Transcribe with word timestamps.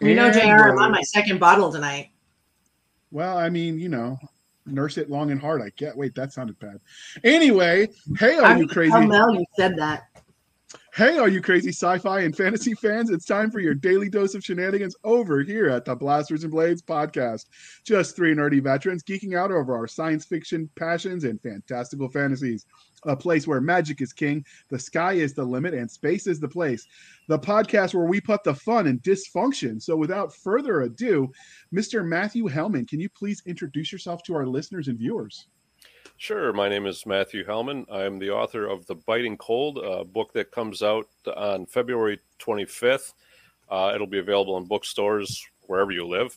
You 0.00 0.14
know, 0.14 0.30
Jr. 0.30 0.70
I'm 0.70 0.78
on 0.78 0.92
my 0.92 1.02
second 1.02 1.40
bottle 1.40 1.72
tonight. 1.72 2.10
Well, 3.10 3.36
I 3.36 3.48
mean, 3.48 3.78
you 3.78 3.88
know, 3.88 4.18
nurse 4.66 4.98
it 4.98 5.10
long 5.10 5.30
and 5.30 5.40
hard. 5.40 5.62
I 5.62 5.70
get. 5.76 5.96
Wait, 5.96 6.14
that 6.14 6.32
sounded 6.32 6.58
bad. 6.58 6.78
Anyway, 7.24 7.88
hey, 8.18 8.36
are 8.36 8.44
I 8.44 8.56
you 8.56 8.68
crazy? 8.68 9.06
Mel, 9.06 9.34
you 9.34 9.44
said 9.56 9.76
that. 9.78 10.04
Hey, 10.94 11.18
all 11.18 11.28
you 11.28 11.40
crazy 11.40 11.68
sci-fi 11.68 12.22
and 12.22 12.36
fantasy 12.36 12.74
fans! 12.74 13.10
It's 13.10 13.26
time 13.26 13.50
for 13.50 13.60
your 13.60 13.74
daily 13.74 14.08
dose 14.08 14.34
of 14.34 14.42
shenanigans 14.42 14.96
over 15.04 15.42
here 15.42 15.68
at 15.68 15.84
the 15.84 15.94
Blasters 15.94 16.42
and 16.42 16.50
Blades 16.50 16.82
podcast. 16.82 17.44
Just 17.84 18.16
three 18.16 18.34
nerdy 18.34 18.60
veterans 18.60 19.04
geeking 19.04 19.36
out 19.36 19.52
over 19.52 19.76
our 19.76 19.86
science 19.86 20.24
fiction 20.24 20.68
passions 20.76 21.22
and 21.22 21.40
fantastical 21.40 22.08
fantasies. 22.08 22.66
A 23.04 23.14
place 23.14 23.46
where 23.46 23.60
magic 23.60 24.00
is 24.00 24.12
king, 24.12 24.44
the 24.70 24.78
sky 24.78 25.12
is 25.12 25.34
the 25.34 25.44
limit, 25.44 25.74
and 25.74 25.88
space 25.88 26.26
is 26.26 26.40
the 26.40 26.48
place. 26.48 26.84
The 27.28 27.38
podcast 27.38 27.94
where 27.94 28.06
we 28.06 28.20
put 28.20 28.42
the 28.42 28.54
fun 28.54 28.88
and 28.88 29.00
dysfunction. 29.02 29.80
So, 29.80 29.94
without 29.94 30.34
further 30.34 30.80
ado, 30.80 31.30
Mr. 31.72 32.04
Matthew 32.04 32.48
Hellman, 32.48 32.88
can 32.88 32.98
you 32.98 33.08
please 33.10 33.42
introduce 33.46 33.92
yourself 33.92 34.22
to 34.24 34.34
our 34.34 34.46
listeners 34.46 34.88
and 34.88 34.98
viewers? 34.98 35.46
Sure. 36.20 36.52
My 36.52 36.68
name 36.68 36.86
is 36.86 37.06
Matthew 37.06 37.46
Hellman. 37.46 37.84
I'm 37.88 38.18
the 38.18 38.30
author 38.30 38.66
of 38.66 38.84
The 38.86 38.96
Biting 38.96 39.36
Cold, 39.36 39.78
a 39.78 40.04
book 40.04 40.32
that 40.32 40.50
comes 40.50 40.82
out 40.82 41.06
on 41.36 41.64
February 41.64 42.18
25th. 42.40 43.12
Uh, 43.70 43.92
it'll 43.94 44.08
be 44.08 44.18
available 44.18 44.56
in 44.56 44.64
bookstores 44.64 45.46
wherever 45.68 45.92
you 45.92 46.04
live. 46.04 46.36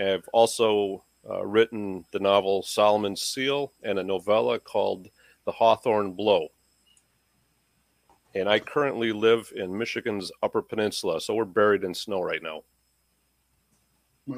I've 0.00 0.28
also 0.32 1.02
uh, 1.28 1.44
written 1.44 2.04
the 2.12 2.20
novel 2.20 2.62
Solomon's 2.62 3.22
Seal 3.22 3.72
and 3.82 3.98
a 3.98 4.04
novella 4.04 4.60
called 4.60 5.08
The 5.44 5.50
Hawthorne 5.50 6.12
Blow. 6.12 6.46
And 8.36 8.48
I 8.48 8.60
currently 8.60 9.10
live 9.10 9.52
in 9.56 9.76
Michigan's 9.76 10.30
Upper 10.44 10.62
Peninsula, 10.62 11.20
so 11.20 11.34
we're 11.34 11.46
buried 11.46 11.82
in 11.82 11.92
snow 11.94 12.22
right 12.22 12.44
now. 12.44 12.62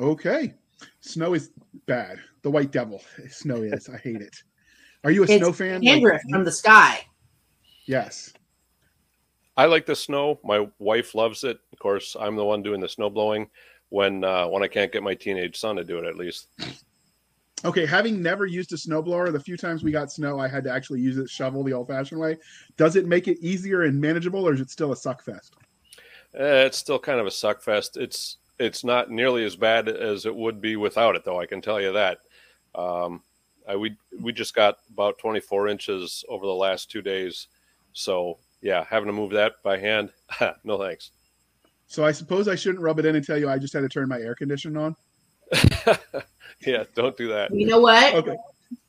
Okay. 0.00 0.54
Snow 1.00 1.34
is 1.34 1.50
bad. 1.84 2.20
The 2.40 2.50
white 2.50 2.72
devil. 2.72 3.02
Snow 3.28 3.56
is. 3.56 3.90
I 3.90 3.98
hate 3.98 4.22
it. 4.22 4.42
Are 5.04 5.10
you 5.10 5.22
a 5.22 5.24
It's 5.24 5.36
snow 5.36 5.52
fan? 5.52 5.86
Andrew 5.86 6.18
from 6.30 6.44
the 6.44 6.52
sky. 6.52 7.04
yes. 7.86 8.32
I 9.56 9.64
like 9.64 9.86
the 9.86 9.96
snow. 9.96 10.38
My 10.44 10.68
wife 10.78 11.16
loves 11.16 11.42
it. 11.42 11.58
Of 11.72 11.78
course, 11.80 12.16
I'm 12.18 12.36
the 12.36 12.44
one 12.44 12.62
doing 12.62 12.80
the 12.80 12.88
snow 12.88 13.10
blowing 13.10 13.48
when 13.88 14.22
uh, 14.22 14.46
when 14.46 14.62
I 14.62 14.68
can't 14.68 14.92
get 14.92 15.02
my 15.02 15.14
teenage 15.14 15.58
son 15.58 15.74
to 15.76 15.84
do 15.84 15.98
it. 15.98 16.04
At 16.04 16.16
least, 16.16 16.46
Okay. 17.64 17.84
Having 17.84 18.22
never 18.22 18.46
used 18.46 18.72
a 18.72 18.76
snowblower, 18.76 19.32
the 19.32 19.40
few 19.40 19.56
times 19.56 19.82
we 19.82 19.90
got 19.90 20.12
snow, 20.12 20.38
I 20.38 20.46
had 20.46 20.62
to 20.62 20.70
actually 20.72 21.00
use 21.00 21.18
it 21.18 21.28
shovel 21.28 21.64
the 21.64 21.72
old-fashioned 21.72 22.20
way. 22.20 22.36
Does 22.76 22.94
it 22.94 23.06
make 23.08 23.26
it 23.26 23.36
easier 23.40 23.82
and 23.82 24.00
manageable, 24.00 24.46
or 24.46 24.54
is 24.54 24.60
it 24.60 24.70
still 24.70 24.92
a 24.92 24.96
suck 24.96 25.24
fest? 25.24 25.54
eh, 26.36 26.64
it's 26.66 26.78
still 26.78 27.00
kind 27.00 27.18
of 27.18 27.26
a 27.26 27.30
suck 27.32 27.60
fest. 27.60 27.96
It's 27.96 28.36
it's 28.60 28.84
not 28.84 29.10
nearly 29.10 29.44
as 29.44 29.56
bad 29.56 29.88
as 29.88 30.24
it 30.24 30.34
would 30.34 30.60
be 30.60 30.76
without 30.76 31.16
it, 31.16 31.24
though. 31.24 31.40
I 31.40 31.46
can 31.46 31.60
tell 31.60 31.80
you 31.80 31.92
that. 31.94 32.18
Um, 32.76 33.22
I, 33.68 33.76
we 33.76 33.96
we 34.20 34.32
just 34.32 34.54
got 34.54 34.78
about 34.90 35.18
24 35.18 35.68
inches 35.68 36.24
over 36.28 36.46
the 36.46 36.52
last 36.52 36.90
two 36.90 37.02
days, 37.02 37.48
so 37.92 38.38
yeah, 38.62 38.84
having 38.88 39.06
to 39.06 39.12
move 39.12 39.30
that 39.32 39.62
by 39.62 39.78
hand, 39.78 40.10
no 40.64 40.78
thanks. 40.78 41.10
So 41.86 42.04
I 42.04 42.12
suppose 42.12 42.48
I 42.48 42.54
shouldn't 42.54 42.82
rub 42.82 42.98
it 42.98 43.06
in 43.06 43.16
and 43.16 43.24
tell 43.24 43.38
you 43.38 43.48
I 43.48 43.58
just 43.58 43.72
had 43.72 43.80
to 43.80 43.88
turn 43.88 44.08
my 44.08 44.18
air 44.18 44.34
conditioner 44.34 44.80
on. 44.80 44.96
yeah, 46.66 46.84
don't 46.94 47.16
do 47.16 47.28
that. 47.28 47.54
You 47.54 47.66
know 47.66 47.80
what? 47.80 48.14
Okay. 48.14 48.36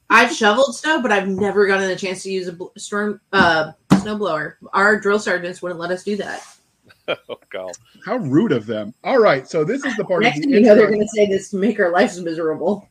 I've 0.10 0.34
shoveled 0.34 0.76
snow, 0.76 1.02
but 1.02 1.12
I've 1.12 1.28
never 1.28 1.68
gotten 1.68 1.90
a 1.90 1.96
chance 1.96 2.24
to 2.24 2.32
use 2.32 2.48
a 2.48 2.54
bl- 2.54 2.68
storm 2.78 3.22
uh, 3.32 3.72
snowblower. 3.92 4.56
Our 4.74 5.00
drill 5.00 5.20
sergeants 5.20 5.62
wouldn't 5.62 5.80
let 5.80 5.92
us 5.92 6.04
do 6.04 6.16
that. 6.18 6.44
oh 7.30 7.40
God. 7.50 7.72
How 8.06 8.18
rude 8.18 8.52
of 8.52 8.66
them. 8.66 8.94
All 9.04 9.20
right. 9.20 9.48
So 9.48 9.64
this 9.64 9.86
is 9.86 9.96
the 9.96 10.06
part 10.06 10.24
Next 10.24 10.40
of 10.40 10.44
the 10.44 10.50
you 10.50 10.62
know, 10.62 10.76
they're 10.76 10.88
going 10.88 11.00
to 11.00 11.08
say 11.08 11.28
this 11.28 11.50
to 11.52 11.58
make 11.58 11.80
our 11.80 11.92
lives 11.92 12.20
miserable. 12.20 12.90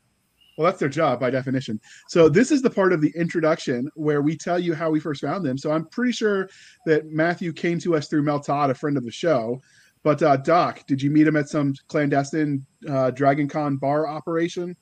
Well, 0.59 0.64
that's 0.64 0.81
their 0.81 0.89
job 0.89 1.20
by 1.20 1.31
definition. 1.31 1.81
So 2.09 2.28
this 2.28 2.51
is 2.51 2.62
the 2.62 2.69
part 2.69 2.92
of 2.92 3.01
the 3.01 3.12
introduction 3.14 3.89
where 3.95 4.23
we 4.23 4.36
tell 4.36 4.58
you 4.58 4.74
how 4.74 4.91
we 4.91 4.98
first 4.98 5.20
found 5.20 5.46
them. 5.46 5.57
So 5.57 5.70
I'm 5.70 5.86
pretty 5.86 6.11
sure 6.11 6.51
that 6.85 7.07
Matthew 7.07 7.52
came 7.52 7.79
to 7.79 7.95
us 7.95 8.08
through 8.08 8.24
Mel 8.24 8.41
Todd, 8.41 8.70
a 8.70 8.74
friend 8.74 8.96
of 8.96 9.05
the 9.05 9.11
show. 9.13 9.61
But 10.02 10.20
uh, 10.20 10.36
Doc, 10.39 10.85
did 10.89 11.01
you 11.01 11.13
meet 11.13 11.29
him 11.29 11.36
at 11.36 11.48
some 11.48 11.74
clandestine 11.86 12.67
uh, 12.89 13.13
Dragon 13.13 13.48
Con 13.48 13.77
bar 13.77 14.08
operation? 14.08 14.74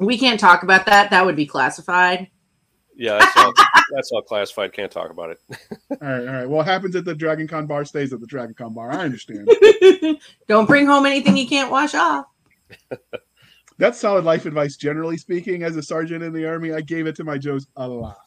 We 0.00 0.18
can't 0.18 0.40
talk 0.40 0.64
about 0.64 0.84
that. 0.86 1.10
That 1.10 1.24
would 1.24 1.36
be 1.36 1.46
classified. 1.46 2.28
Yeah, 2.96 3.18
that's 3.20 3.36
all, 3.36 3.52
that's 3.94 4.10
all 4.10 4.22
classified. 4.22 4.72
Can't 4.72 4.90
talk 4.90 5.10
about 5.10 5.30
it. 5.30 5.38
All 6.02 6.08
right, 6.08 6.26
all 6.26 6.34
right. 6.34 6.48
What 6.48 6.66
happens 6.66 6.96
at 6.96 7.04
the 7.04 7.14
Dragon 7.14 7.46
Con 7.46 7.66
bar 7.66 7.84
stays 7.84 8.12
at 8.12 8.20
the 8.20 8.26
Dragon 8.26 8.54
Con 8.54 8.74
bar. 8.74 8.92
I 8.92 9.04
understand. 9.04 9.48
Don't 10.48 10.66
bring 10.66 10.86
home 10.86 11.06
anything 11.06 11.36
you 11.36 11.46
can't 11.46 11.70
wash 11.70 11.94
off. 11.94 12.26
That's 13.78 13.98
solid 13.98 14.24
life 14.24 14.44
advice, 14.46 14.76
generally 14.76 15.16
speaking. 15.16 15.62
As 15.62 15.76
a 15.76 15.82
sergeant 15.82 16.22
in 16.22 16.32
the 16.32 16.46
army, 16.46 16.72
I 16.72 16.80
gave 16.80 17.06
it 17.06 17.14
to 17.16 17.24
my 17.24 17.38
Joes 17.38 17.66
a 17.76 17.86
lot. 17.88 18.18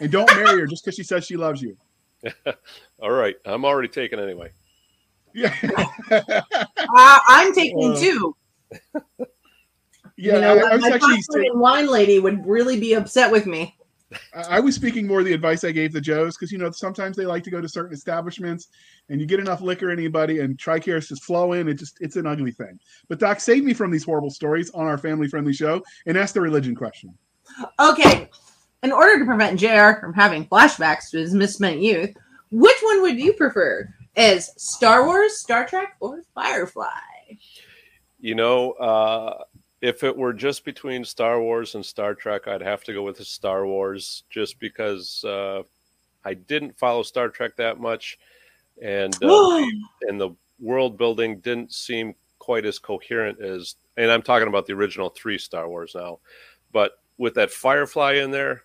And 0.00 0.10
don't 0.10 0.30
marry 0.34 0.60
her 0.60 0.66
just 0.66 0.84
because 0.84 0.96
she 0.96 1.02
says 1.02 1.24
she 1.24 1.36
loves 1.36 1.60
you. 1.62 1.76
All 3.02 3.10
right, 3.10 3.34
I'm 3.44 3.64
already 3.64 3.88
taken 3.88 4.18
anyway. 4.18 4.50
Yeah, 5.34 5.54
Uh, 6.10 7.18
I'm 7.28 7.52
taking 7.54 7.92
Uh, 7.92 7.96
two. 7.98 8.36
yeah. 10.16 10.34
you 10.34 10.40
know, 10.40 10.58
I, 10.58 10.70
I 10.70 10.74
was 10.74 10.82
my 10.82 10.90
actually 10.90 11.22
popcorn 11.28 11.58
wine 11.58 11.86
lady 11.88 12.18
would 12.18 12.46
really 12.46 12.78
be 12.78 12.94
upset 12.94 13.30
with 13.30 13.46
me. 13.46 13.74
I 14.34 14.56
I 14.56 14.60
was 14.60 14.74
speaking 14.74 15.06
more 15.06 15.20
of 15.20 15.24
the 15.24 15.32
advice 15.32 15.64
I 15.64 15.72
gave 15.72 15.92
the 15.92 16.00
Joes 16.00 16.36
because 16.36 16.52
you 16.52 16.58
know 16.58 16.70
sometimes 16.70 17.16
they 17.16 17.26
like 17.26 17.42
to 17.44 17.50
go 17.50 17.60
to 17.60 17.68
certain 17.68 17.94
establishments 17.94 18.68
and 19.08 19.20
you 19.20 19.26
get 19.26 19.40
enough 19.40 19.60
liquor 19.60 19.90
in 19.90 19.98
anybody 19.98 20.40
and 20.40 20.56
tricaris 20.56 21.10
is 21.10 21.20
flowing. 21.20 21.68
It 21.68 21.74
just 21.74 21.98
it's 22.00 22.16
an 22.16 22.26
ugly 22.26 22.52
thing. 22.52 22.78
But 23.08 23.18
Doc, 23.18 23.40
save 23.40 23.64
me 23.64 23.74
from 23.74 23.90
these 23.90 24.04
horrible 24.04 24.30
stories 24.30 24.70
on 24.70 24.86
our 24.86 24.98
family 24.98 25.28
friendly 25.28 25.52
show 25.52 25.82
and 26.06 26.16
ask 26.16 26.34
the 26.34 26.40
religion 26.40 26.74
question. 26.74 27.16
Okay, 27.80 28.30
in 28.82 28.92
order 28.92 29.18
to 29.18 29.24
prevent 29.24 29.58
JR 29.60 30.00
from 30.00 30.12
having 30.14 30.46
flashbacks 30.46 31.10
to 31.10 31.18
his 31.18 31.34
misspent 31.34 31.80
youth, 31.80 32.14
which 32.50 32.78
one 32.82 33.02
would 33.02 33.18
you 33.18 33.32
prefer? 33.32 33.88
As 34.14 34.50
Star 34.62 35.06
Wars, 35.06 35.38
Star 35.38 35.66
Trek, 35.66 35.96
or 36.00 36.22
Firefly? 36.34 36.88
You 38.20 38.34
know, 38.34 38.72
uh, 38.72 39.44
if 39.82 40.04
it 40.04 40.16
were 40.16 40.32
just 40.32 40.64
between 40.64 41.04
Star 41.04 41.40
Wars 41.40 41.74
and 41.74 41.84
Star 41.84 42.14
Trek, 42.14 42.46
I'd 42.46 42.62
have 42.62 42.84
to 42.84 42.94
go 42.94 43.02
with 43.02 43.18
the 43.18 43.24
Star 43.24 43.66
Wars 43.66 44.22
just 44.30 44.60
because 44.60 45.24
uh, 45.24 45.64
I 46.24 46.34
didn't 46.34 46.78
follow 46.78 47.02
Star 47.02 47.28
Trek 47.28 47.56
that 47.56 47.80
much, 47.80 48.16
and 48.80 49.12
uh, 49.22 49.58
and 50.02 50.20
the 50.20 50.30
world 50.60 50.96
building 50.96 51.40
didn't 51.40 51.72
seem 51.72 52.14
quite 52.38 52.64
as 52.64 52.78
coherent 52.78 53.40
as. 53.40 53.74
And 53.96 54.10
I'm 54.10 54.22
talking 54.22 54.48
about 54.48 54.66
the 54.66 54.72
original 54.72 55.10
three 55.10 55.36
Star 55.36 55.68
Wars 55.68 55.96
now, 55.96 56.20
but 56.72 56.92
with 57.18 57.34
that 57.34 57.50
Firefly 57.50 58.14
in 58.14 58.30
there, 58.30 58.62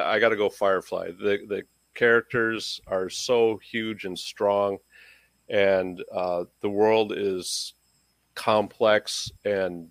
I 0.00 0.20
got 0.20 0.28
to 0.28 0.36
go 0.36 0.48
Firefly. 0.48 1.10
The 1.18 1.40
the 1.48 1.62
characters 1.94 2.80
are 2.86 3.10
so 3.10 3.58
huge 3.58 4.04
and 4.04 4.16
strong, 4.16 4.78
and 5.48 6.00
uh, 6.14 6.44
the 6.60 6.70
world 6.70 7.12
is 7.14 7.74
complex 8.36 9.32
and 9.44 9.90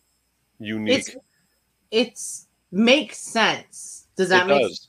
unique. 0.59 0.99
It's 0.99 1.15
it's 1.91 2.47
makes 2.71 3.17
sense. 3.17 4.07
Does 4.15 4.29
that 4.29 4.43
it 4.45 4.47
make 4.49 4.61
does. 4.61 4.87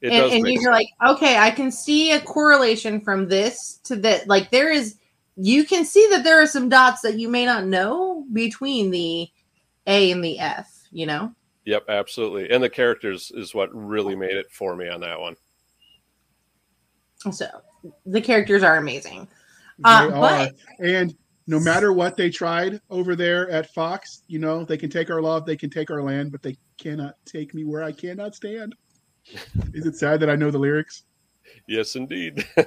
It 0.00 0.12
and, 0.12 0.22
does. 0.22 0.32
and 0.32 0.46
you're 0.48 0.72
like, 0.72 0.88
okay, 1.06 1.38
I 1.38 1.50
can 1.50 1.70
see 1.70 2.12
a 2.12 2.20
correlation 2.20 3.00
from 3.00 3.28
this 3.28 3.80
to 3.84 3.96
that. 3.96 4.26
Like 4.28 4.50
there 4.50 4.70
is, 4.70 4.96
you 5.36 5.64
can 5.64 5.84
see 5.84 6.06
that 6.10 6.24
there 6.24 6.42
are 6.42 6.46
some 6.46 6.68
dots 6.68 7.00
that 7.02 7.18
you 7.18 7.28
may 7.28 7.44
not 7.46 7.64
know 7.66 8.26
between 8.32 8.90
the 8.90 9.28
A 9.86 10.10
and 10.10 10.22
the 10.22 10.38
F. 10.38 10.70
You 10.90 11.06
know, 11.06 11.34
Yep, 11.64 11.84
absolutely. 11.88 12.50
And 12.50 12.62
the 12.62 12.68
characters 12.68 13.32
is 13.34 13.54
what 13.54 13.74
really 13.74 14.14
made 14.14 14.36
it 14.36 14.50
for 14.52 14.76
me 14.76 14.88
on 14.88 15.00
that 15.00 15.18
one. 15.18 15.36
so 17.32 17.46
the 18.06 18.20
characters 18.20 18.62
are 18.62 18.76
amazing. 18.76 19.26
Uh, 19.82 20.06
They 20.06 20.10
but- 20.12 20.54
are. 20.80 20.84
and 20.84 21.14
no 21.46 21.60
matter 21.60 21.92
what 21.92 22.16
they 22.16 22.30
tried 22.30 22.80
over 22.90 23.14
there 23.14 23.50
at 23.50 23.72
Fox, 23.74 24.22
you 24.28 24.38
know, 24.38 24.64
they 24.64 24.76
can 24.76 24.90
take 24.90 25.10
our 25.10 25.20
love, 25.20 25.44
they 25.44 25.56
can 25.56 25.70
take 25.70 25.90
our 25.90 26.02
land, 26.02 26.32
but 26.32 26.42
they 26.42 26.56
cannot 26.78 27.16
take 27.26 27.54
me 27.54 27.64
where 27.64 27.82
I 27.82 27.92
cannot 27.92 28.34
stand. 28.34 28.74
Is 29.74 29.86
it 29.86 29.96
sad 29.96 30.20
that 30.20 30.30
I 30.30 30.36
know 30.36 30.50
the 30.50 30.58
lyrics? 30.58 31.04
Yes, 31.66 31.96
indeed. 31.96 32.46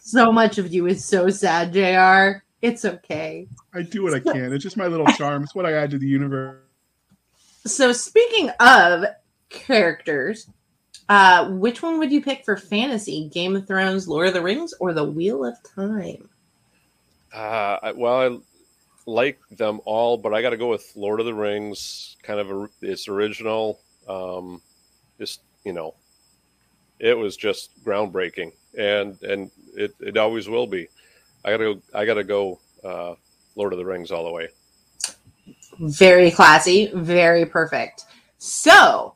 So 0.00 0.32
much 0.32 0.58
of 0.58 0.72
you 0.72 0.86
is 0.86 1.04
so 1.04 1.28
sad, 1.30 1.72
Jr. 1.72 2.42
It's 2.62 2.84
okay. 2.84 3.48
I 3.74 3.82
do 3.82 4.02
what 4.02 4.14
I 4.14 4.20
can. 4.20 4.52
It's 4.52 4.62
just 4.62 4.76
my 4.76 4.86
little 4.86 5.06
charm. 5.06 5.42
It's 5.42 5.54
what 5.54 5.66
I 5.66 5.72
add 5.74 5.90
to 5.90 5.98
the 5.98 6.06
universe. 6.06 6.62
So 7.64 7.92
speaking 7.92 8.50
of 8.60 9.04
characters, 9.48 10.48
uh, 11.08 11.50
which 11.50 11.82
one 11.82 11.98
would 11.98 12.10
you 12.10 12.22
pick 12.22 12.44
for 12.44 12.56
fantasy? 12.56 13.28
Game 13.28 13.54
of 13.56 13.66
Thrones, 13.66 14.08
Lord 14.08 14.28
of 14.28 14.34
the 14.34 14.42
Rings, 14.42 14.74
or 14.80 14.92
The 14.92 15.04
Wheel 15.04 15.44
of 15.44 15.56
Time? 15.62 16.28
Uh, 17.36 17.92
well, 17.96 18.20
I 18.20 18.38
like 19.06 19.38
them 19.50 19.80
all, 19.84 20.16
but 20.16 20.34
I 20.34 20.42
got 20.42 20.50
to 20.50 20.56
go 20.56 20.68
with 20.68 20.90
Lord 20.96 21.20
of 21.20 21.26
the 21.26 21.34
Rings. 21.34 22.16
Kind 22.22 22.40
of 22.40 22.50
a, 22.50 22.68
its 22.82 23.08
original. 23.08 23.80
Um, 24.08 24.62
just 25.18 25.40
you 25.64 25.72
know, 25.72 25.94
it 26.98 27.16
was 27.16 27.36
just 27.36 27.70
groundbreaking, 27.84 28.52
and 28.78 29.20
and 29.22 29.50
it, 29.76 29.94
it 30.00 30.16
always 30.16 30.48
will 30.48 30.66
be. 30.66 30.88
I 31.44 31.50
gotta 31.50 31.74
go. 31.74 31.82
I 31.94 32.04
gotta 32.04 32.24
go. 32.24 32.58
Uh, 32.82 33.14
Lord 33.56 33.72
of 33.72 33.78
the 33.78 33.84
Rings 33.84 34.10
all 34.10 34.24
the 34.24 34.30
way. 34.30 34.48
Very 35.80 36.30
classy, 36.30 36.90
very 36.94 37.44
perfect. 37.44 38.04
So, 38.38 39.14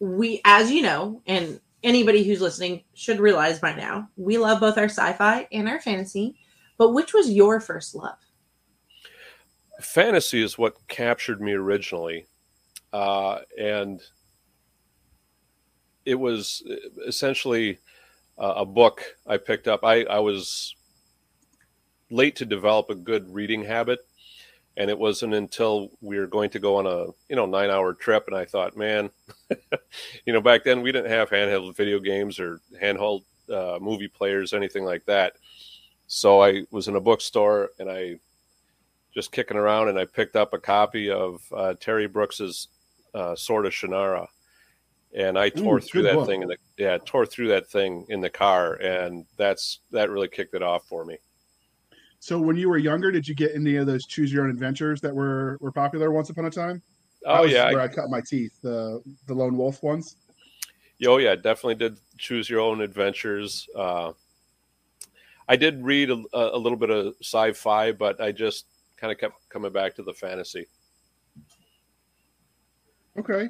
we, 0.00 0.40
as 0.44 0.70
you 0.70 0.82
know, 0.82 1.22
and 1.26 1.60
anybody 1.82 2.24
who's 2.24 2.40
listening 2.40 2.82
should 2.94 3.20
realize 3.20 3.58
by 3.58 3.74
now, 3.74 4.08
we 4.16 4.36
love 4.36 4.60
both 4.60 4.76
our 4.76 4.84
sci 4.84 5.12
fi 5.14 5.48
and 5.52 5.68
our 5.68 5.80
fantasy. 5.80 6.36
But 6.78 6.90
which 6.90 7.12
was 7.14 7.30
your 7.30 7.60
first 7.60 7.94
love? 7.94 8.18
Fantasy 9.80 10.42
is 10.42 10.58
what 10.58 10.76
captured 10.88 11.40
me 11.40 11.52
originally. 11.52 12.26
Uh, 12.92 13.40
and 13.58 14.00
it 16.04 16.14
was 16.14 16.62
essentially 17.06 17.78
uh, 18.38 18.54
a 18.56 18.66
book 18.66 19.02
I 19.26 19.36
picked 19.36 19.68
up. 19.68 19.84
I, 19.84 20.04
I 20.04 20.18
was 20.18 20.74
late 22.10 22.36
to 22.36 22.44
develop 22.44 22.90
a 22.90 22.94
good 22.94 23.32
reading 23.32 23.64
habit 23.64 24.00
and 24.76 24.88
it 24.88 24.98
wasn't 24.98 25.34
until 25.34 25.90
we 26.00 26.18
were 26.18 26.26
going 26.26 26.50
to 26.50 26.58
go 26.58 26.76
on 26.76 26.86
a 26.86 27.06
you 27.28 27.36
know 27.36 27.46
nine 27.46 27.70
hour 27.70 27.94
trip 27.94 28.24
and 28.26 28.36
i 28.36 28.44
thought 28.44 28.76
man 28.76 29.10
you 30.26 30.32
know 30.32 30.40
back 30.40 30.64
then 30.64 30.82
we 30.82 30.92
didn't 30.92 31.10
have 31.10 31.30
handheld 31.30 31.74
video 31.76 31.98
games 31.98 32.38
or 32.38 32.60
handheld 32.80 33.24
uh, 33.52 33.78
movie 33.80 34.08
players 34.08 34.52
anything 34.52 34.84
like 34.84 35.04
that 35.06 35.34
so 36.14 36.42
i 36.42 36.62
was 36.70 36.88
in 36.88 36.96
a 36.96 37.00
bookstore 37.00 37.70
and 37.78 37.90
i 37.90 38.14
just 39.14 39.32
kicking 39.32 39.56
around 39.56 39.88
and 39.88 39.98
i 39.98 40.04
picked 40.04 40.36
up 40.36 40.52
a 40.52 40.58
copy 40.58 41.10
of 41.10 41.40
uh, 41.56 41.72
terry 41.80 42.06
brooks's 42.06 42.68
uh, 43.14 43.34
sword 43.34 43.64
of 43.64 43.72
shannara 43.72 44.26
and 45.14 45.38
i 45.38 45.48
tore 45.48 45.80
through 45.80 46.02
that 46.02 46.14
book. 46.14 46.26
thing 46.28 46.42
in 46.42 46.48
the 46.48 46.56
yeah 46.76 46.98
tore 47.06 47.24
through 47.24 47.48
that 47.48 47.66
thing 47.66 48.04
in 48.10 48.20
the 48.20 48.28
car 48.28 48.74
and 48.74 49.24
that's 49.38 49.80
that 49.90 50.10
really 50.10 50.28
kicked 50.28 50.54
it 50.54 50.62
off 50.62 50.86
for 50.86 51.06
me 51.06 51.16
So 52.20 52.38
when 52.38 52.56
you 52.56 52.68
were 52.68 52.78
younger, 52.78 53.10
did 53.10 53.26
you 53.26 53.34
get 53.34 53.50
any 53.54 53.76
of 53.76 53.86
those 53.86 54.06
choose 54.06 54.30
your 54.32 54.44
own 54.44 54.50
adventures 54.50 55.00
that 55.00 55.14
were 55.14 55.56
were 55.60 55.72
popular 55.72 56.12
once 56.12 56.28
upon 56.30 56.44
a 56.44 56.50
time? 56.50 56.80
That 57.22 57.40
oh 57.40 57.44
yeah 57.44 57.64
I- 57.64 57.72
where 57.72 57.80
I 57.80 57.88
cut 57.88 58.10
my 58.10 58.20
teeth. 58.20 58.52
The 58.62 59.02
the 59.26 59.34
lone 59.34 59.56
wolf 59.56 59.82
ones. 59.82 60.16
Oh 61.04 61.16
yeah, 61.16 61.34
definitely 61.34 61.74
did 61.74 61.98
choose 62.18 62.48
your 62.48 62.60
own 62.60 62.80
adventures. 62.80 63.66
Uh, 63.74 64.12
I 65.48 65.56
did 65.56 65.82
read 65.82 66.10
a, 66.10 66.22
a 66.32 66.58
little 66.58 66.78
bit 66.78 66.90
of 66.90 67.14
sci-fi, 67.20 67.92
but 67.92 68.20
I 68.20 68.32
just 68.32 68.66
kind 68.96 69.12
of 69.12 69.18
kept 69.18 69.34
coming 69.48 69.72
back 69.72 69.94
to 69.96 70.02
the 70.02 70.14
fantasy. 70.14 70.66
Okay, 73.18 73.48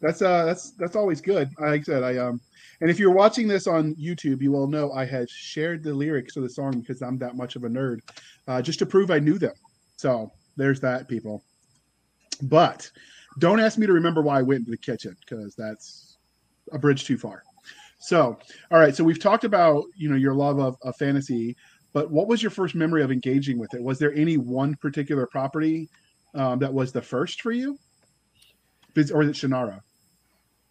that's 0.00 0.20
uh 0.20 0.44
that's 0.44 0.72
that's 0.72 0.96
always 0.96 1.20
good. 1.20 1.50
Like 1.58 1.80
I 1.80 1.82
said, 1.82 2.02
I 2.02 2.18
um, 2.18 2.40
and 2.80 2.90
if 2.90 2.98
you're 2.98 3.12
watching 3.12 3.48
this 3.48 3.66
on 3.66 3.94
YouTube, 3.94 4.42
you 4.42 4.52
will 4.52 4.66
know 4.66 4.92
I 4.92 5.06
had 5.06 5.30
shared 5.30 5.82
the 5.82 5.94
lyrics 5.94 6.36
of 6.36 6.42
the 6.42 6.50
song 6.50 6.80
because 6.80 7.00
I'm 7.00 7.18
that 7.18 7.36
much 7.36 7.56
of 7.56 7.64
a 7.64 7.68
nerd, 7.68 8.00
uh, 8.48 8.60
just 8.60 8.78
to 8.80 8.86
prove 8.86 9.10
I 9.10 9.18
knew 9.18 9.38
them. 9.38 9.54
So 9.96 10.30
there's 10.56 10.80
that, 10.80 11.08
people. 11.08 11.42
But 12.42 12.90
don't 13.38 13.60
ask 13.60 13.78
me 13.78 13.86
to 13.86 13.92
remember 13.92 14.20
why 14.20 14.38
I 14.38 14.42
went 14.42 14.60
into 14.60 14.70
the 14.70 14.76
kitchen 14.76 15.16
because 15.20 15.54
that's 15.54 16.18
a 16.72 16.78
bridge 16.78 17.04
too 17.04 17.16
far. 17.16 17.42
So, 17.98 18.38
all 18.70 18.78
right. 18.78 18.94
So 18.94 19.04
we've 19.04 19.20
talked 19.20 19.44
about 19.44 19.84
you 19.96 20.08
know 20.08 20.16
your 20.16 20.34
love 20.34 20.58
of, 20.58 20.76
of 20.82 20.96
fantasy, 20.96 21.56
but 21.92 22.10
what 22.10 22.28
was 22.28 22.42
your 22.42 22.50
first 22.50 22.74
memory 22.74 23.02
of 23.02 23.10
engaging 23.10 23.58
with 23.58 23.72
it? 23.74 23.82
Was 23.82 23.98
there 23.98 24.12
any 24.14 24.36
one 24.36 24.74
particular 24.76 25.26
property 25.26 25.88
um, 26.34 26.58
that 26.58 26.72
was 26.72 26.92
the 26.92 27.02
first 27.02 27.40
for 27.40 27.52
you? 27.52 27.78
Or 28.96 29.22
is 29.22 29.28
it 29.28 29.34
Shannara? 29.34 29.80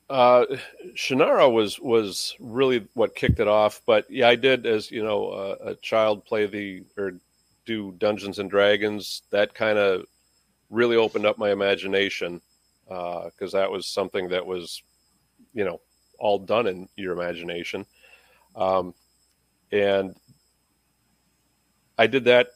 Uh, 0.09 0.45
Shannara 0.95 1.51
was 1.51 1.79
was 1.79 2.35
really 2.39 2.87
what 2.93 3.15
kicked 3.15 3.39
it 3.39 3.47
off. 3.47 3.81
But 3.85 4.09
yeah, 4.09 4.29
I 4.29 4.35
did 4.35 4.65
as 4.65 4.91
you 4.91 5.03
know 5.03 5.29
uh, 5.29 5.55
a 5.61 5.75
child 5.75 6.25
play 6.25 6.45
the 6.45 6.83
or 6.97 7.13
do 7.65 7.93
Dungeons 7.97 8.39
and 8.39 8.49
Dragons. 8.49 9.23
That 9.31 9.53
kind 9.55 9.79
of 9.79 10.05
really 10.69 10.95
opened 10.95 11.25
up 11.25 11.37
my 11.37 11.51
imagination 11.51 12.41
because 12.87 13.51
that 13.51 13.71
was 13.71 13.87
something 13.87 14.29
that 14.29 14.45
was 14.45 14.83
you 15.53 15.65
know 15.65 15.81
all 16.19 16.39
done 16.39 16.67
in 16.67 16.89
your 16.95 17.13
imagination. 17.13 17.85
Um, 18.55 18.93
and 19.71 20.15
I 21.97 22.07
did 22.07 22.25
that 22.25 22.49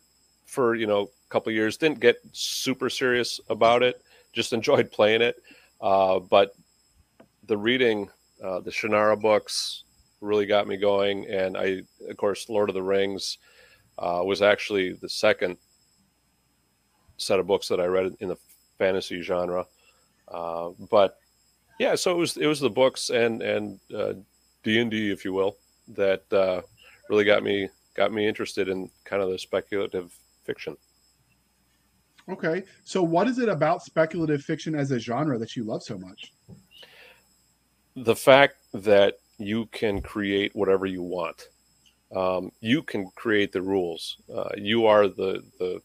for 0.45 0.75
you 0.75 0.87
know 0.87 1.03
a 1.03 1.29
couple 1.29 1.51
years. 1.51 1.77
Didn't 1.77 1.99
get 1.99 2.17
super 2.31 2.89
serious 2.89 3.39
about 3.49 3.83
it. 3.83 4.01
Just 4.33 4.53
enjoyed 4.59 4.91
playing 4.91 5.21
it. 5.21 5.41
Uh, 5.81 6.19
but 6.19 6.53
the 7.47 7.57
reading, 7.57 8.09
uh, 8.43 8.59
the 8.59 8.71
Shannara 8.71 9.19
books, 9.19 9.83
really 10.21 10.45
got 10.45 10.67
me 10.67 10.77
going. 10.77 11.25
And 11.27 11.57
I, 11.57 11.81
of 12.09 12.17
course, 12.17 12.49
Lord 12.49 12.69
of 12.69 12.75
the 12.75 12.83
Rings 12.83 13.37
uh, 13.97 14.21
was 14.23 14.41
actually 14.41 14.93
the 14.93 15.09
second 15.09 15.57
set 17.17 17.39
of 17.39 17.47
books 17.47 17.67
that 17.67 17.79
I 17.79 17.85
read 17.85 18.15
in 18.19 18.29
the 18.29 18.37
fantasy 18.77 19.21
genre. 19.21 19.65
Uh, 20.27 20.69
but 20.89 21.17
yeah, 21.79 21.95
so 21.95 22.11
it 22.11 22.17
was 22.17 22.37
it 22.37 22.45
was 22.45 22.59
the 22.59 22.69
books 22.69 23.09
and 23.09 23.41
and 23.41 23.79
uh, 23.95 24.13
D 24.63 24.79
and 24.79 24.91
D, 24.91 25.11
if 25.11 25.25
you 25.25 25.33
will, 25.33 25.57
that 25.89 26.31
uh, 26.31 26.61
really 27.09 27.25
got 27.25 27.43
me 27.43 27.67
got 27.95 28.13
me 28.13 28.27
interested 28.27 28.69
in 28.69 28.89
kind 29.03 29.21
of 29.21 29.29
the 29.29 29.39
speculative 29.39 30.15
fiction. 30.43 30.77
Okay. 32.29 32.63
So 32.83 33.01
what 33.01 33.27
is 33.27 33.39
it 33.39 33.49
about 33.49 33.81
speculative 33.81 34.43
fiction 34.43 34.75
as 34.75 34.91
a 34.91 34.99
genre 34.99 35.39
that 35.39 35.55
you 35.55 35.63
love 35.63 35.81
so 35.81 35.97
much? 35.97 36.31
the 38.03 38.15
fact 38.15 38.55
that 38.73 39.15
you 39.37 39.65
can 39.67 40.01
create 40.01 40.55
whatever 40.55 40.85
you 40.85 41.01
want. 41.01 41.49
Um, 42.15 42.51
you 42.59 42.81
can 42.81 43.09
create 43.15 43.51
the 43.51 43.61
rules. 43.61 44.17
Uh, 44.33 44.49
you 44.57 44.85
are 44.87 45.07
the 45.07 45.43
the 45.59 45.81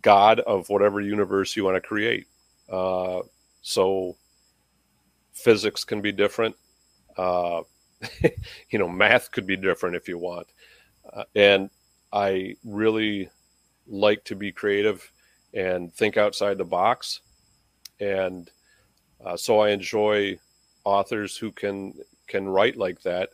god 0.00 0.40
of 0.40 0.68
whatever 0.68 1.00
universe 1.00 1.54
you 1.54 1.64
want 1.64 1.76
to 1.76 1.80
create. 1.80 2.26
Uh, 2.68 3.20
so 3.62 4.16
physics 5.32 5.84
can 5.84 6.00
be 6.00 6.12
different. 6.12 6.56
Uh, 7.16 7.62
you 8.70 8.78
know, 8.78 8.88
math 8.88 9.30
could 9.30 9.46
be 9.46 9.56
different 9.56 9.96
if 9.96 10.08
you 10.08 10.18
want. 10.18 10.46
Uh, 11.12 11.24
and 11.34 11.70
I 12.12 12.56
really 12.64 13.28
like 13.86 14.24
to 14.24 14.36
be 14.36 14.52
creative 14.52 15.10
and 15.54 15.92
think 15.92 16.16
outside 16.16 16.58
the 16.58 16.64
box. 16.64 17.20
And 18.00 18.50
uh, 19.24 19.36
so 19.36 19.60
I 19.60 19.70
enjoy 19.70 20.38
authors 20.84 21.36
who 21.36 21.52
can 21.52 21.94
can 22.26 22.48
write 22.48 22.76
like 22.76 23.00
that 23.02 23.30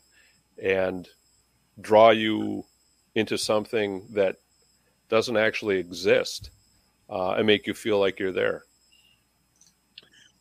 and 0.63 1.09
draw 1.81 2.11
you 2.11 2.65
into 3.15 3.39
something 3.39 4.07
that 4.11 4.37
doesn't 5.09 5.37
actually 5.37 5.79
exist 5.79 6.51
uh, 7.09 7.33
and 7.33 7.47
make 7.47 7.67
you 7.67 7.75
feel 7.75 7.99
like 7.99 8.19
you're 8.19 8.33
there. 8.33 8.65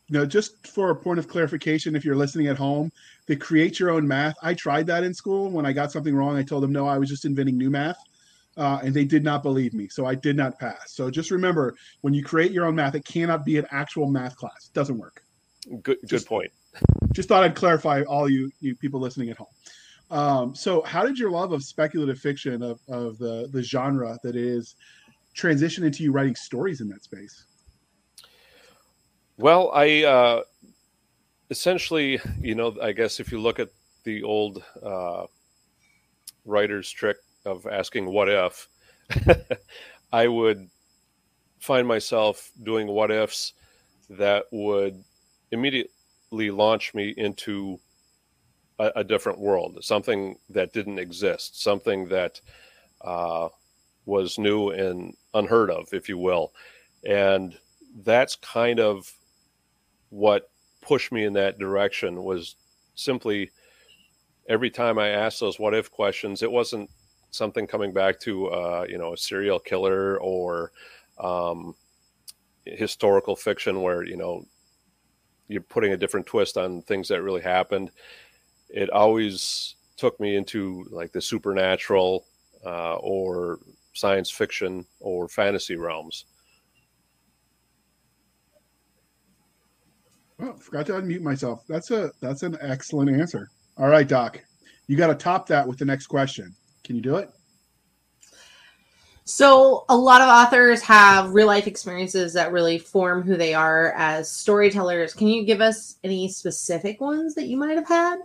No, 0.09 0.25
just 0.25 0.65
for 0.67 0.89
a 0.89 0.95
point 0.95 1.19
of 1.19 1.27
clarification, 1.27 1.95
if 1.95 2.05
you're 2.05 2.15
listening 2.15 2.47
at 2.47 2.57
home, 2.57 2.91
the 3.25 3.35
create 3.35 3.79
your 3.79 3.89
own 3.89 4.07
math. 4.07 4.35
I 4.41 4.53
tried 4.53 4.87
that 4.87 5.03
in 5.03 5.13
school. 5.13 5.49
When 5.49 5.65
I 5.65 5.73
got 5.73 5.91
something 5.91 6.15
wrong, 6.15 6.37
I 6.37 6.43
told 6.43 6.63
them 6.63 6.71
no, 6.71 6.87
I 6.87 6.97
was 6.97 7.09
just 7.09 7.25
inventing 7.25 7.57
new 7.57 7.69
math, 7.69 7.97
uh, 8.55 8.79
and 8.83 8.93
they 8.93 9.03
did 9.03 9.23
not 9.23 9.43
believe 9.43 9.73
me, 9.73 9.89
so 9.89 10.05
I 10.05 10.15
did 10.15 10.37
not 10.37 10.57
pass. 10.59 10.93
So 10.93 11.11
just 11.11 11.29
remember, 11.29 11.75
when 12.01 12.13
you 12.13 12.23
create 12.23 12.51
your 12.51 12.65
own 12.65 12.75
math, 12.75 12.95
it 12.95 13.03
cannot 13.03 13.43
be 13.43 13.57
an 13.57 13.65
actual 13.71 14.07
math 14.09 14.37
class. 14.37 14.69
It 14.69 14.73
doesn't 14.73 14.97
work. 14.97 15.23
Good, 15.83 15.97
good 16.01 16.07
Just- 16.07 16.27
point. 16.27 16.51
Just 17.11 17.27
thought 17.27 17.43
I'd 17.43 17.55
clarify 17.55 18.03
all 18.03 18.29
you 18.29 18.51
you 18.59 18.75
people 18.75 18.99
listening 18.99 19.31
at 19.31 19.37
home. 19.37 19.47
Um, 20.11 20.55
so, 20.55 20.83
how 20.83 21.03
did 21.03 21.17
your 21.17 21.31
love 21.31 21.51
of 21.51 21.63
speculative 21.63 22.19
fiction 22.19 22.61
of, 22.61 22.79
of 22.87 23.17
the 23.17 23.49
the 23.51 23.63
genre 23.63 24.17
that 24.23 24.35
is 24.35 24.75
transition 25.33 25.83
into 25.83 26.03
you 26.03 26.11
writing 26.11 26.35
stories 26.35 26.79
in 26.79 26.87
that 26.89 27.03
space? 27.03 27.47
Well, 29.38 29.72
I 29.74 30.03
uh, 30.03 30.41
essentially, 31.50 32.20
you 32.39 32.56
know, 32.56 32.75
I 32.82 32.91
guess 32.91 33.20
if 33.20 33.32
you 33.32 33.39
look 33.39 33.60
at 33.60 33.70
the 34.03 34.24
old 34.24 34.63
uh, 34.84 35.25
writer's 36.46 36.89
trick 36.89 37.17
of 37.46 37.65
asking 37.67 38.06
what 38.08 38.29
if, 38.29 38.67
I 40.12 40.27
would 40.27 40.70
find 41.60 41.88
myself 41.88 42.51
doing 42.63 42.88
what 42.88 43.12
ifs 43.12 43.53
that 44.10 44.46
would 44.51 45.03
immediately 45.51 46.51
launch 46.51 46.94
me 46.94 47.13
into 47.17 47.79
a, 48.79 48.91
a 48.98 49.03
different 49.03 49.39
world, 49.39 49.77
something 49.84 50.38
that 50.50 50.74
didn't 50.74 51.00
exist, 51.00 51.62
something 51.62 52.08
that 52.10 52.41
uh, 53.01 53.50
was 54.06 54.38
new 54.39 54.70
and 54.72 55.15
unheard 55.34 55.72
of, 55.72 55.94
if 55.94 56.10
you 56.10 56.17
will. 56.17 56.53
And 57.08 57.58
that's 58.03 58.36
kind 58.38 58.79
of 58.79 59.12
what 60.17 60.50
pushed 60.81 61.12
me 61.12 61.25
in 61.25 61.33
that 61.33 61.59
direction 61.59 62.24
was 62.24 62.55
simply 62.95 63.51
every 64.50 64.71
time 64.71 64.97
I 64.97 65.09
asked 65.09 65.39
those 65.39 65.59
what 65.59 65.75
if 65.75 65.91
questions, 65.91 66.41
it 66.41 66.51
wasn't 66.51 66.89
something 67.29 67.67
coming 67.67 67.93
back 67.93 68.19
to 68.21 68.47
uh, 68.47 68.86
you 68.89 68.97
know 68.97 69.13
a 69.13 69.17
serial 69.17 69.59
killer 69.59 70.17
or 70.17 70.71
um, 71.19 71.75
historical 72.65 73.36
fiction 73.36 73.81
where 73.83 74.03
you 74.03 74.17
know 74.17 74.43
you're 75.47 75.62
putting 75.62 75.93
a 75.93 75.97
different 75.97 76.25
twist 76.25 76.57
on 76.57 76.81
things 76.81 77.07
that 77.09 77.21
really 77.21 77.41
happened. 77.41 77.91
It 78.69 78.89
always 78.89 79.75
took 79.97 80.19
me 80.19 80.36
into 80.36 80.86
like 80.89 81.12
the 81.12 81.21
supernatural 81.21 82.25
uh, 82.65 82.95
or 82.95 83.59
science 83.93 84.31
fiction 84.31 84.86
or 85.00 85.29
fantasy 85.29 85.75
realms. 85.75 86.25
Oh, 90.39 90.53
forgot 90.53 90.86
to 90.88 90.94
unmute 90.94 91.22
myself. 91.22 91.63
That's 91.67 91.91
a 91.91 92.12
that's 92.22 92.44
an 92.44 92.58
excellent 92.62 93.10
answer. 93.10 93.50
All 93.77 93.88
right, 93.88 94.08
Doc. 94.08 94.44
You 94.88 94.96
got 94.96 95.08
to 95.08 95.15
top 95.15 95.48
that 95.48 95.67
with 95.67 95.77
the 95.79 95.86
next 95.86 96.08
question. 96.08 96.56
Can 96.84 96.96
you 96.96 97.01
do 97.01 97.17
it? 97.17 97.29
So, 99.25 99.84
a 99.89 99.98
lot 99.98 100.22
of 100.22 100.29
authors 100.29 100.82
have 100.84 101.34
real 101.34 101.48
life 101.48 101.67
experiences 101.67 102.32
that 102.34 102.53
really 102.53 102.77
form 102.77 103.24
who 103.24 103.36
they 103.36 103.53
are 103.53 103.91
as 103.98 104.32
storytellers. 104.32 105.13
Can 105.13 105.27
you 105.27 105.44
give 105.44 105.60
us 105.60 105.98
any 106.03 106.29
specific 106.29 107.01
ones 107.01 107.36
that 107.36 107.48
you 107.48 107.58
might 107.58 107.75
have 107.75 107.88
had? 107.88 108.20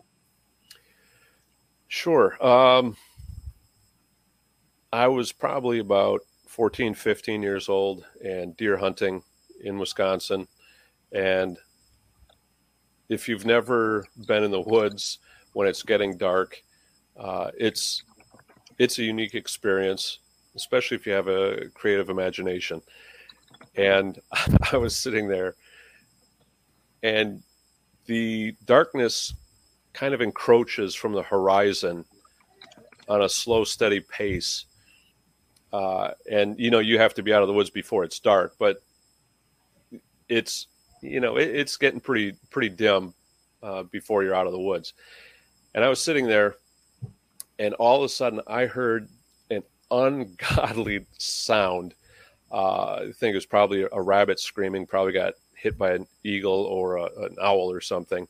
Sure. 1.88 2.40
Um, 2.44 2.96
I 4.92 5.08
was 5.08 5.32
probably 5.32 5.80
about 5.80 6.20
14, 6.46 6.94
15 6.94 7.42
years 7.42 7.68
old 7.68 8.04
and 8.24 8.56
deer 8.56 8.76
hunting 8.76 9.24
in 9.64 9.78
Wisconsin. 9.78 10.46
And 11.10 11.58
if 13.12 13.28
you've 13.28 13.46
never 13.46 14.06
been 14.26 14.42
in 14.42 14.50
the 14.50 14.60
woods 14.60 15.18
when 15.52 15.68
it's 15.68 15.82
getting 15.82 16.16
dark, 16.16 16.62
uh, 17.16 17.50
it's 17.58 18.02
it's 18.78 18.98
a 18.98 19.04
unique 19.04 19.34
experience 19.34 20.18
especially 20.54 20.96
if 20.96 21.06
you 21.06 21.12
have 21.12 21.28
a 21.28 21.68
creative 21.74 22.08
imagination. 22.08 22.82
And 23.76 24.18
I 24.72 24.76
was 24.76 24.96
sitting 24.96 25.28
there, 25.28 25.54
and 27.02 27.42
the 28.06 28.54
darkness 28.64 29.34
kind 29.92 30.14
of 30.14 30.20
encroaches 30.20 30.94
from 30.94 31.12
the 31.12 31.22
horizon 31.22 32.04
on 33.08 33.22
a 33.22 33.28
slow, 33.28 33.64
steady 33.64 34.00
pace. 34.00 34.66
Uh, 35.72 36.12
and 36.30 36.58
you 36.58 36.70
know, 36.70 36.80
you 36.80 36.98
have 36.98 37.14
to 37.14 37.22
be 37.22 37.32
out 37.32 37.42
of 37.42 37.48
the 37.48 37.54
woods 37.54 37.70
before 37.70 38.04
it's 38.04 38.18
dark, 38.18 38.54
but 38.58 38.82
it's 40.28 40.66
you 41.02 41.20
know, 41.20 41.36
it, 41.36 41.48
it's 41.48 41.76
getting 41.76 42.00
pretty 42.00 42.34
pretty 42.50 42.70
dim 42.70 43.12
uh, 43.62 43.82
before 43.84 44.22
you're 44.22 44.34
out 44.34 44.46
of 44.46 44.52
the 44.52 44.58
woods. 44.58 44.94
And 45.74 45.84
I 45.84 45.88
was 45.88 46.00
sitting 46.00 46.26
there, 46.26 46.56
and 47.58 47.74
all 47.74 47.98
of 47.98 48.04
a 48.04 48.08
sudden, 48.08 48.40
I 48.46 48.66
heard 48.66 49.08
an 49.50 49.62
ungodly 49.90 51.06
sound. 51.18 51.94
Uh, 52.50 52.94
I 52.94 53.12
think 53.14 53.32
it 53.32 53.36
was 53.36 53.46
probably 53.46 53.86
a 53.90 54.00
rabbit 54.00 54.38
screaming, 54.38 54.86
probably 54.86 55.12
got 55.12 55.34
hit 55.54 55.78
by 55.78 55.92
an 55.92 56.06
eagle 56.24 56.64
or 56.64 56.96
a, 56.96 57.04
an 57.24 57.36
owl 57.40 57.70
or 57.70 57.80
something. 57.80 58.28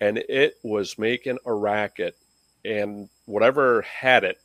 And 0.00 0.18
it 0.18 0.58
was 0.62 0.98
making 0.98 1.38
a 1.44 1.52
racket. 1.52 2.16
And 2.64 3.08
whatever 3.26 3.82
had 3.82 4.24
it 4.24 4.38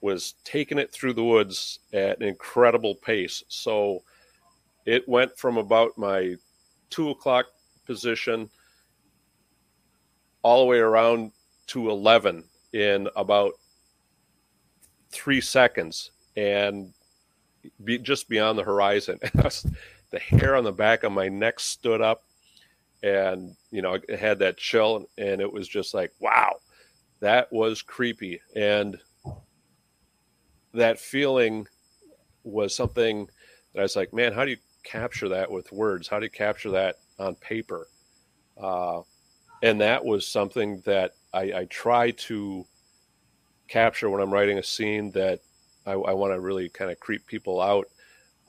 was 0.00 0.34
taking 0.44 0.78
it 0.78 0.90
through 0.90 1.12
the 1.12 1.24
woods 1.24 1.80
at 1.92 2.20
an 2.20 2.26
incredible 2.26 2.94
pace. 2.94 3.44
So 3.48 4.02
it 4.86 5.06
went 5.08 5.36
from 5.36 5.58
about 5.58 5.98
my 5.98 6.36
two 6.90 7.10
o'clock 7.10 7.46
position 7.86 8.50
all 10.42 10.60
the 10.60 10.66
way 10.66 10.78
around 10.78 11.32
to 11.68 11.90
11 11.90 12.44
in 12.72 13.08
about 13.16 13.52
three 15.10 15.40
seconds 15.40 16.10
and 16.36 16.92
be 17.84 17.98
just 17.98 18.28
beyond 18.28 18.58
the 18.58 18.64
horizon. 18.64 19.18
the 19.22 20.18
hair 20.18 20.56
on 20.56 20.64
the 20.64 20.72
back 20.72 21.02
of 21.02 21.12
my 21.12 21.28
neck 21.28 21.60
stood 21.60 22.00
up 22.00 22.24
and, 23.02 23.54
you 23.70 23.82
know, 23.82 23.94
it 23.94 24.18
had 24.18 24.38
that 24.38 24.56
chill 24.56 25.08
and 25.18 25.40
it 25.40 25.52
was 25.52 25.68
just 25.68 25.94
like, 25.94 26.12
wow, 26.20 26.56
that 27.20 27.52
was 27.52 27.82
creepy. 27.82 28.40
And 28.56 28.98
that 30.72 30.98
feeling 30.98 31.66
was 32.44 32.74
something 32.74 33.28
that 33.72 33.80
I 33.80 33.82
was 33.82 33.96
like, 33.96 34.12
man, 34.12 34.32
how 34.32 34.44
do 34.44 34.52
you 34.52 34.56
capture 34.82 35.28
that 35.28 35.50
with 35.50 35.72
words? 35.72 36.08
How 36.08 36.18
do 36.18 36.26
you 36.26 36.30
capture 36.30 36.70
that 36.70 36.96
on 37.18 37.34
paper? 37.36 37.88
Uh, 38.60 39.02
and 39.62 39.80
that 39.80 40.04
was 40.04 40.26
something 40.26 40.82
that 40.84 41.12
I, 41.32 41.52
I 41.52 41.64
try 41.66 42.10
to 42.12 42.66
capture 43.68 44.10
when 44.10 44.20
I'm 44.20 44.32
writing 44.32 44.58
a 44.58 44.62
scene 44.62 45.10
that 45.12 45.40
I, 45.86 45.92
I 45.92 46.12
want 46.12 46.32
to 46.32 46.40
really 46.40 46.68
kind 46.68 46.90
of 46.90 46.98
creep 47.00 47.26
people 47.26 47.60
out. 47.60 47.86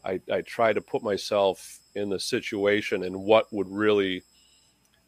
I, 0.04 0.20
I 0.32 0.42
try 0.42 0.74
to 0.74 0.82
put 0.82 1.04
myself 1.04 1.80
in 1.96 2.10
the 2.10 2.20
situation 2.20 3.04
and 3.04 3.24
what 3.24 3.52
would 3.54 3.70
really, 3.70 4.24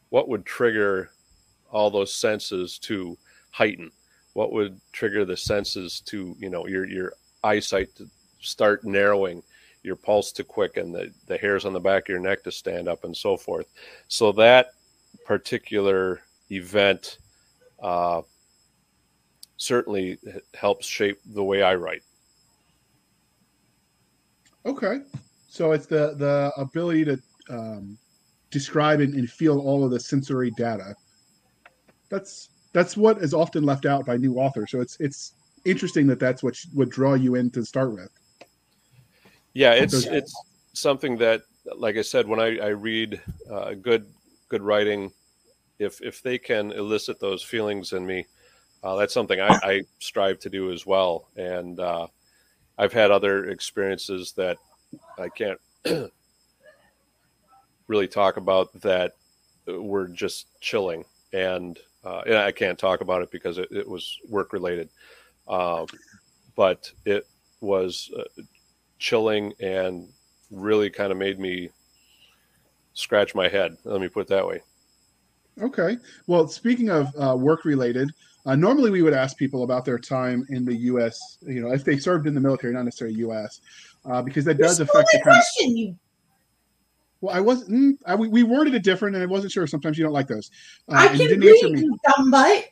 what 0.10 0.30
would 0.30 0.46
trigger 0.46 1.10
all 1.72 1.90
those 1.90 2.14
senses 2.14 2.78
to 2.80 3.18
heighten? 3.52 3.92
What 4.34 4.52
would 4.52 4.80
trigger 4.92 5.26
the 5.26 5.38
senses 5.38 6.02
to, 6.08 6.36
you 6.40 6.50
know, 6.50 6.68
your 6.68 6.88
your 6.88 7.14
eyesight 7.44 7.96
to 7.96 8.08
start 8.40 8.84
narrowing, 8.84 9.44
your 9.84 9.96
pulse 9.96 10.32
to 10.32 10.44
quicken, 10.44 10.92
the, 10.92 11.14
the 11.28 11.38
hairs 11.38 11.66
on 11.66 11.74
the 11.74 11.80
back 11.80 12.04
of 12.04 12.10
your 12.10 12.20
neck 12.20 12.44
to 12.44 12.52
stand 12.52 12.88
up, 12.88 13.04
and 13.04 13.16
so 13.16 13.38
forth. 13.38 13.68
So 14.08 14.32
that 14.34 14.68
particular 15.26 16.22
event 16.50 17.20
uh, 17.82 18.22
certainly 19.58 20.18
helps 20.54 20.86
shape 20.86 21.20
the 21.34 21.44
way 21.44 21.62
I 21.62 21.76
write. 21.76 22.04
Okay, 24.66 25.02
so 25.50 25.74
it's 25.74 25.86
the 25.86 26.16
the 26.16 26.52
ability 26.58 27.04
to 27.06 27.22
um, 27.50 27.98
describe 28.50 29.02
and, 29.02 29.14
and 29.14 29.30
feel 29.30 29.60
all 29.60 29.84
of 29.84 29.92
the 29.92 30.00
sensory 30.00 30.52
data. 30.52 30.96
That's 32.10 32.50
that's 32.72 32.96
what 32.96 33.18
is 33.18 33.34
often 33.34 33.64
left 33.64 33.86
out 33.86 34.06
by 34.06 34.16
new 34.16 34.36
authors. 34.36 34.72
So 34.72 34.80
it's 34.80 34.98
it's 35.02 35.34
interesting 35.66 36.08
that 36.08 36.20
that's 36.20 36.44
what 36.44 36.58
would 36.74 36.90
draw 36.90 37.16
you 37.16 37.36
in 37.36 37.50
to 37.52 37.66
start 37.66 37.94
with. 37.94 38.10
Yeah, 39.54 39.74
it's 39.74 40.06
it's 40.06 40.36
something 40.74 41.18
that, 41.18 41.42
like 41.76 41.98
I 41.98 42.02
said, 42.02 42.28
when 42.28 42.40
I, 42.40 42.58
I 42.58 42.68
read 42.70 43.22
uh, 43.52 43.74
good 43.74 44.06
good 44.50 44.62
writing, 44.62 45.12
if 45.80 46.02
if 46.02 46.22
they 46.22 46.38
can 46.38 46.72
elicit 46.72 47.20
those 47.20 47.44
feelings 47.44 47.94
in 47.94 48.06
me, 48.06 48.26
uh, 48.84 48.96
that's 48.96 49.14
something 49.14 49.40
I, 49.40 49.60
I, 49.64 49.82
strive 50.00 50.40
to 50.40 50.50
do 50.50 50.72
as 50.72 50.86
well. 50.86 51.30
And 51.38 51.80
uh, 51.80 52.08
I've 52.78 52.94
had 52.94 53.12
other 53.12 53.50
experiences 53.50 54.34
that 54.34 54.58
I 55.18 55.30
can't 55.30 55.60
really 57.88 58.08
talk 58.08 58.38
about 58.38 58.74
that 58.82 59.14
were 59.68 60.08
just 60.08 60.48
chilling. 60.60 61.06
And, 61.32 61.80
uh, 62.04 62.24
and 62.26 62.36
I 62.36 62.52
can't 62.52 62.78
talk 62.78 63.02
about 63.02 63.22
it 63.22 63.32
because 63.32 63.58
it, 63.58 63.70
it 63.72 63.88
was 63.88 64.20
work 64.30 64.52
related. 64.52 64.90
Um, 65.48 65.88
but 66.56 66.92
it 67.06 67.26
was 67.62 68.12
uh, 68.18 68.24
chilling 69.04 69.52
and 69.60 70.08
really 70.50 70.90
kind 70.90 71.12
of 71.12 71.18
made 71.18 71.38
me 71.38 71.70
scratch 72.94 73.36
my 73.36 73.50
head. 73.50 73.76
Let 73.84 74.00
me 74.00 74.08
put 74.08 74.22
it 74.22 74.28
that 74.30 74.48
way. 74.48 74.62
Okay. 75.62 75.98
Well, 76.26 76.48
speaking 76.48 76.90
of 76.90 77.14
uh, 77.20 77.36
work 77.36 77.66
related, 77.66 78.10
uh, 78.46 78.56
normally, 78.56 78.92
we 78.92 79.02
would 79.02 79.14
ask 79.14 79.38
people 79.38 79.64
about 79.64 79.86
their 79.86 80.00
time 80.00 80.46
in 80.50 80.66
the 80.66 80.76
U.S. 80.76 81.38
You 81.42 81.62
know, 81.62 81.72
if 81.72 81.84
they 81.84 81.98
served 81.98 82.28
in 82.28 82.34
the 82.34 82.42
military, 82.42 82.74
not 82.74 82.84
necessarily 82.84 83.18
U.S., 83.18 83.62
uh, 84.06 84.22
because 84.22 84.46
that 84.46 84.58
does 84.58 84.80
affect 84.80 85.10
the 85.14 85.22
question. 85.22 85.76
Kind 85.76 85.90
of, 85.90 85.96
well, 87.22 87.36
I 87.36 87.40
wasn't. 87.40 87.72
Mm, 87.72 87.98
I, 88.06 88.16
we 88.16 88.44
worded 88.44 88.74
it 88.74 88.84
different, 88.84 89.16
and 89.16 89.24
I 89.24 89.28
wasn't 89.28 89.52
sure. 89.54 89.66
Sometimes 89.68 89.98
you 89.98 90.04
don't 90.04 90.14
like 90.14 90.28
those. 90.28 90.52
Uh, 90.90 90.96
I 90.96 91.08
can 91.10 91.40
read, 91.40 91.62
you 91.62 91.98
dumb 92.06 92.32
butt. 92.32 92.66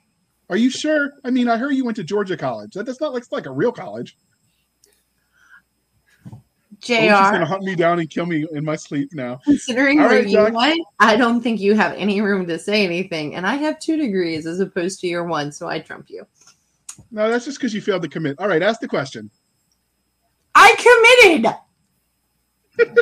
Are 0.49 0.57
you 0.57 0.69
sure? 0.69 1.13
I 1.23 1.29
mean, 1.29 1.47
I 1.47 1.55
heard 1.55 1.71
you 1.71 1.85
went 1.85 1.95
to 1.97 2.03
Georgia 2.03 2.35
College. 2.35 2.73
That, 2.73 2.85
that's 2.85 2.99
not 2.99 3.13
like, 3.13 3.23
like 3.31 3.45
a 3.45 3.51
real 3.51 3.71
college. 3.71 4.17
Jr. 6.81 6.93
She's 6.93 7.09
gonna 7.09 7.45
hunt 7.45 7.63
me 7.63 7.75
down 7.75 7.99
and 7.99 8.09
kill 8.09 8.25
me 8.25 8.45
in 8.51 8.65
my 8.65 8.75
sleep 8.75 9.13
now. 9.13 9.39
Considering 9.45 9.99
All 9.99 10.07
where 10.07 10.19
right, 10.19 10.27
you 10.27 10.37
Doc. 10.37 10.53
went, 10.53 10.81
I 10.99 11.15
don't 11.15 11.41
think 11.41 11.59
you 11.59 11.75
have 11.75 11.93
any 11.93 12.21
room 12.21 12.47
to 12.47 12.57
say 12.57 12.83
anything. 12.83 13.35
And 13.35 13.45
I 13.45 13.55
have 13.55 13.79
two 13.79 13.97
degrees 13.97 14.45
as 14.47 14.59
opposed 14.59 14.99
to 15.01 15.07
your 15.07 15.23
one, 15.23 15.51
so 15.51 15.67
I 15.67 15.79
trump 15.79 16.09
you. 16.09 16.25
No, 17.11 17.29
that's 17.29 17.45
just 17.45 17.59
because 17.59 17.73
you 17.73 17.81
failed 17.81 18.01
to 18.01 18.09
commit. 18.09 18.39
All 18.39 18.47
right, 18.47 18.63
ask 18.63 18.79
the 18.79 18.87
question. 18.87 19.29
I 20.55 20.75
committed 21.21 21.51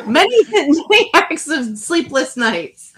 many, 0.06 0.42
many 0.50 1.10
acts 1.14 1.48
of 1.48 1.78
sleepless 1.78 2.36
nights. 2.36 2.92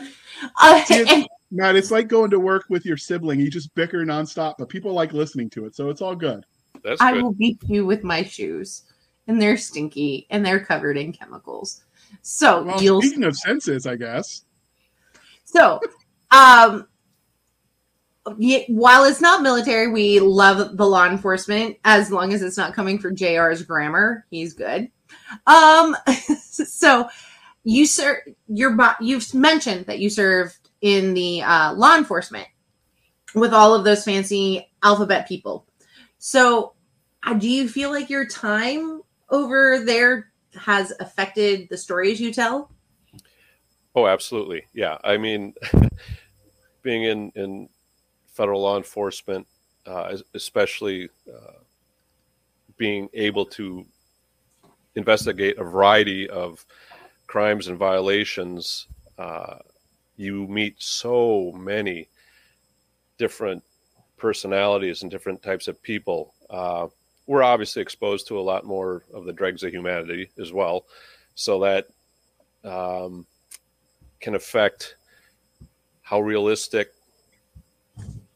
Uh, 0.60 0.84
See, 0.84 0.96
it's, 0.96 1.28
Matt, 1.50 1.76
it's 1.76 1.90
like 1.90 2.08
going 2.08 2.30
to 2.30 2.40
work 2.40 2.64
with 2.68 2.84
your 2.84 2.96
sibling. 2.96 3.38
You 3.38 3.50
just 3.50 3.74
bicker 3.74 4.04
nonstop, 4.04 4.54
but 4.58 4.68
people 4.68 4.92
like 4.92 5.12
listening 5.12 5.48
to 5.50 5.66
it, 5.66 5.76
so 5.76 5.90
it's 5.90 6.02
all 6.02 6.16
good. 6.16 6.44
That's 6.82 7.00
I 7.00 7.12
will 7.12 7.32
beat 7.32 7.58
you 7.68 7.86
with 7.86 8.02
my 8.02 8.24
shoes 8.24 8.82
and 9.26 9.40
they're 9.40 9.56
stinky 9.56 10.26
and 10.30 10.44
they're 10.44 10.64
covered 10.64 10.96
in 10.96 11.12
chemicals. 11.12 11.82
So 12.22 12.62
well, 12.62 12.82
you'll 12.82 13.02
speaking 13.02 13.24
of 13.24 13.36
senses, 13.36 13.86
I 13.86 13.96
guess. 13.96 14.44
So, 15.44 15.80
um, 16.30 16.86
while 18.24 19.04
it's 19.04 19.20
not 19.20 19.42
military, 19.42 19.88
we 19.88 20.20
love 20.20 20.76
the 20.76 20.86
law 20.86 21.06
enforcement 21.06 21.76
as 21.84 22.10
long 22.10 22.32
as 22.32 22.42
it's 22.42 22.56
not 22.56 22.74
coming 22.74 22.98
for 22.98 23.10
JR's 23.10 23.62
grammar. 23.62 24.26
He's 24.30 24.54
good. 24.54 24.90
Um, 25.46 25.96
so 26.40 27.08
you 27.64 27.86
sir, 27.86 28.22
your 28.48 28.76
you've 29.00 29.34
mentioned 29.34 29.86
that 29.86 29.98
you 29.98 30.10
served 30.10 30.70
in 30.80 31.14
the 31.14 31.42
uh, 31.42 31.72
law 31.74 31.96
enforcement 31.96 32.48
with 33.34 33.52
all 33.52 33.74
of 33.74 33.84
those 33.84 34.04
fancy 34.04 34.68
alphabet 34.82 35.28
people. 35.28 35.66
So, 36.18 36.74
uh, 37.24 37.34
do 37.34 37.48
you 37.48 37.68
feel 37.68 37.90
like 37.90 38.10
your 38.10 38.26
time 38.26 39.02
over 39.32 39.82
there 39.84 40.32
has 40.54 40.92
affected 41.00 41.68
the 41.70 41.76
stories 41.76 42.20
you 42.20 42.32
tell? 42.32 42.70
Oh, 43.94 44.06
absolutely. 44.06 44.64
Yeah. 44.72 44.98
I 45.02 45.16
mean, 45.16 45.54
being 46.82 47.04
in, 47.04 47.32
in 47.34 47.68
federal 48.26 48.62
law 48.62 48.76
enforcement, 48.76 49.46
uh, 49.86 50.16
especially 50.34 51.08
uh, 51.28 51.58
being 52.76 53.08
able 53.14 53.44
to 53.46 53.84
investigate 54.94 55.58
a 55.58 55.64
variety 55.64 56.28
of 56.28 56.64
crimes 57.26 57.68
and 57.68 57.78
violations, 57.78 58.86
uh, 59.18 59.56
you 60.16 60.46
meet 60.46 60.74
so 60.78 61.52
many 61.56 62.08
different 63.18 63.62
personalities 64.16 65.02
and 65.02 65.10
different 65.10 65.42
types 65.42 65.68
of 65.68 65.82
people. 65.82 66.34
We're 67.32 67.42
obviously 67.42 67.80
exposed 67.80 68.26
to 68.26 68.38
a 68.38 68.42
lot 68.42 68.66
more 68.66 69.04
of 69.14 69.24
the 69.24 69.32
dregs 69.32 69.62
of 69.62 69.72
humanity 69.72 70.28
as 70.38 70.52
well, 70.52 70.84
so 71.34 71.60
that 71.60 71.86
um, 72.62 73.24
can 74.20 74.34
affect 74.34 74.96
how 76.02 76.20
realistic 76.20 76.92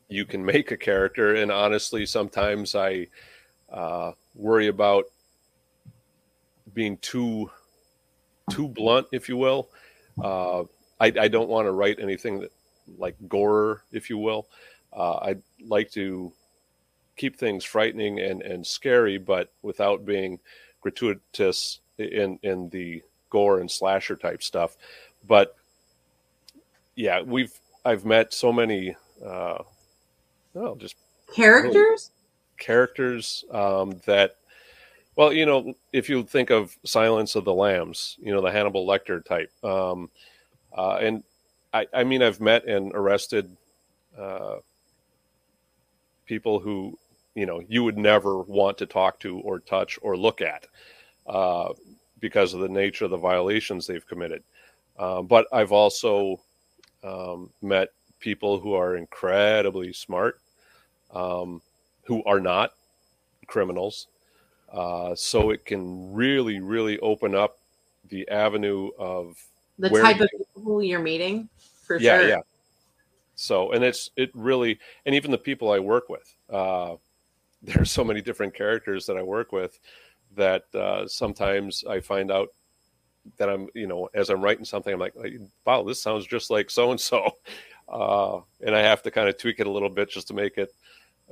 you 0.09 0.25
can 0.25 0.43
make 0.43 0.71
a 0.71 0.79
character. 0.79 1.35
And 1.35 1.53
honestly, 1.53 2.07
sometimes 2.07 2.75
I 2.75 3.09
uh, 3.71 4.13
worry 4.35 4.69
about 4.69 5.05
being 6.73 6.97
too 6.97 7.51
too 8.49 8.67
blunt, 8.67 9.09
if 9.13 9.29
you 9.29 9.37
will. 9.37 9.69
Uh, 10.19 10.63
I, 10.99 11.13
I, 11.21 11.29
don't 11.29 11.51
want 11.51 11.67
to 11.67 11.73
write 11.73 12.01
anything 12.01 12.41
that 12.41 12.53
like 12.97 13.17
gore, 13.29 13.85
if 13.93 14.09
you 14.09 14.17
will. 14.17 14.47
Uh, 14.91 15.17
I'd 15.17 15.43
like 15.61 15.91
to 15.91 16.33
keep 17.17 17.37
things 17.37 17.65
frightening 17.65 18.21
and, 18.21 18.43
and 18.43 18.67
scary, 18.67 19.19
but 19.19 19.53
without 19.63 20.05
being 20.05 20.39
gratuitous 20.81 21.81
in 21.99 22.39
in 22.43 22.69
the 22.71 23.03
gore 23.31 23.61
and 23.61 23.71
slasher 23.71 24.17
type 24.17 24.43
stuff. 24.43 24.77
But 25.27 25.55
yeah, 26.95 27.23
we've 27.23 27.53
I've 27.85 28.05
met 28.05 28.33
so 28.33 28.53
many 28.53 28.97
uh, 29.25 29.63
well, 30.55 30.77
just 30.77 30.97
characters. 31.35 32.11
Characters 32.59 33.45
um, 33.51 34.01
that 34.07 34.37
well, 35.17 35.33
you 35.33 35.47
know, 35.47 35.75
if 35.93 36.11
you 36.11 36.23
think 36.25 36.51
of 36.51 36.77
Silence 36.85 37.35
of 37.37 37.45
the 37.45 37.55
Lambs, 37.55 38.17
you 38.21 38.33
know, 38.33 38.43
the 38.43 38.53
Hannibal 38.53 38.87
Lecter 38.87 39.25
type. 39.25 39.51
Um, 39.65 40.11
uh, 40.77 40.99
and 41.01 41.25
I, 41.73 41.87
I 41.93 42.05
mean, 42.05 42.23
I've 42.23 42.41
met 42.41 42.67
and 42.67 42.93
arrested 42.95 43.57
uh, 44.19 44.57
people 46.27 46.61
who, 46.61 46.99
you 47.37 47.47
know, 47.47 47.63
you 47.69 47.85
would 47.85 47.99
never 47.99 48.39
want 48.39 48.79
to 48.79 48.87
talk 48.87 49.21
to 49.21 49.39
or 49.41 49.61
touch 49.61 49.99
or 50.03 50.17
look 50.17 50.41
at 50.41 50.67
uh, 51.27 51.73
because 52.19 52.55
of 52.55 52.61
the 52.61 52.69
nature 52.69 53.05
of 53.05 53.13
the 53.13 53.17
violations 53.17 53.87
they've 53.87 54.07
committed. 54.09 54.43
Um, 54.99 55.27
but 55.27 55.47
I've 55.53 55.71
also 55.71 56.41
um, 57.05 57.51
met 57.61 57.91
people 58.19 58.59
who 58.59 58.73
are 58.73 58.97
incredibly 58.97 59.93
smart, 59.93 60.41
um, 61.13 61.61
who 62.05 62.25
are 62.25 62.41
not 62.41 62.73
criminals 63.47 64.09
uh, 64.73 65.15
so 65.15 65.51
it 65.51 65.65
can 65.65 66.13
really, 66.13 66.61
really 66.61 66.99
open 67.01 67.35
up 67.35 67.59
the 68.09 68.29
avenue 68.29 68.91
of 68.99 69.37
the 69.79 69.91
type 69.91 70.21
of 70.21 70.29
people 70.55 70.83
you're 70.83 71.01
meeting. 71.01 71.49
For 71.85 71.99
yeah, 71.99 72.19
sure. 72.19 72.29
yeah. 72.29 72.41
So, 73.37 73.73
and 73.73 73.85
it's 73.85 74.11
it 74.17 74.31
really, 74.35 74.79
and 75.05 75.15
even 75.15 75.31
the 75.31 75.39
people 75.39 75.71
I 75.71 75.79
work 75.79 76.09
with, 76.09 76.35
uh, 76.51 76.97
there's 77.67 77.91
so 77.91 78.05
many 78.05 78.23
different 78.23 78.55
characters 78.55 79.07
that 79.07 79.17
I 79.17 79.23
work 79.23 79.53
with 79.53 79.79
that 80.37 80.65
uh, 80.75 81.07
sometimes 81.07 81.85
I 81.89 82.01
find 82.01 82.31
out 82.31 82.49
that 83.39 83.49
I'm, 83.49 83.69
you 83.75 83.87
know, 83.87 84.09
as 84.15 84.31
I'm 84.31 84.41
writing 84.41 84.65
something, 84.65 84.93
I'm 84.93 85.01
like, 85.01 85.15
wow, 85.65 85.83
this 85.83 86.01
sounds 86.01 86.27
just 86.27 86.51
like 86.51 86.71
so 86.71 86.91
and 86.93 87.01
so, 87.01 87.33
and 87.89 88.75
I 88.75 88.81
have 88.81 89.03
to 89.03 89.11
kind 89.11 89.29
of 89.29 89.39
tweak 89.39 89.61
it 89.61 89.67
a 89.67 89.71
little 89.71 89.89
bit 89.89 90.11
just 90.11 90.29
to 90.29 90.35
make 90.35 90.59
it 90.59 90.73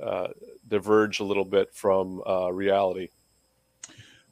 uh, 0.01 0.27
diverge 0.67 1.19
a 1.19 1.23
little 1.23 1.45
bit 1.45 1.73
from 1.73 2.21
uh, 2.27 2.51
reality. 2.51 3.09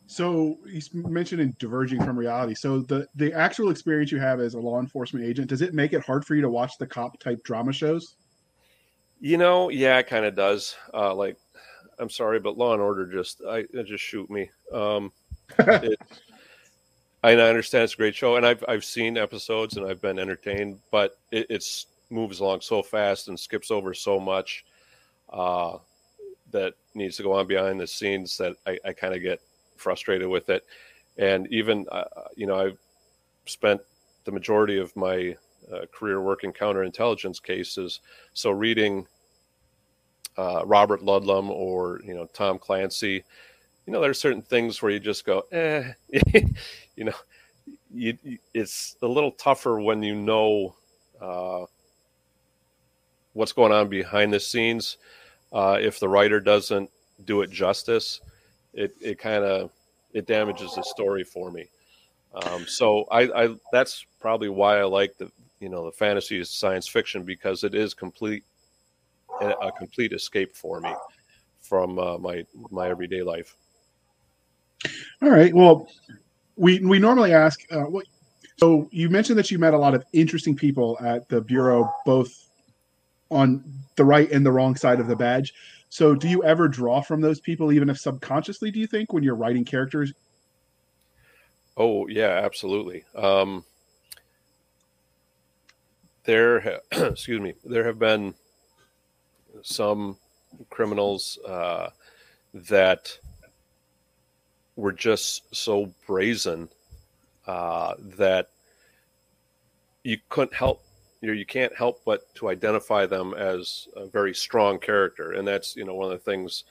So 0.08 0.60
he's 0.70 0.94
mentioning 0.94 1.56
diverging 1.60 2.04
from 2.04 2.20
reality. 2.20 2.56
So 2.56 2.82
the 2.82 3.08
the 3.16 3.32
actual 3.34 3.72
experience 3.72 4.12
you 4.12 4.20
have 4.20 4.42
as 4.42 4.54
a 4.54 4.60
law 4.60 4.80
enforcement 4.80 5.26
agent 5.26 5.48
does 5.48 5.62
it 5.62 5.74
make 5.74 5.94
it 5.94 6.04
hard 6.04 6.26
for 6.26 6.36
you 6.36 6.42
to 6.42 6.50
watch 6.50 6.78
the 6.78 6.86
cop 6.86 7.18
type 7.20 7.42
drama 7.44 7.72
shows? 7.72 8.16
You 9.22 9.38
know, 9.38 9.70
yeah, 9.70 9.98
it 10.00 10.08
kind 10.08 10.26
of 10.26 10.36
does. 10.36 10.76
Uh, 10.94 11.16
like, 11.16 11.38
I'm 12.00 12.10
sorry, 12.10 12.40
but 12.40 12.58
Law 12.58 12.74
and 12.74 12.82
Order 12.82 13.06
just 13.06 13.42
I 13.48 13.66
just 13.86 14.04
shoot 14.04 14.30
me. 14.30 14.50
Um, 14.72 15.12
it, 15.60 16.00
I 17.24 17.36
understand 17.36 17.86
it's 17.86 17.94
a 17.94 17.98
great 17.98 18.16
show, 18.16 18.36
and 18.36 18.46
I've 18.46 18.64
I've 18.68 18.86
seen 18.86 19.18
episodes 19.18 19.78
and 19.78 19.86
I've 19.86 20.02
been 20.02 20.20
entertained, 20.20 20.80
but 20.92 21.18
it 21.32 21.48
it's 21.50 21.88
moves 22.10 22.40
along 22.40 22.62
so 22.62 22.84
fast 22.84 23.28
and 23.28 23.40
skips 23.40 23.72
over 23.72 23.94
so 23.94 24.20
much 24.20 24.66
uh, 25.32 25.78
that 26.52 26.76
needs 26.94 27.18
to 27.18 27.24
go 27.24 27.34
on 27.34 27.48
behind 27.48 27.80
the 27.80 27.88
scenes 27.88 28.38
that 28.38 28.56
I, 28.68 28.78
I 28.86 28.94
kind 28.94 29.14
of 29.14 29.22
get 29.22 29.42
frustrated 29.76 30.28
with 30.28 30.50
it. 30.50 30.64
And 31.18 31.48
even, 31.52 31.86
uh, 31.92 32.04
you 32.36 32.48
know, 32.48 32.60
I've 32.60 32.78
spent 33.46 33.82
the 34.24 34.32
majority 34.32 34.78
of 34.78 34.96
my 34.96 35.36
uh, 35.72 35.86
career 35.92 36.22
working 36.22 36.54
counterintelligence 36.54 37.42
cases. 37.42 38.00
So 38.34 38.52
reading 38.52 39.08
uh, 40.38 40.64
Robert 40.66 41.02
Ludlum 41.02 41.50
or, 41.50 42.02
you 42.06 42.14
know, 42.14 42.26
Tom 42.34 42.60
Clancy, 42.60 43.24
you 43.86 43.94
know, 43.94 44.02
there's 44.02 44.20
certain 44.20 44.42
things 44.42 44.82
where 44.82 44.92
you 44.92 45.00
just 45.00 45.26
go, 45.26 45.44
eh, 45.52 45.92
you 46.96 47.06
know, 47.06 47.14
you, 47.94 48.18
it's 48.54 48.96
a 49.02 49.08
little 49.08 49.32
tougher 49.32 49.80
when 49.80 50.02
you 50.04 50.16
know 50.16 50.76
uh, 51.22 51.66
what's 53.34 53.52
going 53.52 53.72
on 53.72 53.90
behind 53.90 54.34
the 54.34 54.40
scenes. 54.40 54.98
Uh, 55.52 55.78
if 55.80 56.00
the 56.00 56.10
writer 56.10 56.40
doesn't 56.40 56.90
do 57.26 57.42
it 57.42 57.52
justice, 57.52 58.22
it, 58.74 58.96
it 59.02 59.20
kind 59.20 59.44
of 59.44 59.70
it 60.14 60.26
damages 60.28 60.76
the 60.76 60.84
story 60.84 61.24
for 61.24 61.52
me. 61.52 61.68
Um, 62.34 62.66
so 62.68 63.06
I, 63.12 63.44
I 63.44 63.56
that's 63.72 64.06
probably 64.20 64.50
why 64.50 64.80
I 64.80 64.84
like 64.86 65.18
the 65.18 65.32
you 65.60 65.70
know 65.70 65.86
the 65.86 65.92
fantasy 65.92 66.44
science 66.44 66.88
fiction 66.88 67.24
because 67.24 67.64
it 67.64 67.76
is 67.76 67.94
complete 67.94 68.44
a 69.52 69.72
complete 69.72 70.14
escape 70.14 70.56
for 70.56 70.80
me 70.80 70.94
from 71.62 71.98
uh, 72.00 72.18
my 72.18 72.46
my 72.72 72.90
everyday 72.90 73.22
life. 73.22 73.56
All 75.22 75.30
right. 75.30 75.54
Well, 75.54 75.88
we 76.56 76.80
we 76.80 77.00
normally 77.00 77.34
ask. 77.34 77.62
Uh, 77.72 77.84
what, 77.84 78.06
so 78.58 78.88
you 78.92 79.10
mentioned 79.10 79.40
that 79.40 79.50
you 79.50 79.58
met 79.58 79.74
a 79.74 79.78
lot 79.78 79.94
of 79.94 80.04
interesting 80.14 80.56
people 80.56 80.98
at 81.02 81.28
the 81.30 81.42
bureau, 81.42 81.92
both 82.06 82.50
on 83.32 83.64
the 83.96 84.06
right 84.06 84.32
and 84.32 84.46
the 84.46 84.52
wrong 84.52 84.76
side 84.76 85.00
of 85.00 85.08
the 85.08 85.16
badge. 85.16 85.54
So, 85.90 86.16
do 86.16 86.28
you 86.28 86.44
ever 86.44 86.68
draw 86.68 87.02
from 87.02 87.22
those 87.22 87.40
people, 87.40 87.72
even 87.72 87.90
if 87.90 88.00
subconsciously? 88.00 88.72
Do 88.72 88.80
you 88.80 88.88
think 88.88 89.14
when 89.14 89.24
you're 89.24 89.36
writing 89.36 89.64
characters? 89.66 90.14
Oh 91.78 92.08
yeah, 92.08 92.42
absolutely. 92.44 93.04
Um, 93.16 93.64
there, 96.24 96.60
ha- 96.60 96.80
excuse 96.92 97.42
me, 97.42 97.54
there 97.64 97.86
have 97.86 98.00
been 98.00 98.34
some 99.62 100.18
criminals 100.70 101.40
uh, 101.48 101.90
that 102.54 103.18
were 104.76 104.92
just 104.92 105.56
so 105.56 105.92
brazen 106.08 106.68
uh, 107.48 107.94
that 108.18 108.50
you 110.04 110.18
couldn't 110.30 110.54
help 110.54 110.84
you 111.24 111.28
know 111.28 111.34
you 111.34 111.46
can't 111.46 111.74
help 111.74 112.02
but 112.04 112.22
to 112.36 112.50
identify 112.50 113.06
them 113.06 113.34
as 113.34 113.88
a 113.96 114.06
very 114.06 114.36
strong 114.36 114.78
character. 114.78 115.32
And 115.32 115.48
that's 115.48 115.74
you 115.74 115.86
know 115.86 115.96
one 115.96 116.12
of 116.12 116.20
the 116.20 116.32
things 116.32 116.66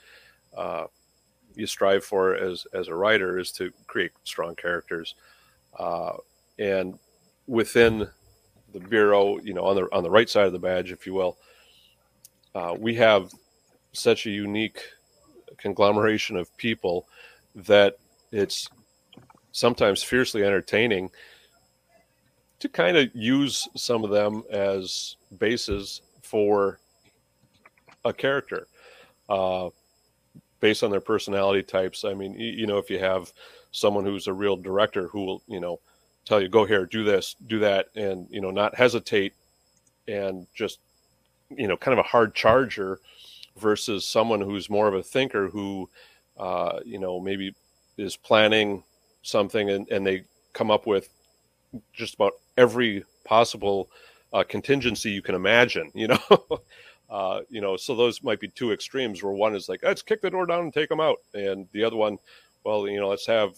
uh, 0.55 0.85
you 1.55 1.67
strive 1.67 2.05
for 2.05 2.35
as 2.35 2.67
as 2.75 2.89
a 2.89 2.95
writer 2.95 3.39
is 3.39 3.51
to 3.53 3.73
create 3.87 4.13
strong 4.25 4.55
characters. 4.55 5.15
Uh, 5.79 6.19
and 6.59 6.99
within 7.47 8.07
the 8.75 8.81
bureau 8.81 9.39
you 9.39 9.55
know 9.55 9.65
on 9.65 9.75
the 9.75 9.89
on 9.91 10.03
the 10.03 10.11
right 10.11 10.29
side 10.29 10.47
of 10.47 10.53
the 10.53 10.59
badge 10.59 10.93
if 10.93 11.07
you 11.07 11.15
will 11.15 11.39
uh, 12.55 12.75
we 12.79 12.95
have 12.95 13.31
such 13.93 14.27
a 14.27 14.31
unique 14.31 14.81
conglomeration 15.59 16.37
of 16.37 16.55
people 16.57 17.07
that 17.55 17.99
it's 18.31 18.69
sometimes 19.53 20.03
fiercely 20.03 20.43
entertaining 20.43 21.11
to 22.59 22.69
kind 22.69 22.97
of 22.97 23.09
use 23.15 23.69
some 23.77 24.05
of 24.05 24.11
them 24.11 24.43
as 24.51 25.17
bases 25.39 26.01
for 26.23 26.79
a 28.05 28.13
character 28.13 28.67
uh, 29.29 29.69
based 30.61 30.83
on 30.83 30.91
their 30.91 31.01
personality 31.01 31.63
types. 31.63 32.05
I 32.05 32.15
mean, 32.15 32.35
you, 32.39 32.51
you 32.53 32.67
know, 32.67 32.79
if 32.79 32.89
you 32.89 32.99
have 32.99 33.33
someone 33.73 34.05
who's 34.05 34.27
a 34.27 34.33
real 34.33 34.57
director 34.57 35.09
who 35.09 35.25
will, 35.25 35.43
you 35.47 35.61
know, 35.61 35.81
tell 36.25 36.41
you, 36.41 36.49
go 36.49 36.65
here, 36.65 36.87
do 36.87 37.05
this, 37.05 37.35
do 37.47 37.59
that, 37.59 37.89
and, 37.97 38.27
you 38.31 38.41
know, 38.41 38.51
not 38.51 38.77
hesitate 38.77 39.35
and 40.07 40.47
just, 40.55 40.79
you 41.59 41.69
know, 41.69 41.77
kind 41.77 41.99
of 41.99 42.05
a 42.05 42.09
hard 42.09 42.35
charger 42.35 43.01
versus 43.57 44.07
someone 44.07 44.41
who's 44.41 44.71
more 44.71 44.89
of 44.89 44.95
a 44.95 45.03
thinker 45.03 45.49
who, 45.49 45.89
uh, 46.39 46.81
you 46.85 46.99
know, 46.99 47.21
maybe 47.21 47.55
is 47.99 48.17
planning 48.17 48.83
something 49.23 49.71
and, 49.71 49.89
and 49.91 50.07
they 50.07 50.25
come 50.53 50.71
up 50.71 50.87
with 50.87 51.09
just 51.93 52.15
about 52.15 52.33
every 52.57 53.05
possible 53.25 53.89
uh, 54.33 54.43
contingency 54.43 55.11
you 55.11 55.23
can 55.23 55.35
imagine, 55.35 55.91
you 55.95 56.09
know. 56.09 56.19
uh, 57.11 57.41
you 57.51 57.61
know, 57.61 57.77
so 57.77 57.95
those 57.95 58.23
might 58.23 58.41
be 58.41 58.49
two 58.49 58.73
extremes 58.73 59.23
where 59.23 59.33
one 59.33 59.55
is 59.55 59.69
like, 59.69 59.81
let's 59.83 60.03
kick 60.03 60.21
the 60.21 60.31
door 60.31 60.47
down 60.47 60.61
and 60.65 60.75
take 60.75 60.89
them 60.89 61.01
out, 61.01 61.19
and 61.35 61.69
the 61.73 61.85
other 61.85 61.97
one, 61.97 62.19
well, 62.65 62.89
you 62.89 63.01
know, 63.01 63.09
let's 63.09 63.27
have 63.27 63.55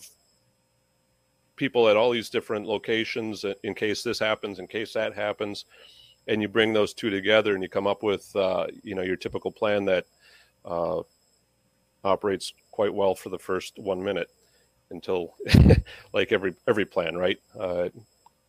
people 1.56 1.88
at 1.88 1.96
all 1.96 2.10
these 2.10 2.30
different 2.30 2.66
locations 2.66 3.44
in 3.62 3.74
case 3.74 4.02
this 4.02 4.18
happens, 4.18 4.58
in 4.58 4.66
case 4.66 4.92
that 4.92 5.14
happens, 5.14 5.66
and 6.26 6.40
you 6.40 6.48
bring 6.48 6.72
those 6.72 6.94
two 6.94 7.10
together 7.10 7.54
and 7.54 7.62
you 7.62 7.68
come 7.68 7.86
up 7.86 8.02
with, 8.02 8.34
uh, 8.36 8.66
you 8.82 8.94
know, 8.94 9.02
your 9.02 9.16
typical 9.16 9.52
plan 9.52 9.84
that 9.84 10.06
uh, 10.64 11.02
operates 12.02 12.52
quite 12.70 12.92
well 12.92 13.14
for 13.14 13.28
the 13.28 13.38
first 13.38 13.78
one 13.78 14.02
minute 14.02 14.30
until, 14.90 15.34
like 16.12 16.32
every 16.32 16.54
every 16.66 16.84
plan, 16.84 17.16
right, 17.16 17.38
uh, 17.58 17.88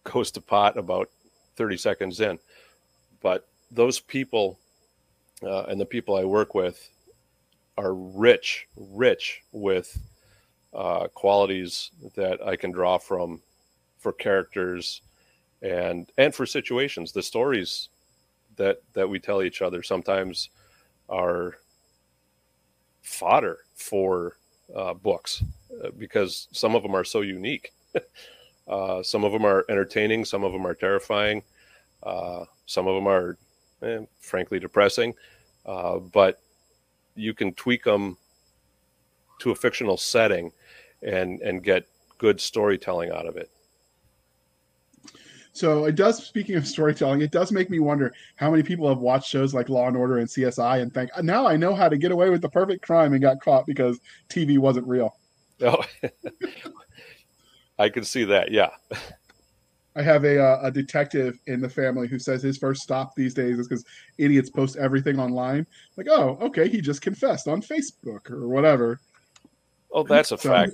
goes 0.03 0.31
to 0.31 0.41
pot 0.41 0.77
about 0.77 1.09
30 1.55 1.77
seconds 1.77 2.19
in. 2.19 2.39
But 3.21 3.47
those 3.71 3.99
people 3.99 4.59
uh, 5.43 5.63
and 5.63 5.79
the 5.79 5.85
people 5.85 6.15
I 6.15 6.23
work 6.23 6.55
with 6.55 6.89
are 7.77 7.93
rich, 7.93 8.67
rich 8.77 9.41
with 9.51 9.99
uh, 10.73 11.07
qualities 11.09 11.91
that 12.15 12.45
I 12.45 12.55
can 12.55 12.71
draw 12.71 12.97
from 12.97 13.41
for 13.97 14.13
characters 14.13 15.01
and 15.61 16.11
and 16.17 16.33
for 16.33 16.45
situations. 16.45 17.11
The 17.11 17.23
stories 17.23 17.89
that 18.57 18.81
that 18.93 19.09
we 19.09 19.19
tell 19.19 19.43
each 19.43 19.61
other 19.61 19.83
sometimes 19.83 20.49
are 21.09 21.57
fodder 23.01 23.59
for 23.75 24.37
uh, 24.75 24.93
books 24.93 25.43
uh, 25.83 25.89
because 25.97 26.47
some 26.51 26.75
of 26.75 26.83
them 26.83 26.95
are 26.95 27.03
so 27.03 27.21
unique. 27.21 27.73
Uh, 28.67 29.03
some 29.03 29.23
of 29.23 29.31
them 29.31 29.45
are 29.45 29.63
entertaining, 29.69 30.25
some 30.25 30.43
of 30.43 30.51
them 30.51 30.65
are 30.65 30.73
terrifying, 30.73 31.43
uh, 32.01 32.45
some 32.65 32.87
of 32.87 32.95
them 32.95 33.07
are, 33.07 33.37
eh, 33.83 33.99
frankly, 34.19 34.59
depressing. 34.59 35.13
Uh, 35.65 35.99
but 35.99 36.41
you 37.15 37.33
can 37.33 37.53
tweak 37.53 37.83
them 37.83 38.17
to 39.39 39.51
a 39.51 39.55
fictional 39.55 39.97
setting 39.97 40.51
and 41.03 41.41
and 41.41 41.63
get 41.63 41.87
good 42.17 42.39
storytelling 42.39 43.11
out 43.11 43.27
of 43.27 43.37
it. 43.37 43.49
So 45.55 45.85
it 45.85 45.95
does. 45.95 46.21
Speaking 46.21 46.55
of 46.57 46.67
storytelling, 46.67 47.21
it 47.21 47.31
does 47.31 47.49
make 47.49 47.69
me 47.69 47.79
wonder 47.79 48.13
how 48.35 48.51
many 48.51 48.61
people 48.61 48.89
have 48.89 48.97
watched 48.97 49.29
shows 49.29 49.53
like 49.53 49.69
Law 49.69 49.87
and 49.87 49.95
Order 49.95 50.17
and 50.17 50.27
CSI 50.27 50.81
and 50.81 50.93
think 50.93 51.09
now 51.23 51.47
I 51.47 51.55
know 51.55 51.73
how 51.73 51.87
to 51.87 51.97
get 51.97 52.11
away 52.11 52.29
with 52.29 52.41
the 52.41 52.49
perfect 52.49 52.85
crime 52.85 53.13
and 53.13 53.21
got 53.21 53.39
caught 53.39 53.65
because 53.65 54.01
TV 54.29 54.57
wasn't 54.57 54.85
real. 54.85 55.17
Oh, 55.61 55.81
I 57.79 57.87
can 57.87 58.03
see 58.03 58.25
that. 58.25 58.51
Yeah. 58.51 58.71
I 59.95 60.01
have 60.01 60.25
a 60.25 60.43
uh, 60.43 60.59
a 60.63 60.71
detective 60.71 61.39
in 61.47 61.61
the 61.61 61.69
family 61.69 62.09
who 62.09 62.19
says 62.19 62.43
his 62.43 62.57
first 62.57 62.81
stop 62.81 63.15
these 63.15 63.33
days 63.33 63.57
is 63.57 63.69
because 63.69 63.85
idiots 64.17 64.49
post 64.49 64.75
everything 64.75 65.21
online. 65.21 65.65
Like, 65.95 66.07
oh, 66.09 66.37
okay, 66.41 66.67
he 66.67 66.81
just 66.81 67.01
confessed 67.01 67.47
on 67.47 67.61
Facebook 67.61 68.29
or 68.29 68.49
whatever. 68.49 68.99
Oh, 69.93 70.03
that's 70.03 70.33
a 70.33 70.37
so, 70.37 70.49
fact. 70.49 70.73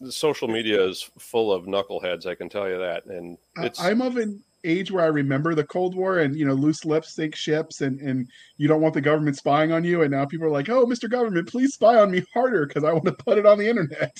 The 0.00 0.12
social 0.12 0.48
media 0.48 0.82
is 0.84 1.10
full 1.18 1.52
of 1.52 1.64
knuckleheads. 1.64 2.26
I 2.26 2.34
can 2.34 2.48
tell 2.48 2.68
you 2.68 2.78
that, 2.78 3.06
and 3.06 3.36
it's. 3.58 3.80
I'm 3.80 4.00
of 4.00 4.16
an 4.16 4.42
age 4.64 4.90
where 4.90 5.04
I 5.04 5.08
remember 5.08 5.54
the 5.54 5.64
Cold 5.64 5.94
War, 5.94 6.20
and 6.20 6.36
you 6.36 6.44
know, 6.44 6.54
loose 6.54 6.84
lips 6.84 7.14
sink 7.14 7.34
ships, 7.34 7.80
and 7.80 8.00
and 8.00 8.28
you 8.58 8.68
don't 8.68 8.80
want 8.80 8.94
the 8.94 9.00
government 9.00 9.36
spying 9.36 9.72
on 9.72 9.84
you. 9.84 10.02
And 10.02 10.10
now 10.10 10.24
people 10.24 10.46
are 10.46 10.50
like, 10.50 10.68
oh, 10.68 10.86
Mr. 10.86 11.10
Government, 11.10 11.48
please 11.48 11.74
spy 11.74 11.96
on 11.96 12.10
me 12.10 12.24
harder 12.32 12.66
because 12.66 12.84
I 12.84 12.92
want 12.92 13.06
to 13.06 13.12
put 13.12 13.38
it 13.38 13.46
on 13.46 13.58
the 13.58 13.68
internet. 13.68 14.16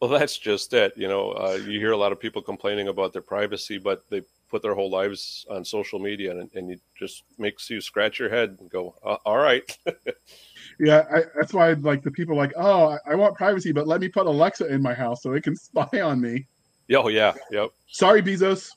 Well, 0.00 0.10
that's 0.10 0.38
just 0.38 0.72
it. 0.72 0.94
You 0.96 1.08
know, 1.08 1.32
uh, 1.32 1.58
you 1.66 1.78
hear 1.78 1.92
a 1.92 1.96
lot 1.96 2.12
of 2.12 2.18
people 2.18 2.40
complaining 2.40 2.88
about 2.88 3.12
their 3.12 3.22
privacy, 3.22 3.78
but 3.78 4.08
they 4.08 4.22
put 4.48 4.62
their 4.62 4.74
whole 4.74 4.90
lives 4.90 5.44
on 5.50 5.64
social 5.64 5.98
media, 5.98 6.32
and, 6.32 6.50
and 6.54 6.70
it 6.70 6.80
just 6.96 7.22
makes 7.38 7.68
you 7.68 7.80
scratch 7.80 8.18
your 8.18 8.30
head 8.30 8.56
and 8.60 8.70
go, 8.70 8.94
uh, 9.04 9.16
"All 9.24 9.36
right." 9.38 9.76
yeah, 10.80 11.04
I, 11.14 11.24
that's 11.36 11.52
why 11.52 11.72
like 11.74 12.02
the 12.02 12.10
people 12.10 12.36
like, 12.36 12.52
"Oh, 12.56 12.88
I, 12.88 13.12
I, 13.12 13.14
want 13.14 13.36
privacy, 13.36 13.70
but 13.70 13.86
let 13.86 14.00
me 14.00 14.08
put 14.08 14.26
Alexa 14.26 14.66
in 14.66 14.80
my 14.80 14.94
house 14.94 15.22
so 15.22 15.32
it 15.34 15.42
can 15.42 15.54
spy 15.56 16.00
on 16.00 16.20
me." 16.20 16.46
Oh 16.94 17.08
yeah, 17.08 17.34
yep. 17.50 17.70
Sorry, 17.88 18.22
Bezos. 18.22 18.70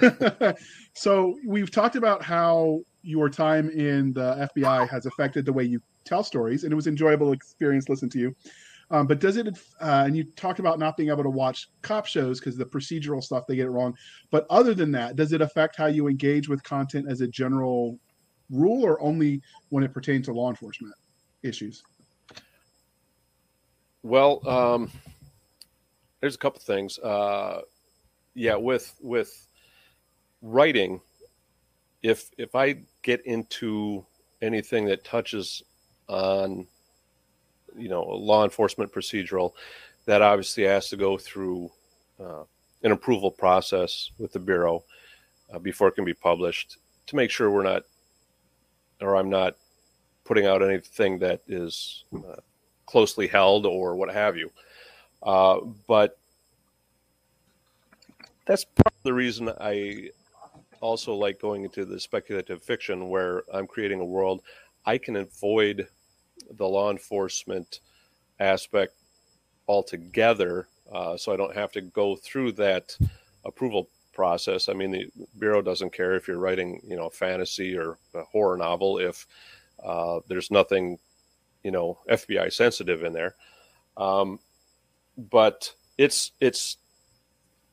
so 0.94 1.38
we've 1.46 1.70
talked 1.70 1.94
about 1.94 2.22
how 2.22 2.80
your 3.02 3.30
time 3.30 3.70
in 3.70 4.12
the 4.12 4.48
FBI 4.56 4.88
has 4.88 5.06
affected 5.06 5.46
the 5.46 5.52
way 5.52 5.62
you 5.62 5.80
tell 6.04 6.24
stories, 6.24 6.64
and 6.64 6.72
it 6.72 6.76
was 6.76 6.88
enjoyable 6.88 7.32
experience 7.32 7.88
listening 7.88 8.10
to 8.10 8.18
you. 8.18 8.36
Um, 8.90 9.06
but 9.06 9.20
does 9.20 9.36
it? 9.36 9.46
Uh, 9.80 10.02
and 10.06 10.16
you 10.16 10.24
talked 10.24 10.58
about 10.58 10.80
not 10.80 10.96
being 10.96 11.10
able 11.10 11.22
to 11.22 11.30
watch 11.30 11.68
cop 11.82 12.06
shows 12.06 12.40
because 12.40 12.56
the 12.56 12.66
procedural 12.66 13.22
stuff 13.22 13.46
they 13.46 13.54
get 13.54 13.66
it 13.66 13.70
wrong. 13.70 13.94
But 14.32 14.46
other 14.50 14.74
than 14.74 14.90
that, 14.92 15.14
does 15.14 15.32
it 15.32 15.40
affect 15.40 15.76
how 15.76 15.86
you 15.86 16.08
engage 16.08 16.48
with 16.48 16.60
content 16.64 17.06
as 17.08 17.20
a 17.20 17.28
general 17.28 18.00
rule, 18.50 18.84
or 18.84 19.00
only 19.00 19.40
when 19.68 19.84
it 19.84 19.94
pertains 19.94 20.26
to 20.26 20.32
law 20.32 20.50
enforcement 20.50 20.92
issues? 21.42 21.82
Well, 24.02 24.46
um, 24.48 24.90
there's 26.20 26.34
a 26.34 26.38
couple 26.38 26.60
things. 26.60 26.98
Uh, 26.98 27.62
yeah, 28.34 28.56
with 28.56 28.94
with 29.00 29.46
writing, 30.42 31.00
if 32.02 32.30
if 32.38 32.54
I 32.54 32.76
get 33.02 33.24
into 33.26 34.04
anything 34.42 34.86
that 34.86 35.04
touches 35.04 35.62
on 36.08 36.66
you 37.76 37.88
know 37.88 38.02
law 38.02 38.44
enforcement 38.44 38.92
procedural 38.92 39.52
that 40.06 40.22
obviously 40.22 40.64
has 40.64 40.88
to 40.88 40.96
go 40.96 41.16
through 41.16 41.70
uh, 42.18 42.42
an 42.82 42.92
approval 42.92 43.30
process 43.30 44.10
with 44.18 44.32
the 44.32 44.38
bureau 44.38 44.82
uh, 45.52 45.58
before 45.58 45.88
it 45.88 45.94
can 45.94 46.04
be 46.04 46.14
published 46.14 46.78
to 47.06 47.16
make 47.16 47.30
sure 47.30 47.50
we're 47.50 47.62
not 47.62 47.82
or 49.00 49.16
I'm 49.16 49.30
not 49.30 49.56
putting 50.30 50.46
out 50.46 50.62
anything 50.62 51.18
that 51.18 51.40
is 51.48 52.04
uh, 52.14 52.36
closely 52.86 53.26
held 53.26 53.66
or 53.66 53.96
what 53.96 54.08
have 54.08 54.36
you. 54.36 54.48
Uh, 55.24 55.58
but 55.88 56.20
that's 58.46 58.64
part 58.64 58.94
of 58.94 59.02
the 59.02 59.12
reason 59.12 59.52
I 59.60 60.10
also 60.80 61.14
like 61.14 61.40
going 61.40 61.64
into 61.64 61.84
the 61.84 61.98
speculative 61.98 62.62
fiction 62.62 63.08
where 63.08 63.42
I'm 63.52 63.66
creating 63.66 63.98
a 63.98 64.04
world 64.04 64.42
I 64.86 64.98
can 64.98 65.16
avoid 65.16 65.88
the 66.52 66.64
law 66.64 66.92
enforcement 66.92 67.80
aspect 68.38 68.94
altogether, 69.66 70.68
uh, 70.92 71.16
so 71.16 71.32
I 71.32 71.36
don't 71.36 71.56
have 71.56 71.72
to 71.72 71.80
go 71.80 72.14
through 72.14 72.52
that 72.52 72.96
approval 73.44 73.88
process. 74.12 74.68
I 74.68 74.74
mean, 74.74 74.92
the 74.92 75.10
bureau 75.40 75.60
doesn't 75.60 75.92
care 75.92 76.14
if 76.14 76.28
you're 76.28 76.38
writing, 76.38 76.80
you 76.86 76.94
know, 76.94 77.06
a 77.06 77.10
fantasy 77.10 77.76
or 77.76 77.98
a 78.14 78.22
horror 78.22 78.56
novel 78.56 78.98
if 78.98 79.26
uh, 79.84 80.20
there's 80.28 80.50
nothing, 80.50 80.98
you 81.62 81.70
know, 81.70 81.98
FBI 82.10 82.52
sensitive 82.52 83.02
in 83.02 83.12
there. 83.12 83.34
Um, 83.96 84.38
but 85.16 85.74
it's 85.98 86.32
it's 86.40 86.76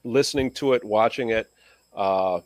listening 0.04 0.52
to 0.52 0.74
it, 0.74 0.84
watching 0.84 1.30
it. 1.30 1.50
Uh, 1.96 2.42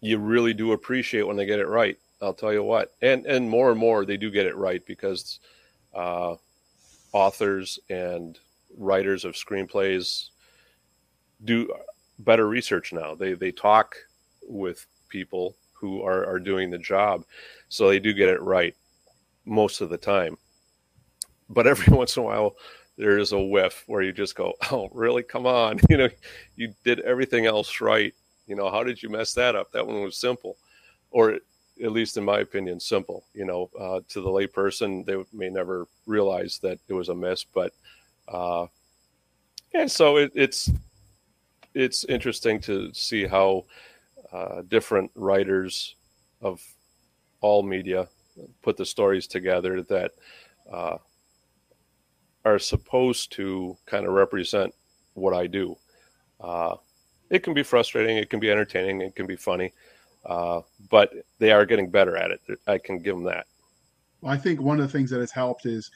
you 0.00 0.18
really 0.18 0.54
do 0.54 0.72
appreciate 0.72 1.26
when 1.26 1.36
they 1.36 1.46
get 1.46 1.60
it 1.60 1.68
right. 1.68 1.98
I'll 2.22 2.34
tell 2.34 2.52
you 2.52 2.62
what, 2.62 2.92
and 3.00 3.26
and 3.26 3.48
more 3.48 3.70
and 3.70 3.78
more 3.78 4.04
they 4.04 4.16
do 4.16 4.30
get 4.30 4.46
it 4.46 4.56
right 4.56 4.84
because 4.84 5.40
uh, 5.94 6.36
authors 7.12 7.78
and 7.88 8.38
writers 8.76 9.24
of 9.24 9.34
screenplays 9.34 10.28
do 11.44 11.72
better 12.18 12.46
research 12.46 12.92
now. 12.92 13.14
They 13.14 13.34
they 13.34 13.52
talk 13.52 13.96
with 14.42 14.86
people 15.08 15.56
who 15.80 16.02
are 16.02 16.26
are 16.26 16.38
doing 16.38 16.70
the 16.70 16.78
job, 16.78 17.24
so 17.68 17.88
they 17.88 17.98
do 17.98 18.12
get 18.12 18.28
it 18.28 18.42
right 18.42 18.74
most 19.44 19.80
of 19.80 19.88
the 19.88 19.96
time. 19.96 20.36
But 21.48 21.66
every 21.66 21.92
once 21.96 22.16
in 22.16 22.22
a 22.22 22.26
while, 22.26 22.56
there 22.96 23.18
is 23.18 23.32
a 23.32 23.40
whiff 23.40 23.84
where 23.86 24.02
you 24.02 24.12
just 24.12 24.34
go, 24.34 24.54
"Oh, 24.70 24.90
really? 24.92 25.22
Come 25.22 25.46
on! 25.46 25.80
You 25.88 25.96
know, 25.96 26.08
you 26.56 26.74
did 26.84 27.00
everything 27.00 27.46
else 27.46 27.80
right. 27.80 28.14
You 28.46 28.56
know, 28.56 28.70
how 28.70 28.84
did 28.84 29.02
you 29.02 29.08
mess 29.08 29.32
that 29.34 29.56
up? 29.56 29.72
That 29.72 29.86
one 29.86 30.02
was 30.02 30.16
simple." 30.16 30.56
Or 31.12 31.38
at 31.82 31.92
least 31.92 32.16
in 32.16 32.24
my 32.24 32.40
opinion, 32.40 32.78
simple. 32.78 33.24
You 33.34 33.44
know, 33.44 33.70
uh, 33.78 34.00
to 34.10 34.20
the 34.20 34.28
layperson, 34.28 35.04
they 35.04 35.16
may 35.32 35.48
never 35.48 35.86
realize 36.06 36.58
that 36.62 36.78
it 36.88 36.92
was 36.92 37.08
a 37.08 37.14
miss, 37.14 37.44
but 37.44 37.72
uh, 38.28 38.66
yeah. 39.74 39.86
So 39.86 40.18
it, 40.18 40.32
it's 40.34 40.70
it's 41.74 42.04
interesting 42.04 42.60
to 42.60 42.92
see 42.92 43.26
how 43.26 43.64
uh, 44.32 44.62
different 44.68 45.10
writers 45.14 45.96
of 46.40 46.60
all 47.40 47.62
media 47.62 48.08
put 48.62 48.76
the 48.76 48.86
stories 48.86 49.26
together 49.26 49.82
that 49.82 50.12
uh, 50.72 50.96
are 52.44 52.58
supposed 52.58 53.32
to 53.32 53.76
kind 53.86 54.06
of 54.06 54.12
represent 54.12 54.74
what 55.14 55.34
I 55.34 55.46
do. 55.46 55.76
Uh, 56.40 56.76
it 57.28 57.42
can 57.42 57.54
be 57.54 57.62
frustrating, 57.62 58.16
it 58.16 58.30
can 58.30 58.40
be 58.40 58.50
entertaining, 58.50 59.00
it 59.02 59.14
can 59.14 59.26
be 59.26 59.36
funny. 59.36 59.72
Uh, 60.24 60.60
but 60.90 61.12
they 61.38 61.50
are 61.50 61.64
getting 61.64 61.90
better 61.90 62.16
at 62.16 62.30
it. 62.30 62.40
I 62.66 62.78
can 62.78 62.98
give 62.98 63.16
them 63.16 63.24
that. 63.24 63.46
I 64.24 64.36
think 64.36 64.60
one 64.60 64.78
of 64.78 64.86
the 64.86 64.92
things 64.92 65.10
that 65.10 65.20
has 65.20 65.30
helped 65.30 65.64
is 65.64 65.90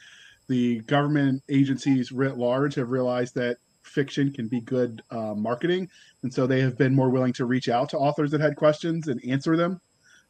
the 0.47 0.79
government 0.81 1.43
agencies 1.49 2.11
writ 2.11 2.37
large 2.37 2.75
have 2.75 2.89
realized 2.89 3.35
that 3.35 3.57
fiction 3.85 4.31
can 4.31 4.47
be 4.47 4.61
good 4.61 5.01
uh, 5.11 5.33
marketing, 5.33 5.89
and 6.23 6.33
so 6.33 6.47
they 6.47 6.61
have 6.61 6.77
been 6.77 6.95
more 6.95 7.09
willing 7.09 7.33
to 7.33 7.45
reach 7.45 7.69
out 7.69 7.89
to 7.89 7.97
authors 7.97 8.31
that 8.31 8.41
had 8.41 8.55
questions 8.55 9.07
and 9.07 9.23
answer 9.25 9.55
them 9.55 9.79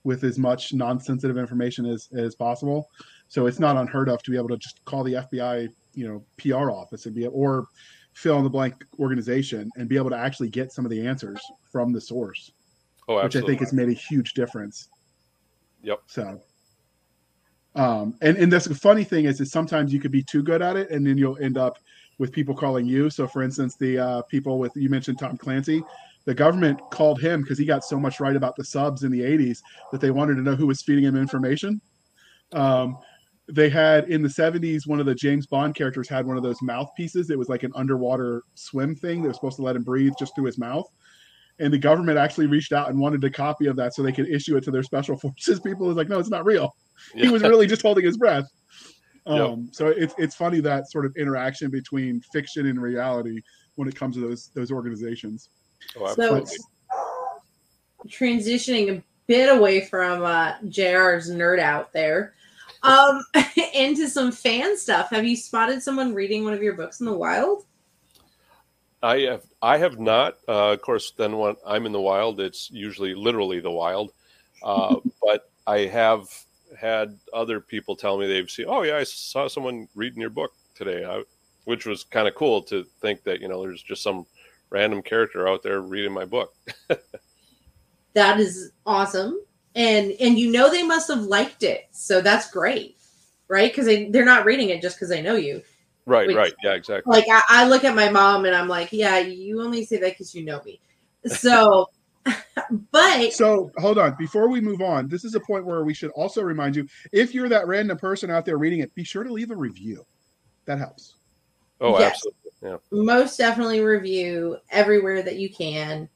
with 0.03 0.23
as 0.23 0.37
much 0.37 0.73
non-sensitive 0.73 1.37
information 1.37 1.85
as 1.85 2.09
as 2.15 2.35
possible. 2.35 2.89
So 3.27 3.47
it's 3.47 3.59
not 3.59 3.75
unheard 3.77 4.07
of 4.07 4.21
to 4.23 4.31
be 4.31 4.37
able 4.37 4.49
to 4.49 4.57
just 4.57 4.83
call 4.85 5.03
the 5.03 5.13
FBI, 5.13 5.69
you 5.93 6.07
know, 6.07 6.23
PR 6.37 6.69
office 6.69 7.05
and 7.05 7.15
be 7.15 7.25
or 7.27 7.67
fill 8.13 8.37
in 8.37 8.43
the 8.43 8.49
blank 8.49 8.85
organization 8.99 9.69
and 9.77 9.89
be 9.89 9.97
able 9.97 10.09
to 10.09 10.17
actually 10.17 10.49
get 10.49 10.71
some 10.71 10.85
of 10.85 10.91
the 10.91 11.05
answers 11.05 11.41
from 11.71 11.91
the 11.91 11.99
source, 11.99 12.51
Oh, 13.07 13.21
which 13.23 13.35
I 13.35 13.41
think 13.41 13.59
has 13.59 13.73
made 13.73 13.89
a 13.89 13.93
huge 13.93 14.33
difference. 14.33 14.89
Yep. 15.83 15.99
So, 16.07 16.41
um, 17.75 18.15
and 18.21 18.37
and 18.37 18.51
that's 18.51 18.65
the 18.65 18.75
funny 18.75 19.03
thing 19.03 19.25
is, 19.25 19.41
is 19.41 19.51
sometimes 19.51 19.91
you 19.91 19.99
could 19.99 20.11
be 20.11 20.23
too 20.23 20.41
good 20.41 20.61
at 20.61 20.77
it, 20.77 20.89
and 20.91 21.05
then 21.05 21.17
you'll 21.17 21.37
end 21.39 21.57
up 21.57 21.77
with 22.17 22.31
people 22.31 22.55
calling 22.55 22.85
you. 22.85 23.09
So, 23.09 23.27
for 23.27 23.43
instance, 23.43 23.75
the 23.75 23.97
uh, 23.97 24.21
people 24.23 24.59
with 24.59 24.71
you 24.75 24.89
mentioned 24.89 25.19
Tom 25.19 25.37
Clancy, 25.37 25.83
the 26.25 26.33
government 26.33 26.79
called 26.91 27.21
him 27.21 27.41
because 27.41 27.57
he 27.57 27.65
got 27.65 27.83
so 27.83 27.99
much 27.99 28.19
right 28.19 28.35
about 28.35 28.55
the 28.55 28.63
subs 28.63 29.03
in 29.03 29.11
the 29.11 29.21
'80s 29.21 29.59
that 29.91 30.01
they 30.01 30.11
wanted 30.11 30.35
to 30.35 30.41
know 30.41 30.55
who 30.55 30.67
was 30.67 30.81
feeding 30.81 31.03
him 31.03 31.15
information. 31.15 31.81
Um, 32.53 32.97
they 33.47 33.69
had 33.69 34.09
in 34.09 34.23
the 34.23 34.29
70s 34.29 34.87
one 34.87 34.99
of 34.99 35.05
the 35.05 35.13
James 35.13 35.45
Bond 35.45 35.75
characters 35.75 36.09
had 36.09 36.25
one 36.25 36.35
of 36.35 36.41
those 36.41 36.59
mouthpieces. 36.63 37.29
It 37.29 37.37
was 37.37 37.47
like 37.47 37.61
an 37.61 37.71
underwater 37.75 38.41
swim 38.55 38.95
thing 38.95 39.21
that 39.21 39.27
was 39.27 39.37
supposed 39.37 39.57
to 39.57 39.61
let 39.61 39.75
him 39.75 39.83
breathe 39.83 40.13
just 40.17 40.33
through 40.33 40.45
his 40.45 40.57
mouth 40.57 40.89
and 41.59 41.71
the 41.71 41.77
government 41.77 42.17
actually 42.17 42.47
reached 42.47 42.73
out 42.73 42.89
and 42.89 42.99
wanted 42.99 43.23
a 43.23 43.29
copy 43.29 43.67
of 43.67 43.75
that 43.77 43.93
so 43.93 44.03
they 44.03 44.11
could 44.11 44.27
issue 44.27 44.57
it 44.57 44.63
to 44.65 44.71
their 44.71 44.83
special 44.83 45.17
forces 45.17 45.59
people. 45.59 45.87
Was 45.87 45.97
like, 45.97 46.09
no, 46.09 46.19
it's 46.19 46.29
not 46.29 46.45
real. 46.45 46.75
He 47.13 47.29
was 47.29 47.43
really 47.43 47.67
just 47.67 47.81
holding 47.81 48.05
his 48.05 48.17
breath. 48.17 48.45
Um, 49.25 49.37
Yep. 49.37 49.59
So 49.71 49.87
it's 49.87 50.13
it's 50.17 50.35
funny 50.35 50.59
that 50.61 50.89
sort 50.91 51.05
of 51.05 51.15
interaction 51.17 51.71
between 51.71 52.21
fiction 52.21 52.67
and 52.67 52.81
reality 52.81 53.41
when 53.75 53.87
it 53.87 53.95
comes 53.95 54.15
to 54.15 54.21
those 54.21 54.49
those 54.53 54.71
organizations. 54.71 55.49
Oh, 55.97 56.13
So, 56.13 56.45
transitioning 58.07 58.97
a 58.97 59.03
bit 59.27 59.55
away 59.55 59.81
from 59.81 60.23
uh, 60.23 60.53
JR's 60.69 61.31
nerd 61.31 61.59
out 61.59 61.91
there 61.91 62.35
um, 62.83 63.23
into 63.73 64.07
some 64.07 64.31
fan 64.31 64.77
stuff. 64.77 65.09
Have 65.09 65.25
you 65.25 65.35
spotted 65.35 65.81
someone 65.81 66.13
reading 66.13 66.43
one 66.43 66.53
of 66.53 66.61
your 66.61 66.73
books 66.73 66.99
in 66.99 67.05
the 67.05 67.13
wild? 67.13 67.65
I 69.03 69.19
have 69.21 69.43
I 69.61 69.77
have 69.77 69.99
not. 69.99 70.37
Uh, 70.47 70.73
of 70.73 70.81
course, 70.81 71.13
then 71.17 71.37
when 71.37 71.55
I'm 71.65 71.85
in 71.85 71.91
the 71.91 72.01
wild, 72.01 72.39
it's 72.39 72.69
usually 72.71 73.13
literally 73.13 73.59
the 73.59 73.71
wild. 73.71 74.13
Uh, 74.63 74.97
but 75.21 75.49
I 75.67 75.79
have 75.79 76.27
had 76.77 77.17
other 77.33 77.59
people 77.59 77.95
tell 77.95 78.17
me 78.17 78.27
they've 78.27 78.49
seen. 78.49 78.65
Oh 78.67 78.83
yeah, 78.83 78.97
I 78.97 79.03
saw 79.03 79.47
someone 79.47 79.87
reading 79.95 80.21
your 80.21 80.29
book 80.29 80.51
today, 80.75 81.05
I, 81.05 81.23
which 81.65 81.85
was 81.85 82.03
kind 82.03 82.27
of 82.27 82.35
cool 82.35 82.61
to 82.63 82.83
think 83.01 83.23
that 83.23 83.41
you 83.41 83.47
know 83.47 83.61
there's 83.61 83.83
just 83.83 84.03
some 84.03 84.25
random 84.69 85.01
character 85.01 85.47
out 85.47 85.63
there 85.63 85.81
reading 85.81 86.13
my 86.13 86.25
book. 86.25 86.53
That 88.15 88.39
is 88.39 88.71
awesome, 88.85 89.41
and 89.75 90.13
and 90.21 90.39
you 90.39 90.49
know 90.49 90.71
they 90.71 90.83
must 90.83 91.09
have 91.09 91.23
liked 91.23 91.63
it, 91.63 91.89
so 91.91 92.21
that's 92.21 92.49
great, 92.49 92.95
right? 93.49 93.69
Because 93.69 93.85
they 93.85 94.09
they're 94.09 94.23
not 94.23 94.45
reading 94.45 94.69
it 94.69 94.81
just 94.81 94.95
because 94.95 95.09
they 95.09 95.21
know 95.21 95.35
you. 95.35 95.61
Right, 96.05 96.29
Wait. 96.29 96.37
right, 96.37 96.53
yeah, 96.63 96.75
exactly. 96.75 97.11
Like 97.11 97.25
I, 97.29 97.41
I 97.49 97.67
look 97.67 97.83
at 97.83 97.93
my 97.93 98.07
mom 98.07 98.45
and 98.45 98.55
I'm 98.55 98.69
like, 98.69 98.93
yeah, 98.93 99.17
you 99.17 99.61
only 99.61 99.83
say 99.83 99.97
that 99.97 100.11
because 100.11 100.33
you 100.33 100.45
know 100.45 100.61
me. 100.63 100.79
So, 101.25 101.89
but 102.91 103.33
So 103.33 103.71
hold 103.77 103.97
on, 103.97 104.15
before 104.17 104.49
we 104.49 104.61
move 104.61 104.81
on, 104.81 105.07
this 105.07 105.23
is 105.23 105.35
a 105.35 105.39
point 105.39 105.65
where 105.65 105.83
we 105.83 105.93
should 105.93 106.11
also 106.11 106.41
remind 106.41 106.75
you 106.75 106.87
if 107.11 107.33
you're 107.33 107.49
that 107.49 107.67
random 107.67 107.97
person 107.97 108.29
out 108.29 108.45
there 108.45 108.57
reading 108.57 108.79
it, 108.79 108.93
be 108.95 109.03
sure 109.03 109.23
to 109.23 109.31
leave 109.31 109.51
a 109.51 109.55
review. 109.55 110.05
That 110.65 110.79
helps. 110.79 111.15
oh, 111.81 111.99
yes. 111.99 112.13
absolutely. 112.13 112.41
Yeah. 112.61 112.77
most 112.91 113.37
definitely 113.37 113.81
review 113.81 114.57
everywhere 114.71 115.21
that 115.21 115.35
you 115.35 115.49
can. 115.49 116.09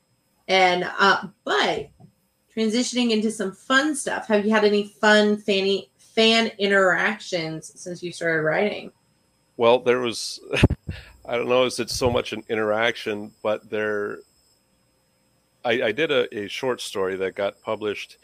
And 0.47 0.89
uh, 0.97 1.27
but 1.43 1.89
transitioning 2.55 3.11
into 3.11 3.31
some 3.31 3.51
fun 3.51 3.95
stuff. 3.95 4.27
Have 4.27 4.45
you 4.45 4.51
had 4.51 4.65
any 4.65 4.87
fun 4.99 5.37
fanny 5.37 5.89
fan 5.97 6.51
interactions 6.57 7.71
since 7.79 8.03
you 8.03 8.11
started 8.11 8.41
writing? 8.43 8.91
Well, 9.57 9.79
there 9.79 9.99
was, 9.99 10.39
I 11.25 11.37
don't 11.37 11.49
know, 11.49 11.65
is 11.65 11.79
it 11.79 11.89
so 11.89 12.09
much 12.09 12.33
an 12.33 12.43
interaction, 12.49 13.31
but 13.43 13.69
there, 13.69 14.19
I, 15.65 15.71
I 15.83 15.91
did 15.91 16.11
a, 16.11 16.33
a 16.37 16.47
short 16.47 16.81
story 16.81 17.15
that 17.17 17.35
got 17.35 17.61
published 17.61 18.17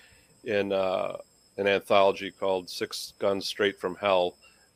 in 0.44 0.72
uh, 0.72 1.18
an 1.58 1.68
anthology 1.68 2.32
called 2.32 2.70
Six 2.70 3.14
Guns 3.20 3.46
Straight 3.46 3.80
from 3.80 3.96
Hell, 3.96 4.36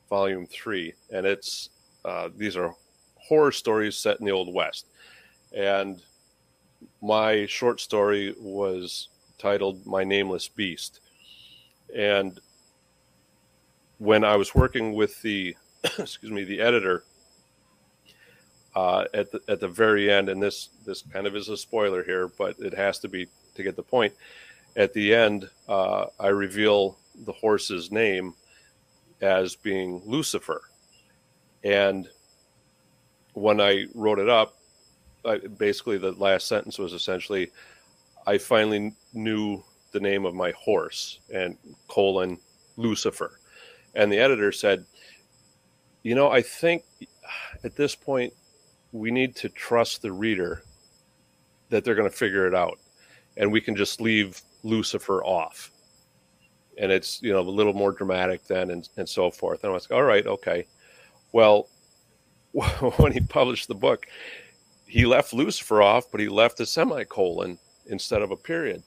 Volume 0.10 0.46
Three, 0.48 0.94
and 1.12 1.26
it's 1.26 1.70
uh, 2.04 2.30
these 2.36 2.58
are 2.58 2.74
horror 3.16 3.52
stories 3.52 3.98
set 3.98 4.20
in 4.20 4.26
the 4.26 4.32
Old 4.32 4.54
West, 4.54 4.88
and 5.56 6.02
my 7.02 7.46
short 7.46 7.80
story 7.80 8.36
was 8.40 9.10
titled 9.38 9.86
"My 9.86 10.04
Nameless 10.04 10.48
Beast," 10.48 11.00
and 11.96 12.40
when 14.00 14.24
I 14.24 14.36
was 14.36 14.56
working 14.56 14.94
with 14.94 15.22
the 15.22 15.56
excuse 15.98 16.32
me, 16.32 16.44
the 16.44 16.60
editor 16.60 17.04
uh, 18.76 19.06
at 19.14 19.32
the 19.32 19.42
at 19.48 19.60
the 19.60 19.68
very 19.68 20.12
end, 20.12 20.30
and 20.30 20.42
this 20.42 20.70
this 20.86 21.02
kind 21.02 21.28
of 21.28 21.36
is 21.36 21.50
a 21.50 21.58
spoiler 21.58 22.04
here, 22.04 22.28
but 22.28 22.56
it 22.60 22.74
has 22.74 23.00
to 23.00 23.08
be 23.08 23.28
to 23.56 23.64
get 23.64 23.76
the 23.76 23.84
point. 23.84 24.14
At 24.76 24.94
the 24.94 25.14
end, 25.14 25.50
uh, 25.68 26.06
I 26.20 26.28
reveal 26.28 26.98
the 27.26 27.34
horse's 27.34 27.92
name 27.92 28.34
as 29.22 29.56
being 29.56 30.02
Lucifer, 30.06 30.62
and 31.64 32.08
when 33.34 33.60
I 33.60 33.86
wrote 33.94 34.20
it 34.20 34.30
up, 34.30 34.56
I, 35.26 35.38
basically 35.38 35.98
the 35.98 36.12
last 36.14 36.48
sentence 36.48 36.78
was 36.78 36.94
essentially, 36.94 37.52
"I 38.28 38.38
finally 38.38 38.94
knew 39.14 39.64
the 39.92 40.00
name 40.00 40.26
of 40.26 40.36
my 40.36 40.52
horse," 40.52 41.20
and 41.34 41.58
colon 41.88 42.40
Lucifer, 42.78 43.40
and 43.96 44.12
the 44.12 44.20
editor 44.20 44.52
said 44.52 44.86
you 46.04 46.16
know, 46.16 46.30
I 46.30 46.42
think 46.42 46.84
at 47.64 47.76
this 47.76 47.96
point 47.96 48.34
we 48.92 49.12
need 49.12 49.36
to 49.38 49.50
trust 49.50 50.02
the 50.02 50.12
reader 50.12 50.64
that 51.70 51.84
they're 51.84 51.96
going 51.96 52.10
to 52.10 52.16
figure 52.16 52.48
it 52.48 52.56
out, 52.56 52.80
and 53.38 53.52
we 53.52 53.62
can 53.62 53.76
just 53.76 54.02
leave 54.02 54.42
Lucifer 54.64 55.24
off. 55.24 55.72
And 56.78 56.92
it's 56.92 57.22
you 57.22 57.32
know 57.32 57.40
a 57.40 57.42
little 57.42 57.74
more 57.74 57.92
dramatic 57.92 58.46
then, 58.48 58.72
and, 58.72 58.88
and 58.98 59.08
so 59.08 59.30
forth. 59.30 59.64
And 59.64 59.72
I 59.72 59.74
was 59.74 59.90
like, 59.90 59.98
all 59.98 60.06
right, 60.06 60.26
okay. 60.26 60.66
Well, 61.32 61.68
when 62.98 63.12
he 63.12 63.20
published 63.20 63.68
the 63.68 63.76
book, 63.76 64.08
he 64.88 65.06
left 65.06 65.34
Lucifer 65.34 65.82
off, 65.82 66.06
but 66.12 66.20
he 66.20 66.30
left 66.30 66.60
a 66.60 66.66
semicolon 66.66 67.60
instead 67.88 68.22
of 68.22 68.32
a 68.32 68.38
period. 68.38 68.82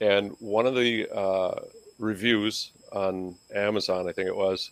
And 0.00 0.32
one 0.40 0.66
of 0.66 0.74
the 0.74 1.08
uh, 1.14 1.60
reviews 1.98 2.72
on 2.92 3.36
Amazon, 3.54 4.08
I 4.08 4.12
think 4.12 4.28
it 4.28 4.36
was, 4.36 4.70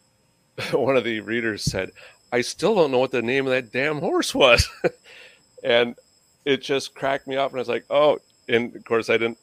one 0.72 0.96
of 0.96 1.04
the 1.04 1.20
readers 1.20 1.64
said, 1.64 1.90
I 2.32 2.40
still 2.42 2.74
don't 2.74 2.90
know 2.90 2.98
what 2.98 3.10
the 3.10 3.22
name 3.22 3.46
of 3.46 3.52
that 3.52 3.72
damn 3.72 3.98
horse 3.98 4.34
was. 4.34 4.68
and 5.64 5.96
it 6.44 6.62
just 6.62 6.94
cracked 6.94 7.26
me 7.26 7.36
up. 7.36 7.50
And 7.50 7.58
I 7.58 7.62
was 7.62 7.68
like, 7.68 7.84
oh, 7.90 8.18
and 8.48 8.74
of 8.74 8.84
course, 8.84 9.10
I 9.10 9.16
didn't 9.16 9.38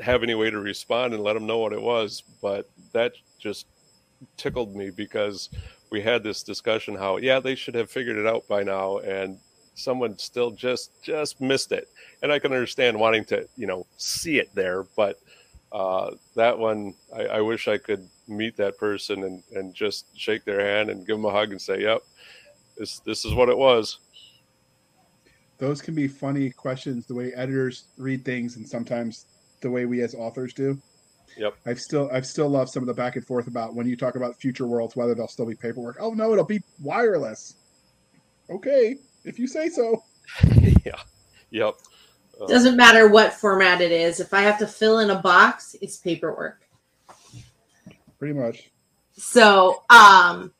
have 0.00 0.22
any 0.22 0.34
way 0.34 0.50
to 0.50 0.58
respond 0.58 1.14
and 1.14 1.22
let 1.22 1.36
him 1.36 1.46
know 1.46 1.58
what 1.58 1.72
it 1.72 1.82
was. 1.82 2.22
But 2.40 2.68
that 2.92 3.12
just 3.38 3.66
tickled 4.36 4.74
me 4.74 4.90
because 4.90 5.50
we 5.90 6.00
had 6.00 6.22
this 6.22 6.42
discussion 6.42 6.94
how, 6.94 7.16
yeah, 7.16 7.40
they 7.40 7.54
should 7.54 7.74
have 7.74 7.90
figured 7.90 8.16
it 8.16 8.26
out 8.26 8.46
by 8.48 8.62
now. 8.62 8.98
And 8.98 9.38
someone 9.78 10.18
still 10.18 10.50
just 10.50 10.90
just 11.02 11.40
missed 11.40 11.70
it 11.70 11.88
and 12.22 12.32
i 12.32 12.38
can 12.38 12.52
understand 12.52 12.98
wanting 12.98 13.24
to 13.24 13.48
you 13.56 13.66
know 13.66 13.86
see 13.96 14.38
it 14.38 14.52
there 14.54 14.84
but 14.96 15.18
uh, 15.72 16.12
that 16.34 16.58
one 16.58 16.94
I, 17.14 17.24
I 17.24 17.40
wish 17.40 17.68
i 17.68 17.76
could 17.76 18.08
meet 18.28 18.56
that 18.56 18.78
person 18.78 19.24
and, 19.24 19.42
and 19.54 19.74
just 19.74 20.06
shake 20.16 20.44
their 20.44 20.60
hand 20.60 20.90
and 20.90 21.06
give 21.06 21.16
them 21.16 21.24
a 21.24 21.30
hug 21.30 21.50
and 21.50 21.60
say, 21.60 21.82
"Yep, 21.82 22.02
this 22.76 23.00
this 23.00 23.24
is 23.24 23.34
what 23.34 23.48
it 23.48 23.56
was." 23.56 23.98
Those 25.58 25.82
can 25.82 25.94
be 25.94 26.06
funny 26.06 26.50
questions 26.50 27.06
the 27.06 27.14
way 27.14 27.32
editors 27.34 27.84
read 27.96 28.24
things 28.24 28.56
and 28.56 28.68
sometimes 28.68 29.26
the 29.60 29.70
way 29.70 29.86
we 29.86 30.02
as 30.02 30.14
authors 30.14 30.52
do. 30.52 30.80
Yep. 31.36 31.54
I've 31.66 31.80
still 31.80 32.08
I've 32.12 32.26
still 32.26 32.48
loved 32.48 32.70
some 32.70 32.82
of 32.82 32.86
the 32.86 32.94
back 32.94 33.16
and 33.16 33.26
forth 33.26 33.48
about 33.48 33.74
when 33.74 33.86
you 33.88 33.96
talk 33.96 34.14
about 34.14 34.36
future 34.36 34.66
worlds 34.66 34.94
whether 34.94 35.14
they'll 35.14 35.28
still 35.28 35.46
be 35.46 35.56
paperwork. 35.56 35.96
Oh 36.00 36.10
no, 36.10 36.32
it'll 36.32 36.44
be 36.44 36.62
wireless. 36.80 37.54
Okay, 38.50 38.96
if 39.24 39.38
you 39.38 39.46
say 39.46 39.68
so. 39.68 40.02
yeah. 40.84 41.00
Yep. 41.50 41.74
Uh, 42.40 42.46
Doesn't 42.46 42.76
matter 42.76 43.08
what 43.08 43.32
format 43.32 43.80
it 43.80 43.92
is. 43.92 44.20
If 44.20 44.32
I 44.32 44.42
have 44.42 44.58
to 44.58 44.66
fill 44.66 45.00
in 45.00 45.10
a 45.10 45.20
box, 45.20 45.74
it's 45.80 45.96
paperwork. 45.96 46.62
Pretty 48.18 48.34
much. 48.34 48.70
So, 49.16 49.82
um, 49.90 50.52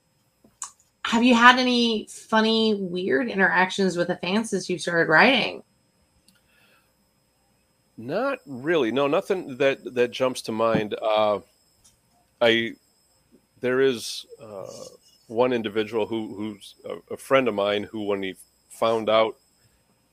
have 1.04 1.22
you 1.22 1.34
had 1.34 1.58
any 1.58 2.06
funny, 2.10 2.74
weird 2.74 3.28
interactions 3.28 3.96
with 3.96 4.10
a 4.10 4.16
fan 4.16 4.44
since 4.44 4.68
you 4.68 4.78
started 4.78 5.08
writing? 5.08 5.62
Not 7.96 8.38
really. 8.46 8.92
No, 8.92 9.06
nothing 9.08 9.56
that 9.56 9.94
that 9.94 10.12
jumps 10.12 10.42
to 10.42 10.52
mind. 10.52 10.94
Uh, 11.02 11.40
I 12.40 12.74
there 13.60 13.80
is 13.80 14.24
uh, 14.40 14.66
one 15.26 15.52
individual 15.52 16.06
who 16.06 16.34
who's 16.36 16.76
a, 16.84 17.14
a, 17.14 17.16
friend 17.16 17.48
of 17.48 17.54
mine 17.54 17.82
who, 17.82 18.04
when 18.04 18.22
he 18.22 18.36
found 18.68 19.08
out 19.10 19.36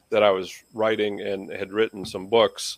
that 0.09 0.23
I 0.23 0.29
was 0.31 0.63
writing 0.73 1.21
and 1.21 1.51
had 1.51 1.71
written 1.71 2.05
some 2.05 2.27
books, 2.27 2.77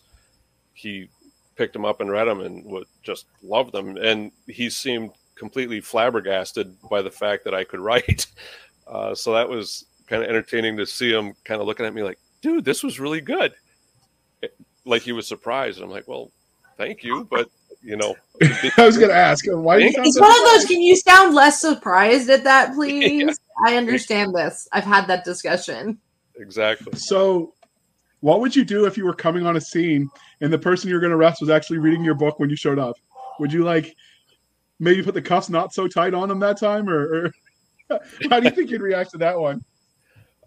he 0.74 1.08
picked 1.56 1.72
them 1.72 1.84
up 1.84 2.00
and 2.00 2.10
read 2.10 2.24
them 2.26 2.40
and 2.40 2.64
would 2.66 2.86
just 3.02 3.26
love 3.42 3.72
them. 3.72 3.96
And 3.96 4.30
he 4.46 4.70
seemed 4.70 5.10
completely 5.34 5.80
flabbergasted 5.80 6.74
by 6.90 7.02
the 7.02 7.10
fact 7.10 7.44
that 7.44 7.54
I 7.54 7.64
could 7.64 7.80
write. 7.88 8.26
Uh, 8.86 9.14
so 9.14 9.32
that 9.34 9.48
was 9.48 9.84
kind 10.06 10.22
of 10.22 10.28
entertaining 10.28 10.76
to 10.78 10.86
see 10.86 11.12
him 11.12 11.34
kind 11.44 11.60
of 11.60 11.66
looking 11.66 11.84
at 11.86 11.94
me 11.94 12.02
like, 12.02 12.18
dude, 12.40 12.64
this 12.64 12.82
was 12.82 12.98
really 13.00 13.20
good. 13.20 13.52
Like 14.84 15.02
he 15.02 15.12
was 15.12 15.26
surprised. 15.26 15.80
I'm 15.82 15.90
like, 15.90 16.08
well, 16.08 16.30
thank 16.78 17.02
you. 17.04 17.26
But, 17.30 17.50
you 17.82 17.96
know, 17.96 18.16
I 18.78 18.86
was 18.86 18.96
going 18.96 19.10
to 19.10 19.14
ask, 19.16 19.46
him 19.46 19.62
why 19.62 19.78
It's 19.80 19.96
one 19.98 20.10
surprised? 20.12 20.38
of 20.38 20.44
those, 20.52 20.64
can 20.64 20.80
you 20.80 20.96
sound 20.96 21.34
less 21.34 21.60
surprised 21.60 22.30
at 22.30 22.44
that, 22.44 22.74
please? 22.74 23.22
yeah. 23.22 23.32
I 23.66 23.76
understand 23.76 24.34
this. 24.34 24.66
I've 24.72 24.84
had 24.84 25.06
that 25.08 25.24
discussion. 25.24 25.98
Exactly. 26.38 26.96
So, 26.98 27.54
what 28.20 28.40
would 28.40 28.54
you 28.54 28.64
do 28.64 28.86
if 28.86 28.96
you 28.96 29.04
were 29.04 29.14
coming 29.14 29.46
on 29.46 29.56
a 29.56 29.60
scene 29.60 30.08
and 30.40 30.52
the 30.52 30.58
person 30.58 30.90
you're 30.90 31.00
going 31.00 31.10
to 31.10 31.16
arrest 31.16 31.40
was 31.40 31.50
actually 31.50 31.78
reading 31.78 32.02
your 32.02 32.14
book 32.14 32.38
when 32.38 32.50
you 32.50 32.56
showed 32.56 32.78
up? 32.78 32.96
Would 33.38 33.52
you 33.52 33.64
like 33.64 33.94
maybe 34.80 35.02
put 35.02 35.14
the 35.14 35.22
cuffs 35.22 35.48
not 35.48 35.72
so 35.72 35.86
tight 35.86 36.14
on 36.14 36.28
them 36.28 36.40
that 36.40 36.58
time, 36.58 36.88
or, 36.88 37.32
or 37.90 37.98
how 38.30 38.40
do 38.40 38.48
you 38.48 38.54
think 38.54 38.70
you'd 38.70 38.82
react 38.82 39.12
to 39.12 39.18
that 39.18 39.38
one? 39.38 39.64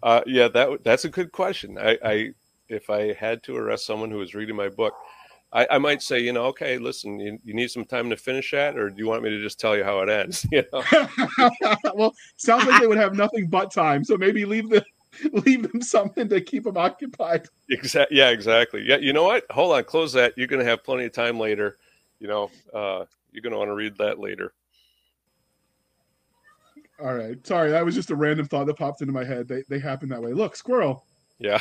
Uh, 0.02 0.20
yeah, 0.26 0.48
that 0.48 0.82
that's 0.84 1.04
a 1.04 1.08
good 1.08 1.32
question. 1.32 1.78
I, 1.78 1.98
I, 2.04 2.30
if 2.68 2.90
I 2.90 3.12
had 3.12 3.42
to 3.44 3.56
arrest 3.56 3.86
someone 3.86 4.10
who 4.10 4.18
was 4.18 4.34
reading 4.34 4.56
my 4.56 4.68
book, 4.68 4.94
I, 5.52 5.66
I 5.72 5.78
might 5.78 6.02
say, 6.02 6.18
you 6.18 6.32
know, 6.32 6.44
okay, 6.46 6.78
listen, 6.78 7.20
you, 7.20 7.38
you, 7.44 7.54
need 7.54 7.70
some 7.70 7.84
time 7.84 8.08
to 8.10 8.16
finish 8.16 8.50
that, 8.52 8.76
or 8.76 8.88
do 8.88 8.96
you 8.96 9.06
want 9.06 9.22
me 9.22 9.30
to 9.30 9.40
just 9.40 9.60
tell 9.60 9.76
you 9.76 9.84
how 9.84 10.00
it 10.00 10.08
ends? 10.08 10.46
You 10.52 10.64
know. 10.72 10.82
well, 11.94 12.14
sounds 12.36 12.66
like 12.66 12.80
they 12.80 12.86
would 12.86 12.98
have 12.98 13.14
nothing 13.14 13.46
but 13.46 13.72
time, 13.72 14.02
so 14.02 14.16
maybe 14.16 14.44
leave 14.44 14.68
the 14.68 14.84
leave 15.32 15.70
them 15.70 15.82
something 15.82 16.28
to 16.28 16.40
keep 16.40 16.64
them 16.64 16.76
occupied. 16.76 17.46
Exactly. 17.70 18.18
Yeah, 18.18 18.30
exactly. 18.30 18.84
Yeah, 18.86 18.96
you 18.96 19.12
know 19.12 19.24
what? 19.24 19.44
Hold 19.50 19.74
on, 19.74 19.84
close 19.84 20.12
that. 20.14 20.34
You're 20.36 20.46
going 20.46 20.64
to 20.64 20.70
have 20.70 20.84
plenty 20.84 21.04
of 21.04 21.12
time 21.12 21.38
later. 21.38 21.78
You 22.18 22.28
know, 22.28 22.50
uh, 22.72 23.04
you're 23.30 23.42
going 23.42 23.52
to 23.52 23.58
want 23.58 23.68
to 23.68 23.74
read 23.74 23.96
that 23.98 24.18
later. 24.18 24.52
All 27.02 27.14
right. 27.14 27.44
Sorry, 27.46 27.70
that 27.70 27.84
was 27.84 27.94
just 27.94 28.10
a 28.10 28.16
random 28.16 28.46
thought 28.46 28.66
that 28.66 28.76
popped 28.76 29.00
into 29.00 29.12
my 29.12 29.24
head. 29.24 29.48
They 29.48 29.64
they 29.68 29.80
happen 29.80 30.08
that 30.10 30.22
way. 30.22 30.32
Look, 30.32 30.54
squirrel. 30.54 31.04
Yeah. 31.38 31.60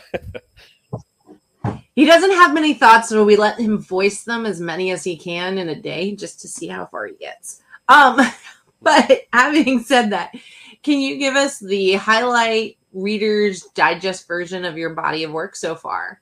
he 1.95 2.05
doesn't 2.05 2.31
have 2.31 2.53
many 2.53 2.75
thoughts, 2.75 3.09
so 3.09 3.25
we 3.25 3.35
let 3.35 3.59
him 3.59 3.79
voice 3.79 4.23
them 4.23 4.45
as 4.45 4.61
many 4.61 4.91
as 4.91 5.03
he 5.03 5.17
can 5.17 5.57
in 5.57 5.69
a 5.69 5.81
day 5.81 6.15
just 6.15 6.41
to 6.41 6.47
see 6.47 6.67
how 6.67 6.85
far 6.85 7.07
he 7.07 7.15
gets. 7.15 7.61
Um, 7.89 8.19
but 8.81 9.21
having 9.33 9.81
said 9.81 10.11
that, 10.11 10.35
can 10.83 10.99
you 10.99 11.17
give 11.17 11.35
us 11.35 11.59
the 11.59 11.93
highlight 11.93 12.77
reader's 12.93 13.63
digest 13.75 14.27
version 14.27 14.65
of 14.65 14.77
your 14.77 14.91
body 14.91 15.23
of 15.23 15.31
work 15.31 15.55
so 15.55 15.75
far? 15.75 16.21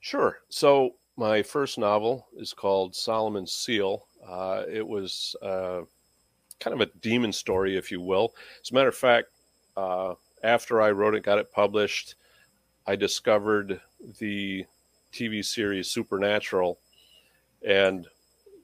Sure. 0.00 0.38
So 0.48 0.94
my 1.16 1.42
first 1.42 1.78
novel 1.78 2.26
is 2.36 2.52
called 2.52 2.94
Solomon's 2.94 3.52
Seal. 3.52 4.06
Uh, 4.26 4.64
it 4.70 4.86
was 4.86 5.36
uh, 5.42 5.82
kind 6.58 6.74
of 6.74 6.80
a 6.80 6.90
demon 7.00 7.32
story, 7.32 7.76
if 7.76 7.90
you 7.90 8.00
will. 8.00 8.34
As 8.62 8.70
a 8.70 8.74
matter 8.74 8.88
of 8.88 8.96
fact, 8.96 9.28
uh, 9.76 10.14
after 10.42 10.80
I 10.80 10.90
wrote 10.90 11.14
it, 11.14 11.22
got 11.22 11.38
it 11.38 11.52
published, 11.52 12.14
I 12.86 12.96
discovered 12.96 13.80
the 14.18 14.64
TV 15.12 15.44
series 15.44 15.88
Supernatural 15.88 16.78
and 17.66 18.06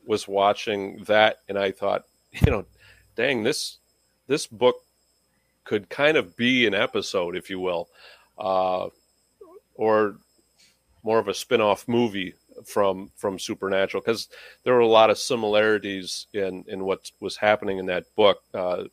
was 0.06 0.26
watching 0.26 1.02
that, 1.04 1.40
and 1.48 1.58
I 1.58 1.70
thought, 1.70 2.04
you 2.32 2.50
know, 2.50 2.64
dang, 3.14 3.42
this 3.42 3.78
this 4.26 4.46
book 4.46 4.76
could 5.66 5.90
kind 5.90 6.16
of 6.16 6.36
be 6.36 6.66
an 6.66 6.74
episode, 6.74 7.36
if 7.36 7.50
you 7.50 7.60
will, 7.60 7.88
uh, 8.38 8.88
or 9.74 10.16
more 11.02 11.18
of 11.18 11.28
a 11.28 11.34
spin-off 11.34 11.86
movie 11.86 12.34
from 12.64 13.10
from 13.16 13.38
Supernatural 13.38 14.02
because 14.02 14.28
there 14.64 14.74
were 14.74 14.80
a 14.80 14.86
lot 14.86 15.10
of 15.10 15.18
similarities 15.18 16.26
in 16.32 16.64
in 16.68 16.84
what 16.84 17.10
was 17.20 17.36
happening 17.36 17.78
in 17.78 17.86
that 17.86 18.04
book. 18.16 18.38
Uh, 18.54 18.84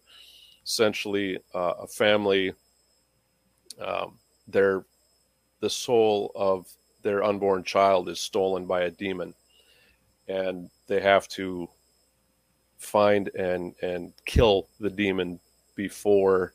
essentially, 0.66 1.38
uh, 1.54 1.74
a 1.82 1.88
family, 1.88 2.54
um, 3.80 4.18
their 4.48 4.86
the 5.62 5.70
soul 5.70 6.32
of 6.36 6.68
their 7.04 7.24
unborn 7.24 7.64
child 7.64 8.10
is 8.10 8.20
stolen 8.20 8.66
by 8.66 8.84
a 8.84 8.92
demon, 8.92 9.34
and 10.28 10.70
they 10.88 11.00
have 11.00 11.28
to 11.30 11.70
find 12.78 13.30
and 13.30 13.76
and 13.82 14.14
kill 14.26 14.68
the 14.80 14.90
demon 14.90 15.40
before 15.76 16.54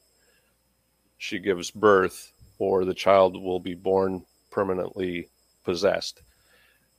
she 1.18 1.38
gives 1.38 1.70
birth, 1.70 2.32
or 2.58 2.84
the 2.84 2.94
child 2.94 3.36
will 3.36 3.60
be 3.60 3.74
born 3.74 4.24
permanently 4.50 5.28
possessed 5.64 6.22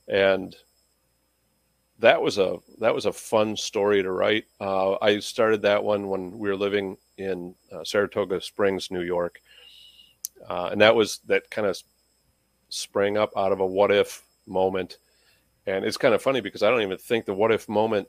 and 0.09 0.55
that 1.99 2.21
was 2.21 2.37
a 2.37 2.57
that 2.79 2.93
was 2.95 3.05
a 3.05 3.13
fun 3.13 3.55
story 3.55 4.01
to 4.01 4.11
write. 4.11 4.45
Uh, 4.59 4.95
I 5.01 5.19
started 5.19 5.61
that 5.61 5.83
one 5.83 6.07
when 6.07 6.37
we 6.37 6.49
were 6.49 6.55
living 6.55 6.97
in 7.17 7.55
uh, 7.71 7.83
Saratoga 7.83 8.41
Springs, 8.41 8.89
New 8.89 9.01
York, 9.01 9.41
uh, 10.49 10.69
and 10.71 10.81
that 10.81 10.95
was 10.95 11.19
that 11.27 11.49
kind 11.51 11.67
of 11.67 11.79
sprang 12.69 13.17
up 13.17 13.31
out 13.37 13.51
of 13.51 13.59
a 13.59 13.65
what 13.65 13.91
if 13.91 14.23
moment. 14.47 14.97
And 15.67 15.85
it's 15.85 15.97
kind 15.97 16.15
of 16.15 16.21
funny 16.21 16.41
because 16.41 16.63
I 16.63 16.69
don't 16.69 16.81
even 16.81 16.97
think 16.97 17.25
the 17.25 17.33
what 17.33 17.51
if 17.51 17.69
moment 17.69 18.07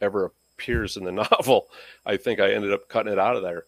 ever 0.00 0.32
appears 0.58 0.96
in 0.96 1.04
the 1.04 1.12
novel. 1.30 1.68
I 2.04 2.16
think 2.16 2.40
I 2.40 2.52
ended 2.52 2.72
up 2.72 2.88
cutting 2.88 3.12
it 3.12 3.18
out 3.18 3.36
of 3.36 3.42
there. 3.42 3.64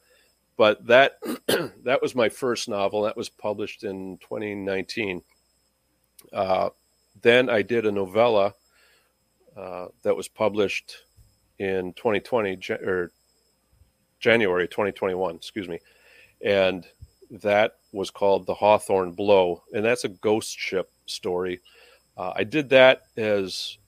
But 0.59 0.85
that 0.88 1.21
that 1.85 2.03
was 2.03 2.14
my 2.14 2.29
first 2.29 2.68
novel. 2.68 3.03
That 3.03 3.16
was 3.16 3.31
published 3.31 3.85
in 3.85 4.18
2019. 4.18 5.23
Uh, 6.33 6.71
then 7.23 7.49
I 7.49 7.62
did 7.62 7.87
a 7.87 7.92
novella 7.92 8.53
uh, 9.57 9.87
that 10.03 10.16
was 10.16 10.29
published 10.29 10.97
in 11.59 11.92
2020 11.94 12.59
or 12.85 13.12
January 14.21 14.66
2021, 14.66 15.37
excuse 15.37 15.68
me, 15.68 15.79
and 16.44 16.85
that 17.31 17.77
was 17.92 18.11
called 18.11 18.47
The 18.47 18.55
Hawthorne 18.55 19.12
Blow, 19.12 19.62
and 19.73 19.85
that's 19.85 20.05
a 20.05 20.09
ghost 20.09 20.59
ship 20.59 20.90
story. 21.07 21.61
Uh, 22.16 22.33
I 22.35 22.42
did 22.42 22.68
that 22.71 23.03
as 23.16 23.79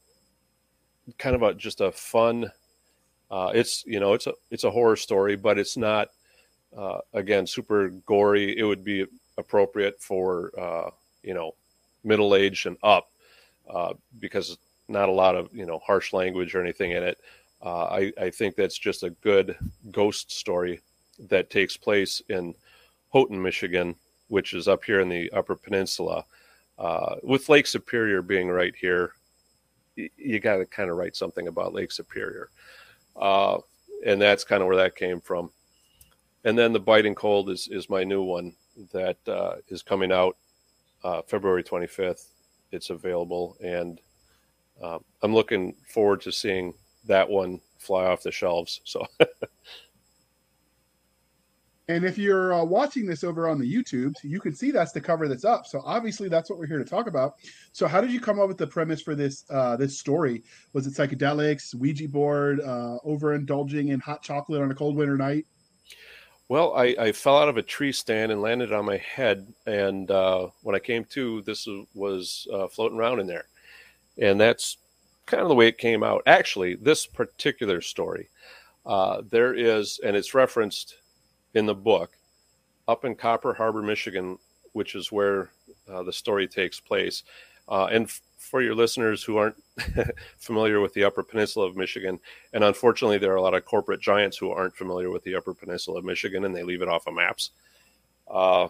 kind 1.18 1.34
of 1.34 1.42
a 1.42 1.54
just 1.54 1.80
a 1.80 1.90
fun. 1.90 2.52
Uh, 3.28 3.50
it's 3.54 3.84
you 3.86 3.98
know 3.98 4.12
it's 4.14 4.28
a 4.28 4.34
it's 4.52 4.64
a 4.64 4.70
horror 4.70 4.96
story, 4.96 5.34
but 5.34 5.58
it's 5.58 5.76
not 5.76 6.10
uh, 6.76 6.98
again 7.12 7.46
super 7.46 7.90
gory. 8.06 8.56
It 8.56 8.64
would 8.64 8.84
be 8.84 9.06
appropriate 9.38 10.00
for 10.00 10.52
uh, 10.58 10.90
you 11.22 11.34
know 11.34 11.54
middle 12.04 12.34
age 12.34 12.66
and 12.66 12.76
up 12.82 13.10
uh, 13.68 13.94
because 14.18 14.56
not 14.88 15.08
a 15.08 15.12
lot 15.12 15.36
of 15.36 15.54
you 15.54 15.66
know 15.66 15.78
harsh 15.78 16.12
language 16.12 16.54
or 16.54 16.60
anything 16.60 16.92
in 16.92 17.02
it. 17.02 17.18
Uh, 17.62 17.84
I, 17.84 18.12
I 18.18 18.30
think 18.30 18.56
that's 18.56 18.78
just 18.78 19.02
a 19.02 19.10
good 19.10 19.56
ghost 19.90 20.32
story 20.32 20.80
that 21.28 21.50
takes 21.50 21.76
place 21.76 22.22
in 22.28 22.54
Houghton, 23.12 23.40
Michigan, 23.40 23.94
which 24.28 24.54
is 24.54 24.66
up 24.66 24.82
here 24.84 25.00
in 25.00 25.08
the 25.08 25.30
Upper 25.32 25.54
Peninsula. 25.54 26.24
Uh, 26.78 27.16
with 27.22 27.48
Lake 27.50 27.66
Superior 27.66 28.22
being 28.22 28.48
right 28.48 28.74
here, 28.74 29.12
you 29.96 30.40
got 30.40 30.56
to 30.56 30.64
kind 30.64 30.88
of 30.88 30.96
write 30.96 31.14
something 31.14 31.48
about 31.48 31.74
Lake 31.74 31.92
Superior. 31.92 32.48
Uh, 33.14 33.58
and 34.06 34.20
that's 34.20 34.44
kind 34.44 34.62
of 34.62 34.66
where 34.66 34.76
that 34.76 34.96
came 34.96 35.20
from. 35.20 35.50
And 36.44 36.58
then 36.58 36.72
The 36.72 36.80
Biting 36.80 37.14
Cold 37.14 37.50
is, 37.50 37.68
is 37.68 37.90
my 37.90 38.04
new 38.04 38.22
one 38.22 38.54
that 38.92 39.16
uh, 39.28 39.56
is 39.68 39.82
coming 39.82 40.10
out 40.10 40.36
uh, 41.04 41.22
February 41.22 41.62
25th 41.62 42.26
it's 42.72 42.90
available, 42.90 43.56
and 43.62 44.00
uh, 44.82 44.98
I'm 45.22 45.34
looking 45.34 45.74
forward 45.88 46.20
to 46.22 46.32
seeing 46.32 46.74
that 47.06 47.28
one 47.28 47.60
fly 47.78 48.06
off 48.06 48.22
the 48.22 48.30
shelves. 48.30 48.80
So. 48.84 49.06
and 51.88 52.04
if 52.04 52.16
you're 52.16 52.54
uh, 52.54 52.64
watching 52.64 53.06
this 53.06 53.24
over 53.24 53.48
on 53.48 53.58
the 53.58 53.72
YouTube, 53.72 54.14
you 54.22 54.40
can 54.40 54.54
see 54.54 54.70
that's 54.70 54.92
the 54.92 55.00
cover 55.00 55.28
that's 55.28 55.44
up. 55.44 55.66
So 55.66 55.82
obviously 55.84 56.28
that's 56.28 56.48
what 56.48 56.58
we're 56.58 56.66
here 56.66 56.78
to 56.78 56.84
talk 56.84 57.06
about. 57.06 57.34
So 57.72 57.86
how 57.86 58.00
did 58.00 58.12
you 58.12 58.20
come 58.20 58.38
up 58.38 58.48
with 58.48 58.58
the 58.58 58.66
premise 58.66 59.02
for 59.02 59.14
this 59.14 59.44
uh, 59.50 59.76
this 59.76 59.98
story? 59.98 60.42
Was 60.72 60.86
it 60.86 60.94
psychedelics, 60.94 61.74
Ouija 61.74 62.08
board, 62.08 62.60
uh, 62.60 62.98
overindulging 63.04 63.90
in 63.90 64.00
hot 64.00 64.22
chocolate 64.22 64.62
on 64.62 64.70
a 64.70 64.74
cold 64.74 64.96
winter 64.96 65.16
night? 65.16 65.46
Well, 66.50 66.74
I, 66.74 66.96
I, 66.98 67.12
fell 67.12 67.38
out 67.38 67.48
of 67.48 67.58
a 67.58 67.62
tree 67.62 67.92
stand 67.92 68.32
and 68.32 68.42
landed 68.42 68.72
on 68.72 68.84
my 68.84 68.96
head. 68.96 69.46
And 69.66 70.10
uh, 70.10 70.48
when 70.62 70.74
I 70.74 70.80
came 70.80 71.04
to, 71.04 71.42
this 71.42 71.68
was 71.94 72.48
uh, 72.52 72.66
floating 72.66 72.98
around 72.98 73.20
in 73.20 73.28
there. 73.28 73.46
And 74.18 74.40
that's 74.40 74.78
kind 75.26 75.44
of 75.44 75.48
the 75.48 75.54
way 75.54 75.68
it 75.68 75.78
came 75.78 76.02
out. 76.02 76.24
Actually, 76.26 76.74
this 76.74 77.06
particular 77.06 77.80
story, 77.80 78.30
uh, 78.84 79.22
there 79.30 79.54
is, 79.54 80.00
and 80.04 80.16
it's 80.16 80.34
referenced 80.34 80.96
in 81.54 81.66
the 81.66 81.74
book, 81.74 82.10
up 82.88 83.04
in 83.04 83.14
Copper 83.14 83.54
Harbor, 83.54 83.80
Michigan, 83.80 84.36
which 84.72 84.96
is 84.96 85.12
where 85.12 85.50
uh, 85.88 86.02
the 86.02 86.12
story 86.12 86.48
takes 86.48 86.80
place. 86.80 87.22
Uh, 87.68 87.84
and 87.92 88.10
for 88.40 88.62
your 88.62 88.74
listeners 88.74 89.22
who 89.22 89.36
aren't 89.36 89.62
familiar 90.38 90.80
with 90.80 90.94
the 90.94 91.04
Upper 91.04 91.22
Peninsula 91.22 91.66
of 91.66 91.76
Michigan, 91.76 92.18
and 92.54 92.64
unfortunately, 92.64 93.18
there 93.18 93.32
are 93.32 93.36
a 93.36 93.42
lot 93.42 93.54
of 93.54 93.66
corporate 93.66 94.00
giants 94.00 94.38
who 94.38 94.50
aren't 94.50 94.74
familiar 94.74 95.10
with 95.10 95.22
the 95.24 95.36
Upper 95.36 95.52
Peninsula 95.52 95.98
of 95.98 96.04
Michigan 96.04 96.44
and 96.44 96.56
they 96.56 96.62
leave 96.62 96.80
it 96.80 96.88
off 96.88 97.06
of 97.06 97.14
maps. 97.14 97.50
Uh, 98.28 98.68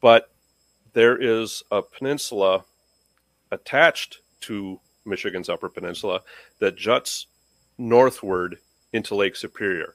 but 0.00 0.30
there 0.92 1.20
is 1.20 1.62
a 1.70 1.82
peninsula 1.82 2.64
attached 3.50 4.20
to 4.42 4.80
Michigan's 5.04 5.48
Upper 5.48 5.68
Peninsula 5.68 6.22
that 6.60 6.76
juts 6.76 7.26
northward 7.78 8.58
into 8.92 9.16
Lake 9.16 9.34
Superior, 9.36 9.94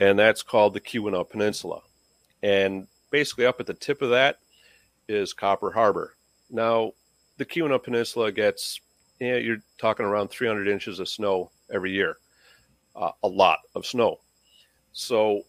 and 0.00 0.18
that's 0.18 0.42
called 0.42 0.74
the 0.74 0.80
Keweenaw 0.80 1.30
Peninsula. 1.30 1.82
And 2.42 2.88
basically, 3.10 3.46
up 3.46 3.60
at 3.60 3.66
the 3.66 3.74
tip 3.74 4.02
of 4.02 4.10
that 4.10 4.38
is 5.08 5.32
Copper 5.32 5.70
Harbor. 5.70 6.14
Now, 6.50 6.92
the 7.36 7.44
Keweenaw 7.44 7.82
Peninsula 7.82 8.32
gets, 8.32 8.80
yeah, 9.20 9.36
you're 9.36 9.62
talking 9.78 10.06
around 10.06 10.28
300 10.28 10.68
inches 10.68 10.98
of 10.98 11.08
snow 11.08 11.50
every 11.72 11.92
year, 11.92 12.18
uh, 12.94 13.10
a 13.22 13.28
lot 13.28 13.60
of 13.74 13.86
snow. 13.86 14.20
So 14.92 15.42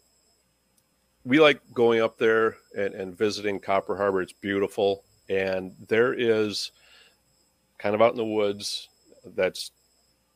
we 1.24 1.40
like 1.40 1.60
going 1.74 2.02
up 2.02 2.18
there 2.18 2.58
and, 2.78 2.94
and 2.94 3.18
visiting 3.18 3.60
Copper 3.60 3.96
Harbor. 3.96 4.22
It's 4.22 4.34
beautiful, 4.34 5.04
and 5.30 5.74
there 5.88 6.14
is 6.14 6.72
kind 7.78 7.96
of 7.96 8.02
out 8.02 8.12
in 8.12 8.18
the 8.18 8.26
woods. 8.26 8.90
That's 9.36 9.72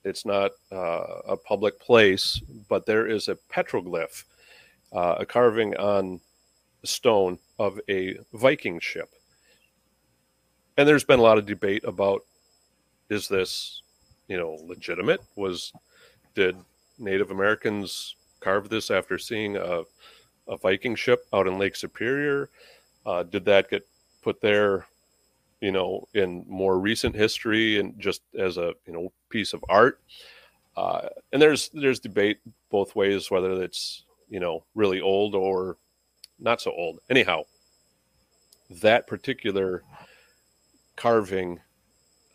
it's 0.03 0.25
not 0.25 0.51
uh, 0.71 1.21
a 1.27 1.37
public 1.37 1.79
place, 1.79 2.41
but 2.67 2.85
there 2.85 3.07
is 3.07 3.27
a 3.27 3.37
petroglyph, 3.51 4.23
uh, 4.93 5.15
a 5.19 5.25
carving 5.25 5.75
on 5.77 6.21
stone 6.83 7.37
of 7.57 7.79
a 7.89 8.17
Viking 8.33 8.79
ship. 8.79 9.09
And 10.79 10.87
there's 10.87 11.03
been 11.03 11.19
a 11.19 11.23
lot 11.23 11.37
of 11.37 11.45
debate 11.45 11.83
about 11.83 12.23
is 13.09 13.27
this, 13.27 13.81
you 14.29 14.37
know, 14.37 14.57
legitimate? 14.63 15.19
Was 15.35 15.73
did 16.35 16.55
Native 16.97 17.31
Americans 17.31 18.15
carve 18.39 18.69
this 18.69 18.89
after 18.89 19.17
seeing 19.17 19.57
a, 19.57 19.81
a 20.47 20.55
Viking 20.55 20.95
ship 20.95 21.25
out 21.33 21.47
in 21.47 21.59
Lake 21.59 21.75
Superior? 21.75 22.49
Uh, 23.05 23.23
did 23.23 23.43
that 23.43 23.69
get 23.69 23.85
put 24.21 24.39
there, 24.39 24.87
you 25.59 25.73
know, 25.73 26.07
in 26.13 26.45
more 26.47 26.79
recent 26.79 27.13
history 27.13 27.77
and 27.77 27.99
just 27.99 28.21
as 28.39 28.55
a 28.55 28.73
you 28.87 28.93
know 28.93 29.11
piece 29.27 29.51
of 29.51 29.61
art? 29.67 29.99
Uh, 30.77 31.09
and 31.33 31.41
there's 31.41 31.67
there's 31.73 31.99
debate 31.99 32.39
both 32.69 32.95
ways 32.95 33.29
whether 33.29 33.61
it's 33.61 34.05
you 34.29 34.39
know 34.39 34.63
really 34.75 35.01
old 35.01 35.35
or 35.35 35.75
not 36.39 36.61
so 36.61 36.71
old. 36.71 36.99
Anyhow, 37.09 37.41
that 38.69 39.07
particular 39.07 39.83
carving 40.99 41.57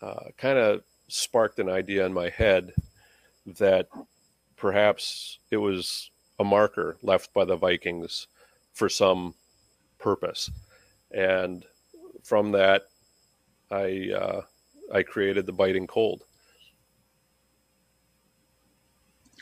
uh, 0.01 0.25
kind 0.37 0.57
of 0.57 0.81
sparked 1.07 1.59
an 1.59 1.69
idea 1.69 2.03
in 2.03 2.11
my 2.11 2.29
head 2.29 2.73
that 3.45 3.87
perhaps 4.57 5.37
it 5.51 5.57
was 5.57 6.09
a 6.39 6.43
marker 6.43 6.97
left 7.03 7.31
by 7.31 7.45
the 7.45 7.55
Vikings 7.55 8.27
for 8.73 8.89
some 8.89 9.35
purpose, 9.99 10.49
and 11.11 11.63
from 12.23 12.51
that, 12.51 12.87
I 13.69 14.09
uh, 14.11 14.41
I 14.91 15.03
created 15.03 15.45
the 15.45 15.53
biting 15.53 15.85
cold. 15.85 16.23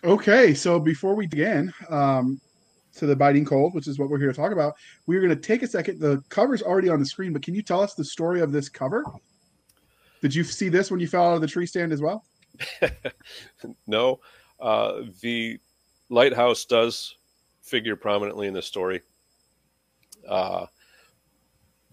Okay, 0.03 0.53
so 0.53 0.79
before 0.79 1.15
we 1.15 1.27
begin, 1.27 1.73
um, 1.89 2.41
to 2.97 3.05
the 3.05 3.15
biting 3.15 3.45
cold, 3.45 3.73
which 3.73 3.87
is 3.87 3.97
what 3.97 4.09
we're 4.09 4.19
here 4.19 4.31
to 4.31 4.37
talk 4.37 4.51
about, 4.51 4.75
we're 5.07 5.19
going 5.19 5.29
to 5.29 5.35
take 5.35 5.63
a 5.63 5.67
second. 5.67 5.99
The 5.99 6.23
cover's 6.29 6.61
already 6.61 6.89
on 6.89 6.99
the 6.99 7.05
screen, 7.05 7.33
but 7.33 7.41
can 7.41 7.55
you 7.55 7.61
tell 7.61 7.81
us 7.81 7.95
the 7.95 8.05
story 8.05 8.41
of 8.41 8.51
this 8.51 8.69
cover? 8.69 9.03
Did 10.21 10.33
you 10.33 10.43
see 10.43 10.69
this 10.69 10.89
when 10.89 10.99
you 10.99 11.07
fell 11.07 11.29
out 11.29 11.35
of 11.35 11.41
the 11.41 11.47
tree 11.47 11.65
stand 11.65 11.91
as 11.91 12.01
well? 12.01 12.23
no, 13.87 14.19
uh, 14.59 15.01
the 15.21 15.59
lighthouse 16.09 16.65
does 16.65 17.15
figure 17.61 17.95
prominently 17.95 18.47
in 18.47 18.53
the 18.53 18.61
story, 18.61 19.01
uh, 20.27 20.67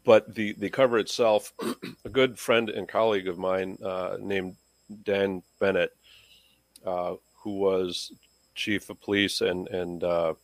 but 0.05 0.35
the 0.35 0.53
the 0.59 0.69
cover 0.69 0.99
itself, 0.99 1.53
a 2.05 2.09
good 2.09 2.39
friend 2.39 2.69
and 2.69 2.89
colleague 2.89 3.27
of 3.27 3.39
mine 3.39 3.79
uh, 3.83 4.17
named 4.21 4.55
Dan 5.03 5.43
Bennett, 5.59 5.91
uh, 6.85 7.15
who 7.43 7.59
was 7.59 8.13
chief 8.55 8.91
of 8.91 9.01
police 9.01 9.41
and 9.41 9.67
and 9.69 10.05
uh, 10.05 10.35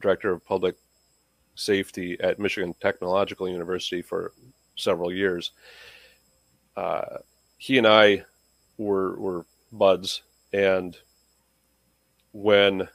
director 0.00 0.32
of 0.32 0.44
public 0.44 0.76
safety 1.54 2.16
at 2.20 2.38
Michigan 2.38 2.74
Technological 2.80 3.48
University 3.48 4.02
for 4.02 4.32
several 4.76 5.12
years. 5.12 5.52
Uh, 6.76 7.18
he 7.58 7.78
and 7.78 7.86
I 7.86 8.24
were 8.78 9.18
were 9.18 9.46
buds, 9.72 10.22
and 10.52 10.96
when 12.32 12.88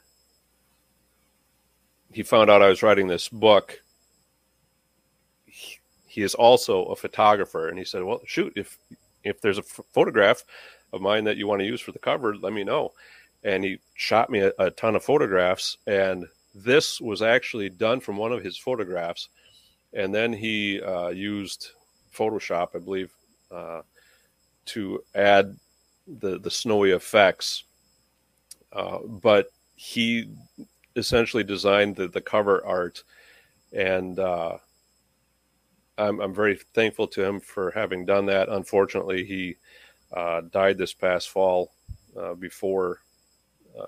he 2.12 2.22
found 2.22 2.50
out 2.50 2.62
I 2.62 2.68
was 2.68 2.82
writing 2.82 3.06
this 3.06 3.28
book, 3.28 3.80
he, 5.46 5.78
he 6.06 6.22
is 6.22 6.34
also 6.34 6.84
a 6.86 6.96
photographer, 6.96 7.68
and 7.68 7.78
he 7.78 7.84
said, 7.84 8.02
"Well, 8.02 8.20
shoot, 8.26 8.52
if 8.56 8.78
if 9.24 9.40
there's 9.40 9.58
a 9.58 9.62
f- 9.62 9.80
photograph 9.92 10.44
of 10.92 11.00
mine 11.00 11.24
that 11.24 11.36
you 11.36 11.46
want 11.46 11.60
to 11.60 11.66
use 11.66 11.80
for 11.80 11.92
the 11.92 11.98
cover, 11.98 12.36
let 12.36 12.52
me 12.52 12.64
know." 12.64 12.92
And 13.42 13.64
he 13.64 13.78
shot 13.94 14.28
me 14.28 14.40
a, 14.40 14.52
a 14.58 14.70
ton 14.70 14.96
of 14.96 15.02
photographs, 15.02 15.78
and 15.86 16.26
this 16.54 17.00
was 17.00 17.22
actually 17.22 17.68
done 17.68 18.00
from 18.00 18.16
one 18.16 18.32
of 18.32 18.42
his 18.42 18.56
photographs, 18.56 19.28
and 19.92 20.14
then 20.14 20.32
he 20.32 20.80
uh, 20.80 21.08
used 21.08 21.70
Photoshop, 22.12 22.74
I 22.74 22.78
believe, 22.78 23.12
uh, 23.50 23.82
to 24.66 25.02
add 25.14 25.56
the 26.06 26.38
the 26.38 26.50
snowy 26.50 26.90
effects. 26.90 27.64
Uh, 28.72 28.98
but 29.04 29.50
he 29.74 30.30
essentially 30.96 31.44
designed 31.44 31.96
the, 31.96 32.08
the 32.08 32.20
cover 32.20 32.64
art, 32.64 33.02
and 33.72 34.18
uh, 34.18 34.58
I'm 35.98 36.20
I'm 36.20 36.34
very 36.34 36.56
thankful 36.74 37.06
to 37.08 37.24
him 37.24 37.40
for 37.40 37.70
having 37.72 38.04
done 38.04 38.26
that. 38.26 38.48
Unfortunately, 38.48 39.24
he 39.24 39.56
uh, 40.12 40.42
died 40.50 40.78
this 40.78 40.92
past 40.92 41.30
fall 41.30 41.70
uh, 42.18 42.34
before 42.34 42.98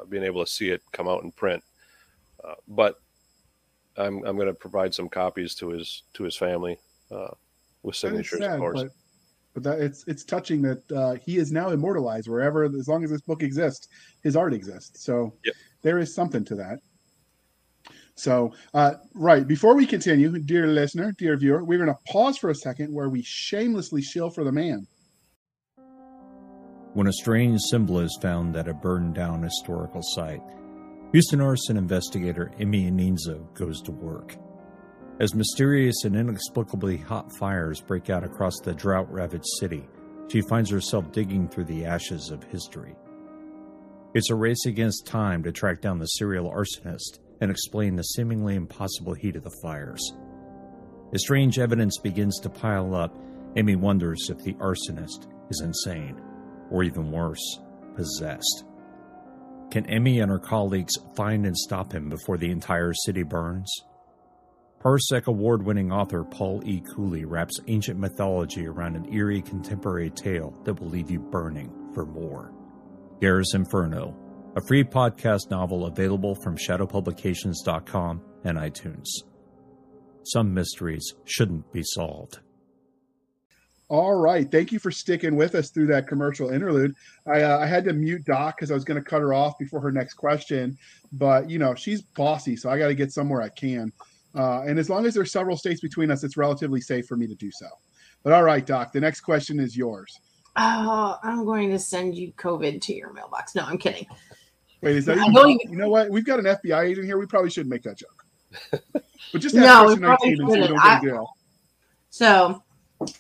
being 0.09 0.23
able 0.23 0.43
to 0.43 0.51
see 0.51 0.71
it 0.71 0.81
come 0.93 1.07
out 1.07 1.23
in 1.23 1.31
print. 1.33 1.63
Uh, 2.45 2.55
but 2.69 3.01
I'm 3.97 4.25
I'm 4.25 4.37
going 4.37 4.49
to 4.49 4.55
provide 4.55 4.95
some 4.95 5.09
copies 5.09 5.55
to 5.57 5.69
his 5.71 6.03
to 6.15 6.25
his 6.25 6.37
family 6.37 6.79
uh, 7.11 7.29
with 7.83 7.97
signatures, 7.97 8.41
sad, 8.41 8.53
of 8.53 8.59
course. 8.59 8.83
But, 8.83 8.93
but 9.55 9.63
that 9.65 9.81
it's 9.81 10.05
it's 10.07 10.25
touching 10.25 10.63
that 10.63 10.93
uh, 10.93 11.15
he 11.25 11.37
is 11.37 11.53
now 11.53 11.71
immortalized 11.71 12.29
wherever, 12.29 12.65
as 12.65 12.89
long 12.89 13.05
as 13.05 13.11
this 13.11 13.21
book 13.23 13.43
exists, 13.43 13.89
his 14.23 14.37
art 14.37 14.55
exists. 14.55 15.05
So 15.05 15.35
yep. 15.45 15.55
there 15.83 15.99
is 15.99 16.15
something 16.15 16.45
to 16.47 16.55
that. 16.57 16.79
So, 18.15 18.53
uh, 18.75 18.95
right 19.15 19.47
before 19.47 19.75
we 19.75 19.87
continue, 19.87 20.39
dear 20.39 20.67
listener, 20.67 21.13
dear 21.13 21.37
viewer, 21.37 21.65
we're 21.65 21.79
going 21.79 21.89
to 21.89 22.13
pause 22.13 22.37
for 22.37 22.51
a 22.51 22.55
second 22.55 22.93
where 22.93 23.09
we 23.09 23.23
shamelessly 23.23 24.03
shill 24.03 24.31
for 24.31 24.45
the 24.45 24.53
man. 24.53 24.87
When 26.93 27.07
a 27.07 27.13
strange 27.13 27.61
symbol 27.71 28.01
is 28.01 28.17
found 28.21 28.55
at 28.55 28.69
a 28.69 28.75
burned 28.75 29.15
down 29.15 29.43
historical 29.43 30.03
site, 30.03 30.43
Houston 31.13 31.43
arson 31.43 31.77
investigator 31.77 32.51
Emmy 32.59 32.91
Aninzo 32.91 33.53
goes 33.53 33.83
to 33.83 33.93
work. 33.93 34.35
As 35.21 35.35
mysterious 35.35 36.05
and 36.05 36.17
inexplicably 36.17 36.97
hot 36.97 37.31
fires 37.39 37.83
break 37.83 38.09
out 38.09 38.25
across 38.25 38.59
the 38.61 38.73
drought 38.73 39.13
ravaged 39.13 39.45
city, 39.61 39.87
she 40.29 40.41
finds 40.41 40.71
herself 40.71 41.13
digging 41.13 41.49
through 41.49 41.67
the 41.67 41.85
ashes 41.85 42.31
of 42.31 42.43
history. 42.45 42.95
It's 44.15 44.31
a 44.31 44.35
race 44.35 44.65
against 44.65 45.07
time 45.07 45.43
to 45.43 45.53
track 45.53 45.83
down 45.83 45.99
the 45.99 46.07
serial 46.07 46.51
arsonist 46.51 47.19
and 47.43 47.51
explain 47.51 47.95
the 47.95 48.05
seemingly 48.05 48.55
impossible 48.55 49.13
heat 49.13 49.37
of 49.37 49.45
the 49.45 49.59
fires. 49.63 50.15
As 51.13 51.21
strange 51.21 51.59
evidence 51.59 51.99
begins 51.99 52.41
to 52.41 52.49
pile 52.49 52.95
up, 52.95 53.15
Amy 53.57 53.77
wonders 53.77 54.31
if 54.31 54.39
the 54.39 54.55
arsonist 54.55 55.31
is 55.51 55.61
insane, 55.63 56.19
or 56.71 56.83
even 56.83 57.13
worse, 57.13 57.61
possessed. 57.97 58.65
Can 59.73 59.87
Emmy 59.87 60.21
and 60.21 60.31
her 60.31 60.39
colleagues 60.39 60.93
find 61.17 61.47
and 61.47 61.57
stop 61.57 61.95
him 61.95 62.11
before 62.11 62.37
the 62.37 62.51
entire 62.51 62.93
city 62.93 63.23
burns? 63.23 63.73
Parsec 64.85 65.29
award 65.29 65.63
winning 65.63 65.91
author 65.91 66.25
Paul 66.25 66.61
E. 66.67 66.83
Cooley 66.95 67.25
wraps 67.25 67.59
ancient 67.69 67.99
mythology 67.99 68.67
around 68.67 68.97
an 68.97 69.11
eerie 69.11 69.41
contemporary 69.41 70.11
tale 70.11 70.53
that 70.65 70.79
will 70.79 70.91
leave 70.91 71.11
you 71.11 71.21
burning 71.21 71.73
for 71.95 72.05
more. 72.05 72.53
Garrus 73.19 73.55
Inferno, 73.55 74.15
a 74.57 74.61
free 74.67 74.85
podcast 74.85 75.51
novel 75.51 75.87
available 75.87 76.35
from 76.35 76.55
shadowpublications.com 76.55 78.21
and 78.45 78.59
iTunes. 78.59 79.07
Some 80.25 80.53
mysteries 80.53 81.15
shouldn't 81.25 81.73
be 81.73 81.83
solved. 81.83 82.41
All 83.93 84.15
right. 84.15 84.51
Thank 84.51 84.73
you 84.73 84.79
for 84.79 84.91
sticking 84.91 85.37
with 85.37 85.55
us 85.55 85.69
through 85.69 85.89
that 85.89 86.09
commercial 86.09 86.49
interlude. 86.49 86.97
I, 87.27 87.43
uh, 87.43 87.59
I 87.59 87.67
had 87.67 87.85
to 87.85 87.93
mute 87.93 88.25
Doc 88.25 88.57
because 88.57 88.71
I 88.71 88.75
was 88.75 88.85
going 88.85 88.97
to 88.97 89.05
cut 89.05 89.21
her 89.21 89.35
off 89.35 89.59
before 89.59 89.83
her 89.83 89.93
next 89.93 90.15
question. 90.15 90.79
But, 91.13 91.51
you 91.51 91.59
know, 91.59 91.75
she's 91.75 92.01
bossy, 92.01 92.57
so 92.57 92.71
I 92.71 92.79
got 92.79 92.89
to 92.89 92.95
get 92.95 93.13
somewhere 93.13 93.43
I 93.43 93.51
can. 93.51 93.93
Uh, 94.35 94.63
and 94.63 94.79
as 94.79 94.89
long 94.89 95.05
as 95.05 95.13
there's 95.13 95.31
several 95.31 95.59
states 95.59 95.83
between 95.83 96.11
us, 96.11 96.25
it's 96.25 96.39
relatively 96.39 96.81
safe 96.81 97.07
for 97.07 97.17
me 97.17 97.27
to 97.27 97.35
do 97.35 97.51
so. 97.53 97.67
But 98.23 98.33
all 98.33 98.45
right, 98.45 98.65
Doc, 98.65 98.93
the 98.93 99.01
next 99.01 99.21
question 99.21 99.61
is 99.61 99.77
yours. 99.77 100.19
Oh, 100.57 101.19
I'm 101.23 101.45
going 101.45 101.69
to 101.69 101.79
send 101.79 102.15
you 102.15 102.33
COVID 102.33 102.81
to 102.81 102.95
your 102.95 103.13
mailbox. 103.13 103.55
No, 103.55 103.65
I'm 103.65 103.77
kidding. 103.77 104.07
Wait, 104.81 104.97
is 104.97 105.05
that 105.05 105.19
I 105.19 105.27
even, 105.29 105.59
you- 105.71 105.77
know 105.77 105.91
what? 105.91 106.09
We've 106.09 106.25
got 106.25 106.39
an 106.39 106.47
FBI 106.47 106.83
agent 106.83 107.05
here. 107.05 107.19
We 107.19 107.27
probably 107.27 107.51
shouldn't 107.51 107.69
make 107.71 107.83
that 107.83 107.99
joke. 107.99 108.25
But 108.95 109.39
just 109.43 109.55
No, 109.55 109.65
ask 109.67 109.81
we 109.81 109.97
question 109.97 110.01
probably 110.01 110.31
19 110.31 110.41
and 110.41 110.49
so 110.49 110.53
we 110.55 110.67
don't 110.69 110.77
get 110.77 110.87
I- 110.87 110.99
a 110.99 111.01
deal. 111.03 111.29
So, 112.09 112.63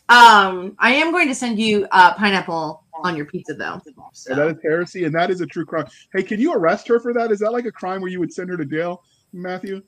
um, 0.08 0.76
I 0.78 0.94
am 0.94 1.12
going 1.12 1.28
to 1.28 1.34
send 1.34 1.58
you 1.58 1.86
uh, 1.90 2.14
pineapple 2.14 2.84
on 2.94 3.16
your 3.16 3.26
pizza, 3.26 3.54
though. 3.54 3.80
So 4.12 4.34
that 4.34 4.48
is 4.48 4.62
heresy, 4.62 5.04
and 5.04 5.14
that 5.14 5.30
is 5.30 5.40
a 5.40 5.46
true 5.46 5.64
crime. 5.64 5.86
Hey, 6.12 6.22
can 6.22 6.40
you 6.40 6.52
arrest 6.54 6.88
her 6.88 7.00
for 7.00 7.12
that? 7.14 7.30
Is 7.30 7.40
that 7.40 7.52
like 7.52 7.66
a 7.66 7.72
crime 7.72 8.00
where 8.00 8.10
you 8.10 8.20
would 8.20 8.32
send 8.32 8.50
her 8.50 8.56
to 8.56 8.64
jail, 8.64 9.02
Matthew? 9.32 9.82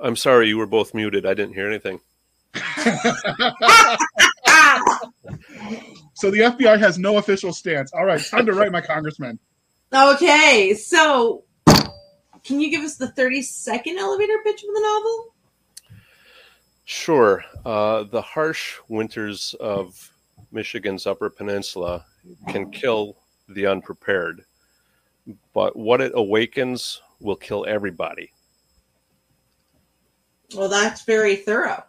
I'm 0.00 0.16
sorry, 0.16 0.48
you 0.48 0.58
were 0.58 0.66
both 0.66 0.94
muted. 0.94 1.26
I 1.26 1.34
didn't 1.34 1.54
hear 1.54 1.68
anything. 1.68 2.00
so 6.14 6.30
the 6.30 6.40
FBI 6.40 6.78
has 6.78 6.98
no 6.98 7.18
official 7.18 7.52
stance. 7.52 7.92
All 7.92 8.04
right, 8.04 8.24
time 8.24 8.46
to 8.46 8.52
write 8.52 8.72
my 8.72 8.80
congressman. 8.80 9.38
Okay, 9.94 10.74
so 10.74 11.44
can 12.44 12.60
you 12.60 12.70
give 12.70 12.82
us 12.82 12.96
the 12.96 13.10
30 13.12 13.42
second 13.42 13.98
elevator 13.98 14.38
pitch 14.44 14.62
of 14.62 14.74
the 14.74 14.80
novel? 14.80 15.34
Sure. 16.88 17.44
Uh, 17.66 18.04
the 18.04 18.22
harsh 18.22 18.76
winters 18.88 19.54
of 19.60 20.10
Michigan's 20.50 21.06
Upper 21.06 21.28
Peninsula 21.28 22.02
can 22.48 22.70
kill 22.70 23.18
the 23.46 23.66
unprepared, 23.66 24.46
but 25.52 25.76
what 25.76 26.00
it 26.00 26.12
awakens 26.14 27.02
will 27.20 27.36
kill 27.36 27.66
everybody. 27.68 28.32
Well, 30.56 30.70
that's 30.70 31.02
very 31.02 31.36
thorough. 31.36 31.84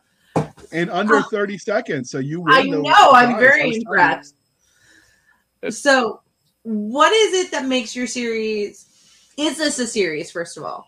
In 0.73 0.89
under 0.89 1.21
30 1.21 1.57
seconds. 1.59 2.11
So 2.11 2.17
you 2.17 2.41
win. 2.41 2.53
I 2.53 2.63
the- 2.63 2.81
know, 2.81 3.11
I'm 3.13 3.39
very 3.39 3.77
impressed. 3.77 4.35
So, 5.69 6.23
what 6.63 7.13
is 7.13 7.45
it 7.45 7.51
that 7.51 7.65
makes 7.65 7.95
your 7.95 8.05
series? 8.05 8.85
Is 9.37 9.57
this 9.59 9.79
a 9.79 9.87
series, 9.87 10.29
first 10.29 10.57
of 10.57 10.65
all? 10.65 10.87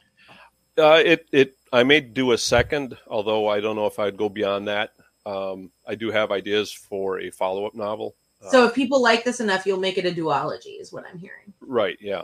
Uh, 0.77 1.01
it 1.03 1.29
it 1.31 1.55
I 1.73 1.83
may 1.83 1.99
do 2.01 2.33
a 2.33 2.37
second, 2.37 2.97
although 3.07 3.47
I 3.47 3.59
don't 3.61 3.75
know 3.75 3.85
if 3.85 3.97
I'd 3.99 4.17
go 4.17 4.27
beyond 4.29 4.67
that. 4.67 4.91
Um, 5.25 5.71
I 5.87 5.95
do 5.95 6.11
have 6.11 6.31
ideas 6.31 6.71
for 6.71 7.19
a 7.19 7.29
follow 7.31 7.65
up 7.65 7.75
novel. 7.75 8.15
Uh, 8.43 8.49
So, 8.49 8.65
if 8.65 8.73
people 8.73 9.01
like 9.01 9.23
this 9.23 9.39
enough, 9.39 9.65
you'll 9.65 9.79
make 9.79 9.97
it 9.97 10.05
a 10.05 10.11
duology, 10.11 10.79
is 10.81 10.91
what 10.91 11.05
I'm 11.09 11.17
hearing. 11.17 11.53
right, 11.61 11.97
yeah. 12.01 12.23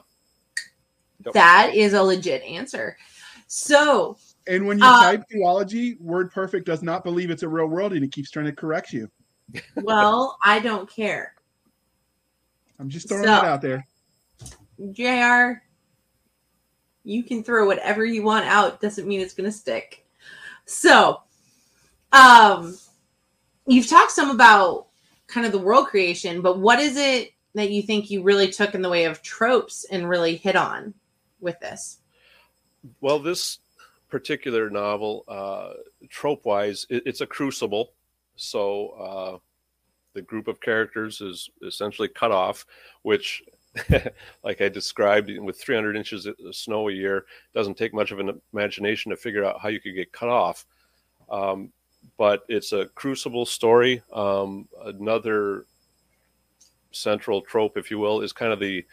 Yep. 1.26 1.34
That 1.34 1.72
is 1.74 1.94
a 1.94 2.04
legit 2.04 2.44
answer. 2.44 2.98
So, 3.48 4.18
And 4.48 4.66
when 4.68 4.78
you 4.80 4.86
Uh, 4.86 5.02
type 5.04 5.24
duology, 5.34 6.00
Word 6.00 6.32
Perfect 6.32 6.66
does 6.66 6.82
not 6.82 7.04
believe 7.04 7.30
it's 7.32 7.44
a 7.44 7.50
real 7.50 7.66
world 7.68 7.94
and 7.94 8.04
it 8.04 8.12
keeps 8.12 8.30
trying 8.32 8.46
to 8.46 8.52
correct 8.54 8.94
you. 8.94 9.10
well, 9.76 10.38
I 10.44 10.60
don't 10.60 10.90
care. 10.90 11.34
I'm 12.80 12.90
just 12.90 13.08
throwing 13.10 13.24
So- 13.24 13.30
that 13.32 13.44
out 13.46 13.62
there. 13.62 13.86
JR, 14.92 15.62
you 17.08 17.24
can 17.24 17.44
throw 17.44 17.66
whatever 17.66 18.04
you 18.06 18.22
want 18.22 18.46
out. 18.46 18.82
Doesn't 18.82 19.08
mean 19.08 19.22
it's 19.22 19.34
going 19.34 19.50
to 19.50 19.58
stick. 19.58 20.06
So, 20.66 21.22
um, 22.12 22.78
you've 23.66 23.88
talked 23.88 24.12
some 24.12 24.30
about 24.30 24.88
kind 25.28 25.46
of 25.46 25.52
the 25.52 25.58
world 25.58 25.88
creation, 25.88 26.42
but 26.42 26.60
what 26.60 26.80
is 26.80 26.98
it 26.98 27.32
that 27.54 27.72
you 27.72 27.82
think 27.82 28.12
you 28.12 28.24
really 28.24 28.50
took 28.50 28.76
in 28.76 28.82
the 28.82 28.90
way 28.90 29.06
of 29.06 29.22
tropes 29.22 29.86
and 29.90 30.10
really 30.10 30.36
hit 30.36 30.56
on 30.56 30.94
with 31.40 31.60
this? 31.60 32.00
Well, 33.02 33.20
this 33.20 33.60
particular 34.10 34.70
novel, 34.70 35.24
uh, 35.28 35.74
trope 36.10 36.46
wise, 36.46 36.86
it, 36.90 37.04
it's 37.06 37.22
a 37.22 37.26
crucible. 37.26 37.94
So 38.36 38.90
uh, 38.90 39.38
the 40.14 40.22
group 40.22 40.48
of 40.48 40.62
characters 40.62 41.22
is 41.22 41.50
essentially 41.66 42.08
cut 42.08 42.32
off, 42.32 42.66
which, 43.04 43.44
like 44.44 44.62
I 44.62 44.70
described, 44.70 45.32
with 45.40 45.60
300 45.60 45.96
inches 45.96 46.26
of 46.26 46.36
snow 46.52 46.90
a 46.90 46.92
year, 46.92 47.26
doesn't 47.54 47.78
take 47.78 47.94
much 47.94 48.12
of 48.12 48.20
an 48.20 48.42
imagination 48.54 49.10
to 49.12 49.18
figure 49.18 49.46
out 49.46 49.60
how 49.62 49.70
you 49.70 49.80
could 49.80 49.96
get 49.96 50.12
cut 50.12 50.30
off. 50.30 50.66
Um, 51.30 51.72
but 52.18 52.44
it's 52.48 52.74
a 52.74 52.86
crucible 52.96 53.46
story. 53.46 54.02
Um, 54.14 54.68
another 54.86 55.66
central 56.92 57.42
trope, 57.42 57.78
if 57.78 57.92
you 57.92 58.00
will, 58.00 58.22
is 58.22 58.34
kind 58.34 58.52
of 58.52 58.60
the 58.60 58.86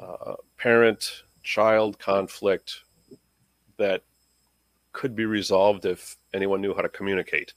uh, 0.00 0.34
parent 0.56 1.22
child 1.42 1.98
conflict 1.98 2.82
that 3.76 4.02
could 4.92 5.14
be 5.14 5.26
resolved 5.26 5.84
if 5.84 6.16
anyone 6.32 6.60
knew 6.60 6.74
how 6.74 6.82
to 6.82 6.88
communicate. 6.88 7.52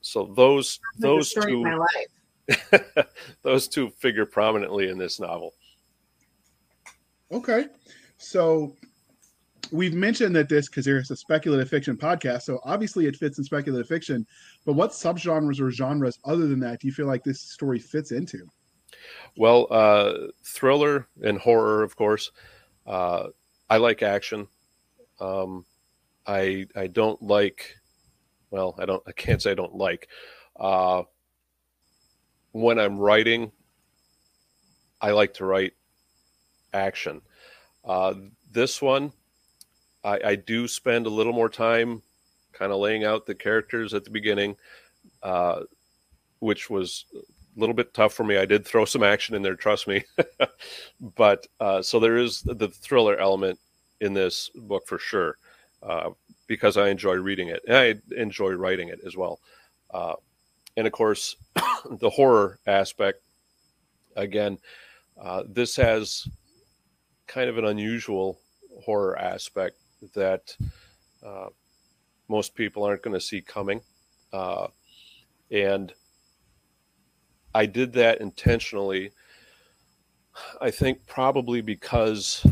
So 0.00 0.32
those 0.36 0.80
those 0.98 1.32
two 1.32 1.62
my 1.62 1.74
life. 1.74 1.88
those 3.42 3.68
two 3.68 3.90
figure 3.90 4.26
prominently 4.26 4.88
in 4.88 4.98
this 4.98 5.20
novel. 5.20 5.54
Okay. 7.30 7.66
So 8.18 8.76
we've 9.72 9.94
mentioned 9.94 10.36
that 10.36 10.48
this 10.48 10.68
because 10.68 10.84
there's 10.84 11.10
a 11.10 11.16
speculative 11.16 11.68
fiction 11.68 11.96
podcast. 11.96 12.42
So 12.42 12.60
obviously 12.64 13.06
it 13.06 13.16
fits 13.16 13.38
in 13.38 13.44
speculative 13.44 13.88
fiction. 13.88 14.26
But 14.64 14.74
what 14.74 14.90
subgenres 14.90 15.60
or 15.60 15.70
genres 15.70 16.18
other 16.24 16.46
than 16.46 16.60
that 16.60 16.80
do 16.80 16.86
you 16.86 16.92
feel 16.92 17.06
like 17.06 17.24
this 17.24 17.40
story 17.40 17.78
fits 17.78 18.12
into? 18.12 18.46
Well, 19.36 19.66
uh, 19.70 20.28
thriller 20.44 21.08
and 21.22 21.38
horror, 21.38 21.82
of 21.82 21.96
course. 21.96 22.30
Uh, 22.86 23.28
I 23.70 23.78
like 23.78 24.02
action. 24.02 24.46
Um, 25.20 25.64
I 26.26 26.66
I 26.76 26.88
don't 26.88 27.20
like. 27.22 27.76
Well, 28.50 28.74
I 28.78 28.84
don't. 28.84 29.02
I 29.06 29.12
can't 29.12 29.40
say 29.40 29.52
I 29.52 29.54
don't 29.54 29.74
like. 29.74 30.08
Uh, 30.58 31.02
when 32.52 32.78
I'm 32.78 32.98
writing, 32.98 33.50
I 35.00 35.10
like 35.10 35.34
to 35.34 35.44
write 35.44 35.72
action. 36.72 37.20
Uh, 37.84 38.14
this 38.50 38.80
one, 38.80 39.12
I, 40.04 40.20
I 40.24 40.34
do 40.36 40.68
spend 40.68 41.06
a 41.06 41.10
little 41.10 41.32
more 41.32 41.48
time, 41.48 42.02
kind 42.52 42.72
of 42.72 42.78
laying 42.78 43.04
out 43.04 43.26
the 43.26 43.34
characters 43.34 43.94
at 43.94 44.04
the 44.04 44.10
beginning, 44.10 44.56
uh, 45.22 45.62
which 46.38 46.70
was 46.70 47.06
a 47.14 47.60
little 47.60 47.74
bit 47.74 47.94
tough 47.94 48.14
for 48.14 48.24
me. 48.24 48.36
I 48.36 48.44
did 48.44 48.64
throw 48.64 48.84
some 48.86 49.02
action 49.02 49.34
in 49.34 49.42
there, 49.42 49.56
trust 49.56 49.88
me. 49.88 50.04
but 51.16 51.46
uh, 51.60 51.82
so 51.82 51.98
there 51.98 52.18
is 52.18 52.42
the 52.42 52.68
thriller 52.68 53.16
element 53.16 53.58
in 54.00 54.12
this 54.12 54.50
book 54.54 54.86
for 54.86 54.98
sure, 54.98 55.36
uh, 55.82 56.10
because 56.46 56.76
I 56.76 56.88
enjoy 56.88 57.14
reading 57.14 57.48
it 57.48 57.62
and 57.66 57.76
I 57.76 58.20
enjoy 58.20 58.50
writing 58.50 58.88
it 58.88 59.00
as 59.06 59.16
well. 59.16 59.40
And 60.76 60.86
of 60.86 60.92
course, 60.92 61.36
the 61.90 62.10
horror 62.10 62.58
aspect. 62.66 63.20
Again, 64.16 64.58
uh, 65.20 65.44
this 65.48 65.76
has 65.76 66.28
kind 67.26 67.48
of 67.48 67.58
an 67.58 67.64
unusual 67.64 68.38
horror 68.84 69.18
aspect 69.18 69.76
that 70.14 70.54
uh, 71.24 71.46
most 72.28 72.54
people 72.54 72.84
aren't 72.84 73.02
going 73.02 73.14
to 73.14 73.20
see 73.20 73.40
coming, 73.40 73.80
uh, 74.32 74.66
and 75.50 75.92
I 77.54 77.66
did 77.66 77.92
that 77.94 78.20
intentionally. 78.20 79.12
I 80.60 80.70
think 80.70 81.06
probably 81.06 81.60
because 81.60 82.46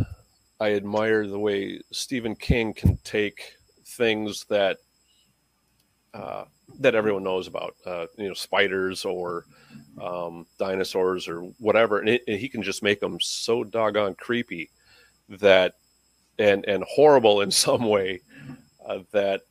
I 0.61 0.75
admire 0.75 1.27
the 1.27 1.39
way 1.39 1.81
Stephen 1.91 2.37
King 2.37 2.75
can 2.75 2.99
take 2.99 3.55
things 3.87 4.45
that 4.51 4.79
uh, 6.13 6.45
that 6.79 6.95
everyone 6.95 7.25
knows 7.25 7.47
about, 7.47 7.75
uh, 7.85 8.07
you 8.17 8.29
know, 8.29 8.35
spiders 8.35 9.05
or 9.05 9.45
um, 10.01 10.47
dinosaurs 10.59 11.29
or 11.29 11.41
whatever, 11.59 11.99
and, 11.99 12.09
it, 12.09 12.23
and 12.27 12.39
he 12.39 12.49
can 12.49 12.63
just 12.63 12.83
make 12.83 13.01
them 13.01 13.19
so 13.21 13.65
doggone 13.65 14.15
creepy 14.15 14.71
that 15.29 15.75
and 16.39 16.65
and 16.67 16.85
horrible 16.85 17.43
in 17.43 17.51
some 17.67 17.85
way 17.85 18.21
uh, 18.87 19.01
that 19.13 19.43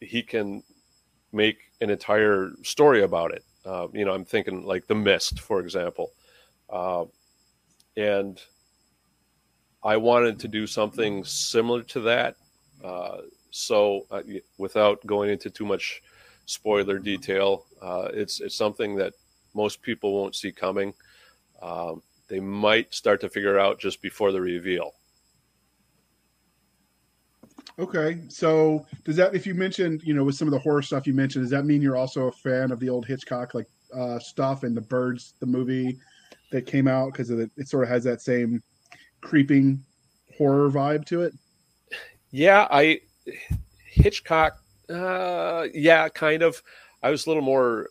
he 0.00 0.22
can 0.22 0.62
make 1.32 1.58
an 1.80 1.90
entire 1.90 2.52
story 2.62 3.02
about 3.02 3.32
it. 3.32 3.44
Uh, 3.64 3.88
you 3.92 4.04
know, 4.04 4.12
I'm 4.12 4.24
thinking 4.24 4.64
like 4.64 4.86
The 4.86 4.94
Mist, 4.94 5.40
for 5.40 5.60
example. 5.60 6.12
Uh, 6.68 7.04
and 7.96 8.40
I 9.84 9.96
wanted 9.96 10.38
to 10.40 10.48
do 10.48 10.66
something 10.66 11.24
similar 11.24 11.82
to 11.84 12.00
that. 12.00 12.36
Uh, 12.82 13.18
so, 13.50 14.06
uh, 14.10 14.22
without 14.58 15.04
going 15.06 15.30
into 15.30 15.50
too 15.50 15.66
much 15.66 16.02
spoiler 16.46 16.98
detail, 16.98 17.66
uh, 17.80 18.08
it's 18.12 18.40
it's 18.40 18.54
something 18.54 18.96
that 18.96 19.14
most 19.54 19.82
people 19.82 20.14
won't 20.14 20.34
see 20.34 20.52
coming. 20.52 20.94
Um, 21.60 22.02
they 22.28 22.40
might 22.40 22.94
start 22.94 23.20
to 23.20 23.28
figure 23.28 23.58
out 23.58 23.78
just 23.78 24.00
before 24.02 24.32
the 24.32 24.40
reveal. 24.40 24.94
Okay. 27.78 28.20
So 28.28 28.86
does 29.04 29.16
that 29.16 29.34
if 29.34 29.46
you 29.46 29.54
mentioned, 29.54 30.02
you 30.02 30.14
know, 30.14 30.24
with 30.24 30.34
some 30.34 30.48
of 30.48 30.52
the 30.52 30.58
horror 30.58 30.82
stuff 30.82 31.06
you 31.06 31.14
mentioned, 31.14 31.44
does 31.44 31.50
that 31.50 31.64
mean 31.64 31.80
you're 31.80 31.96
also 31.96 32.28
a 32.28 32.32
fan 32.32 32.70
of 32.70 32.80
the 32.80 32.88
old 32.88 33.06
Hitchcock 33.06 33.54
like 33.54 33.68
uh 33.94 34.18
stuff 34.18 34.62
and 34.62 34.76
the 34.76 34.80
birds, 34.80 35.34
the 35.40 35.46
movie 35.46 35.98
that 36.50 36.66
came 36.66 36.86
out 36.86 37.12
because 37.12 37.30
it, 37.30 37.50
it 37.56 37.68
sort 37.68 37.84
of 37.84 37.88
has 37.88 38.04
that 38.04 38.20
same 38.20 38.62
creeping 39.20 39.82
horror 40.36 40.70
vibe 40.70 41.04
to 41.06 41.22
it? 41.22 41.34
Yeah, 42.30 42.66
I 42.70 43.00
Hitchcock. 43.86 44.61
Uh, 44.88 45.66
yeah, 45.74 46.08
kind 46.08 46.42
of. 46.42 46.62
I 47.02 47.10
was 47.10 47.26
a 47.26 47.30
little 47.30 47.42
more 47.42 47.88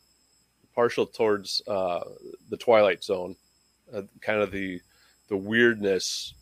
partial 0.73 1.05
towards 1.05 1.61
uh, 1.67 2.01
the 2.49 2.57
Twilight 2.57 3.03
Zone, 3.03 3.35
uh, 3.93 4.03
kind 4.21 4.41
of 4.41 4.51
the 4.51 4.79
the 5.29 5.37
weirdness 5.37 6.33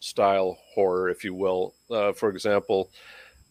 style 0.00 0.58
horror, 0.74 1.08
if 1.08 1.24
you 1.24 1.34
will. 1.34 1.74
Uh, 1.90 2.12
for 2.12 2.28
example, 2.28 2.90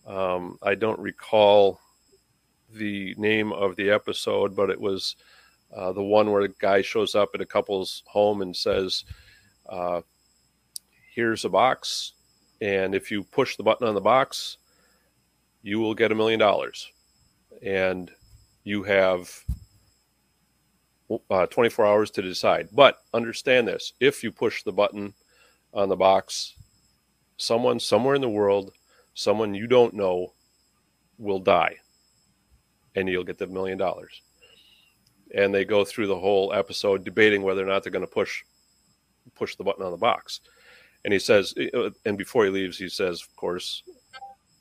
um, 0.06 0.58
I 0.62 0.76
don't 0.76 1.00
recall 1.00 1.80
the 2.72 3.16
name 3.18 3.54
of 3.54 3.76
the 3.76 3.90
episode, 3.90 4.56
but 4.56 4.70
it 4.70 4.80
was 4.80 5.16
uh, 5.76 5.92
the 5.94 6.04
one 6.04 6.32
where 6.32 6.44
the 6.48 6.54
guy 6.60 6.82
shows 6.82 7.16
up 7.16 7.30
at 7.34 7.42
a 7.42 7.46
couple's 7.46 8.04
home 8.06 8.42
and 8.42 8.56
says, 8.56 9.06
uh, 9.70 10.02
"Here's 11.14 11.46
a 11.46 11.50
box, 11.50 12.14
and 12.62 12.94
if 12.94 13.12
you 13.12 13.24
push 13.24 13.56
the 13.56 13.64
button 13.64 13.88
on 13.88 13.96
the 13.96 14.02
box, 14.02 14.58
you 15.64 15.80
will 15.80 15.96
get 15.96 16.12
a 16.12 16.16
million 16.16 16.40
dollars." 16.40 16.92
And 17.64 18.12
you 18.64 18.84
have 18.84 19.44
uh, 21.30 21.46
24 21.48 21.86
hours 21.86 22.12
to 22.12 22.22
decide. 22.22 22.70
But 22.72 22.98
understand 23.14 23.68
this 23.68 23.94
if 24.00 24.24
you 24.24 24.32
push 24.32 24.64
the 24.64 24.72
button 24.72 25.14
on 25.74 25.90
the 25.90 25.96
box, 25.96 26.56
someone 27.38 27.80
somewhere 27.80 28.16
in 28.16 28.22
the 28.22 28.30
world, 28.30 28.74
someone 29.14 29.54
you 29.54 29.68
don't 29.68 29.94
know, 29.94 30.34
will 31.18 31.40
die 31.40 31.76
and 32.96 33.08
you'll 33.08 33.24
get 33.24 33.38
the 33.38 33.48
million 33.48 33.78
dollars. 33.78 34.22
And 35.36 35.54
they 35.54 35.66
go 35.66 35.84
through 35.84 36.08
the 36.08 36.20
whole 36.20 36.54
episode 36.54 37.04
debating 37.04 37.42
whether 37.42 37.64
or 37.64 37.68
not 37.68 37.84
they're 37.84 37.92
going 37.92 38.06
to 38.06 38.12
push 38.12 38.44
push 39.36 39.56
the 39.56 39.64
button 39.64 39.84
on 39.86 39.92
the 39.92 39.98
box. 39.98 40.42
And 41.06 41.14
he 41.14 41.20
says, 41.20 41.54
uh, 41.74 41.90
and 42.06 42.18
before 42.18 42.46
he 42.46 42.52
leaves, 42.52 42.78
he 42.78 42.90
says, 42.90 43.22
of 43.22 43.36
course, 43.36 43.84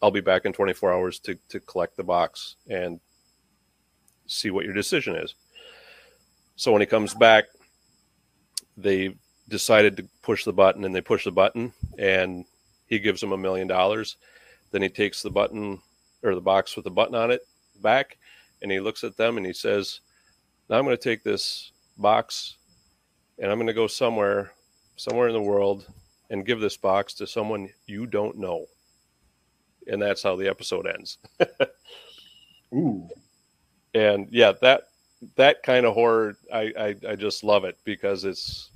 I'll 0.02 0.10
be 0.10 0.20
back 0.20 0.44
in 0.44 0.52
24 0.52 0.92
hours 0.92 1.18
to, 1.20 1.36
to 1.48 1.60
collect 1.60 1.96
the 1.96 2.02
box 2.02 2.56
and 2.68 2.98
see 4.26 4.50
what 4.50 4.64
your 4.64 4.74
decision 4.74 5.14
is. 5.14 5.34
So 6.56 6.72
when 6.72 6.80
he 6.80 6.86
comes 6.86 7.14
back, 7.14 7.44
they 8.76 9.14
decided 9.48 9.96
to 9.96 10.08
push 10.22 10.44
the 10.44 10.52
button 10.52 10.84
and 10.84 10.94
they 10.94 11.00
push 11.00 11.24
the 11.24 11.30
button 11.30 11.72
and 11.98 12.44
he 12.86 12.98
gives 12.98 13.22
him 13.22 13.32
a 13.32 13.38
million 13.38 13.68
dollars. 13.68 14.16
Then 14.72 14.82
he 14.82 14.88
takes 14.88 15.22
the 15.22 15.30
button 15.30 15.80
or 16.22 16.34
the 16.34 16.40
box 16.40 16.74
with 16.74 16.84
the 16.84 16.90
button 16.90 17.14
on 17.14 17.30
it 17.30 17.42
back 17.80 18.18
and 18.60 18.72
he 18.72 18.80
looks 18.80 19.04
at 19.04 19.16
them 19.16 19.36
and 19.36 19.46
he 19.46 19.52
says, 19.52 20.00
Now 20.68 20.78
I'm 20.78 20.84
going 20.84 20.96
to 20.96 21.02
take 21.02 21.22
this 21.22 21.70
box 21.96 22.56
and 23.38 23.50
I'm 23.50 23.58
going 23.58 23.66
to 23.68 23.72
go 23.72 23.86
somewhere, 23.86 24.52
somewhere 24.96 25.28
in 25.28 25.34
the 25.34 25.40
world 25.40 25.86
and 26.30 26.46
give 26.46 26.60
this 26.60 26.76
box 26.76 27.14
to 27.14 27.26
someone 27.26 27.68
you 27.86 28.06
don't 28.06 28.38
know. 28.38 28.66
And 29.86 30.00
that's 30.00 30.22
how 30.22 30.36
the 30.36 30.48
episode 30.48 30.86
ends. 30.86 31.18
Ooh. 32.74 33.08
And 33.94 34.28
yeah, 34.30 34.52
that 34.62 34.88
that 35.36 35.62
kind 35.62 35.86
of 35.86 35.94
horror, 35.94 36.36
I, 36.52 36.72
I, 36.78 36.96
I 37.10 37.16
just 37.16 37.44
love 37.44 37.64
it 37.64 37.78
because 37.84 38.24
it's 38.24 38.70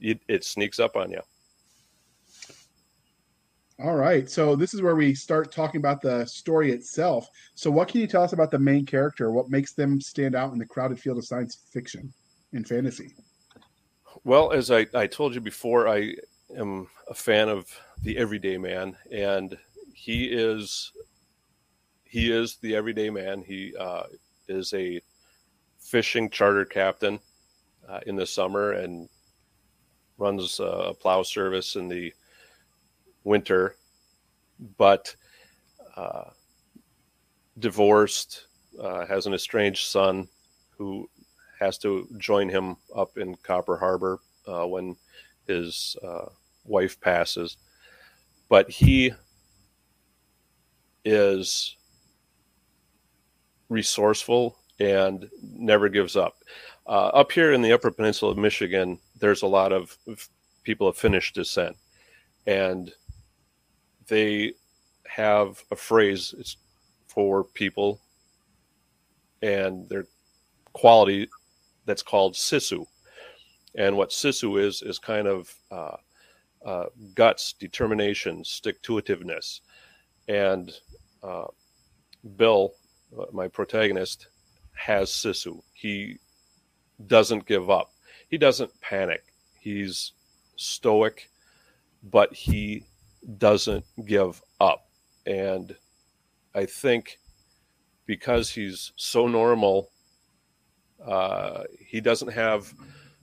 it, 0.00 0.20
it 0.28 0.44
sneaks 0.44 0.78
up 0.78 0.96
on 0.96 1.10
you. 1.10 1.20
All 3.82 3.94
right. 3.96 4.28
So 4.30 4.56
this 4.56 4.72
is 4.72 4.80
where 4.80 4.96
we 4.96 5.14
start 5.14 5.52
talking 5.52 5.80
about 5.80 6.00
the 6.00 6.24
story 6.24 6.72
itself. 6.72 7.28
So 7.54 7.70
what 7.70 7.88
can 7.88 8.00
you 8.00 8.06
tell 8.06 8.22
us 8.22 8.32
about 8.32 8.50
the 8.50 8.58
main 8.58 8.86
character? 8.86 9.30
What 9.30 9.50
makes 9.50 9.72
them 9.72 10.00
stand 10.00 10.34
out 10.34 10.52
in 10.52 10.58
the 10.58 10.64
crowded 10.64 10.98
field 10.98 11.18
of 11.18 11.26
science 11.26 11.58
fiction 11.70 12.12
and 12.54 12.66
fantasy? 12.66 13.14
Well, 14.24 14.52
as 14.52 14.70
I, 14.70 14.86
I 14.94 15.06
told 15.06 15.34
you 15.34 15.42
before, 15.42 15.88
I 15.88 16.14
am 16.56 16.88
a 17.08 17.14
fan 17.14 17.48
of 17.50 17.66
the 18.02 18.16
everyday 18.16 18.56
man, 18.56 18.96
and 19.12 19.56
he 19.96 20.26
is 20.26 20.92
he 22.04 22.30
is 22.30 22.56
the 22.56 22.76
everyday 22.76 23.08
man. 23.08 23.42
He 23.42 23.74
uh, 23.76 24.04
is 24.46 24.72
a 24.74 25.00
fishing 25.80 26.28
charter 26.28 26.66
captain 26.66 27.18
uh, 27.88 28.00
in 28.06 28.14
the 28.14 28.26
summer 28.26 28.72
and 28.72 29.08
runs 30.18 30.60
a 30.60 30.94
plow 31.00 31.22
service 31.22 31.76
in 31.76 31.88
the 31.88 32.12
winter, 33.24 33.76
but 34.76 35.16
uh, 35.96 36.30
divorced, 37.58 38.46
uh, 38.80 39.06
has 39.06 39.26
an 39.26 39.32
estranged 39.32 39.86
son 39.86 40.28
who 40.76 41.08
has 41.58 41.78
to 41.78 42.06
join 42.18 42.50
him 42.50 42.76
up 42.94 43.16
in 43.16 43.34
Copper 43.36 43.78
Harbor 43.78 44.20
uh, 44.46 44.66
when 44.66 44.94
his 45.46 45.96
uh, 46.06 46.26
wife 46.66 47.00
passes. 47.00 47.56
But 48.48 48.70
he 48.70 49.12
is 51.06 51.76
resourceful 53.68 54.58
and 54.80 55.30
never 55.40 55.88
gives 55.88 56.16
up. 56.16 56.36
Uh, 56.86 57.08
up 57.14 57.32
here 57.32 57.52
in 57.52 57.62
the 57.62 57.72
Upper 57.72 57.90
Peninsula 57.90 58.32
of 58.32 58.38
Michigan, 58.38 58.98
there's 59.18 59.42
a 59.42 59.46
lot 59.46 59.72
of 59.72 59.96
people 60.62 60.86
of 60.86 60.96
Finnish 60.96 61.32
descent, 61.32 61.76
and 62.46 62.92
they 64.08 64.52
have 65.06 65.62
a 65.70 65.76
phrase 65.76 66.34
it's 66.38 66.56
for 67.06 67.44
people 67.44 68.00
and 69.42 69.88
their 69.88 70.06
quality 70.72 71.28
that's 71.86 72.02
called 72.02 72.34
sisu. 72.34 72.84
And 73.76 73.96
what 73.96 74.10
sisu 74.10 74.60
is 74.60 74.82
is 74.82 74.98
kind 74.98 75.26
of 75.26 75.54
uh, 75.70 75.96
uh, 76.64 76.86
guts, 77.14 77.52
determination, 77.52 78.44
stick 78.44 78.82
to 78.82 78.94
itiveness. 78.94 79.60
And 80.28 80.72
uh, 81.22 81.46
Bill, 82.36 82.72
uh, 83.18 83.26
my 83.32 83.48
protagonist, 83.48 84.28
has 84.74 85.10
Sisu. 85.10 85.62
He 85.72 86.18
doesn't 87.06 87.46
give 87.46 87.70
up. 87.70 87.90
He 88.28 88.38
doesn't 88.38 88.80
panic. 88.80 89.22
He's 89.60 90.12
stoic, 90.56 91.30
but 92.02 92.32
he 92.32 92.84
doesn't 93.38 93.84
give 94.04 94.42
up. 94.60 94.88
And 95.26 95.76
I 96.54 96.66
think 96.66 97.18
because 98.06 98.50
he's 98.50 98.92
so 98.96 99.26
normal, 99.26 99.90
uh, 101.04 101.64
he 101.78 102.00
doesn't 102.00 102.32
have 102.32 102.72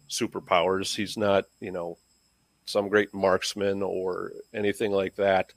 superpowers. 0.10 0.95
He's 0.95 1.18
not, 1.18 1.45
you 1.60 1.72
know, 1.72 1.97
some 2.66 2.89
great 2.89 3.14
marksman 3.14 3.82
or 3.82 4.34
anything 4.54 4.91
like 4.91 5.16
that. 5.16 5.54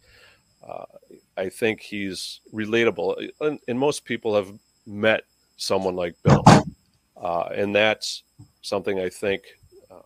Uh, 0.66 0.84
I 1.36 1.48
think 1.48 1.80
he's 1.80 2.40
relatable. 2.52 3.30
And, 3.40 3.58
and 3.68 3.78
most 3.78 4.04
people 4.04 4.34
have 4.34 4.52
met 4.86 5.24
someone 5.56 5.96
like 5.96 6.14
Bill. 6.22 6.44
Uh, 7.16 7.48
and 7.54 7.74
that's 7.74 8.22
something 8.62 9.00
I 9.00 9.08
think 9.08 9.42
uh, 9.90 10.02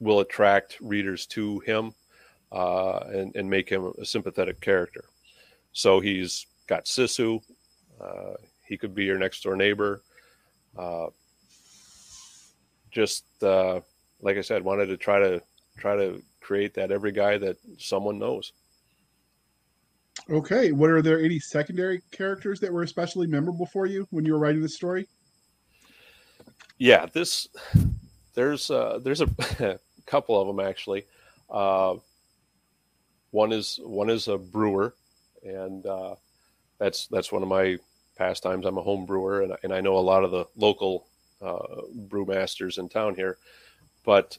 will 0.00 0.20
attract 0.20 0.78
readers 0.80 1.26
to 1.26 1.60
him 1.60 1.92
uh, 2.52 3.00
and, 3.12 3.34
and 3.36 3.48
make 3.48 3.68
him 3.68 3.92
a 4.00 4.04
sympathetic 4.04 4.60
character. 4.60 5.04
So 5.72 6.00
he's 6.00 6.46
got 6.66 6.86
Sisu. 6.86 7.42
Uh, 8.00 8.34
he 8.66 8.76
could 8.76 8.94
be 8.94 9.04
your 9.04 9.18
next 9.18 9.42
door 9.42 9.56
neighbor. 9.56 10.02
Uh, 10.76 11.08
just 12.90 13.24
uh, 13.42 13.80
like 14.20 14.36
I 14.36 14.40
said, 14.40 14.64
wanted 14.64 14.86
to 14.86 14.96
try 14.96 15.18
to 15.18 15.42
try 15.78 15.96
to 15.96 16.22
create 16.40 16.74
that 16.74 16.90
every 16.90 17.12
guy 17.12 17.38
that 17.38 17.56
someone 17.78 18.18
knows. 18.18 18.52
Okay. 20.28 20.72
What 20.72 20.90
are 20.90 21.02
there 21.02 21.20
any 21.20 21.38
secondary 21.38 22.02
characters 22.10 22.60
that 22.60 22.72
were 22.72 22.82
especially 22.82 23.26
memorable 23.26 23.66
for 23.66 23.86
you 23.86 24.06
when 24.10 24.24
you 24.24 24.32
were 24.32 24.38
writing 24.38 24.62
this 24.62 24.74
story? 24.74 25.06
Yeah, 26.78 27.06
this 27.06 27.48
there's 28.34 28.70
uh, 28.70 29.00
there's 29.02 29.20
a, 29.20 29.78
couple 30.06 30.40
of 30.40 30.46
them 30.46 30.64
actually. 30.64 31.04
Uh, 31.48 31.96
one 33.30 33.52
is 33.52 33.78
one 33.82 34.10
is 34.10 34.28
a 34.28 34.38
brewer, 34.38 34.94
and 35.44 35.86
uh, 35.86 36.14
that's 36.78 37.06
that's 37.08 37.30
one 37.30 37.42
of 37.42 37.48
my 37.48 37.78
pastimes. 38.16 38.66
I'm 38.66 38.78
a 38.78 38.82
home 38.82 39.06
brewer, 39.06 39.42
and, 39.42 39.56
and 39.62 39.72
I 39.72 39.80
know 39.80 39.96
a 39.96 39.98
lot 39.98 40.24
of 40.24 40.30
the 40.30 40.46
local 40.56 41.06
uh, 41.42 41.82
brewmasters 42.08 42.78
in 42.78 42.88
town 42.88 43.14
here. 43.14 43.38
But 44.04 44.36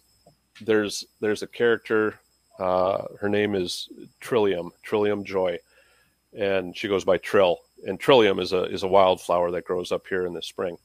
there's 0.61 1.05
there's 1.19 1.43
a 1.43 1.47
character. 1.47 2.19
Uh, 2.59 3.03
her 3.19 3.29
name 3.29 3.55
is 3.55 3.89
Trillium, 4.19 4.71
Trillium 4.83 5.23
Joy, 5.23 5.57
and 6.33 6.75
she 6.75 6.87
goes 6.87 7.03
by 7.03 7.17
Trill. 7.17 7.57
And 7.85 7.99
Trillium 7.99 8.39
is 8.39 8.53
a 8.53 8.65
is 8.65 8.83
a 8.83 8.87
wildflower 8.87 9.51
that 9.51 9.65
grows 9.65 9.91
up 9.91 10.05
here 10.07 10.25
in 10.25 10.33
the 10.33 10.41
spring, 10.41 10.77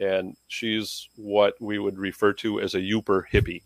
and 0.00 0.36
she's 0.48 1.08
what 1.16 1.54
we 1.60 1.78
would 1.78 1.98
refer 1.98 2.32
to 2.34 2.60
as 2.60 2.74
a 2.74 2.80
Yooper 2.80 3.24
hippie. 3.32 3.62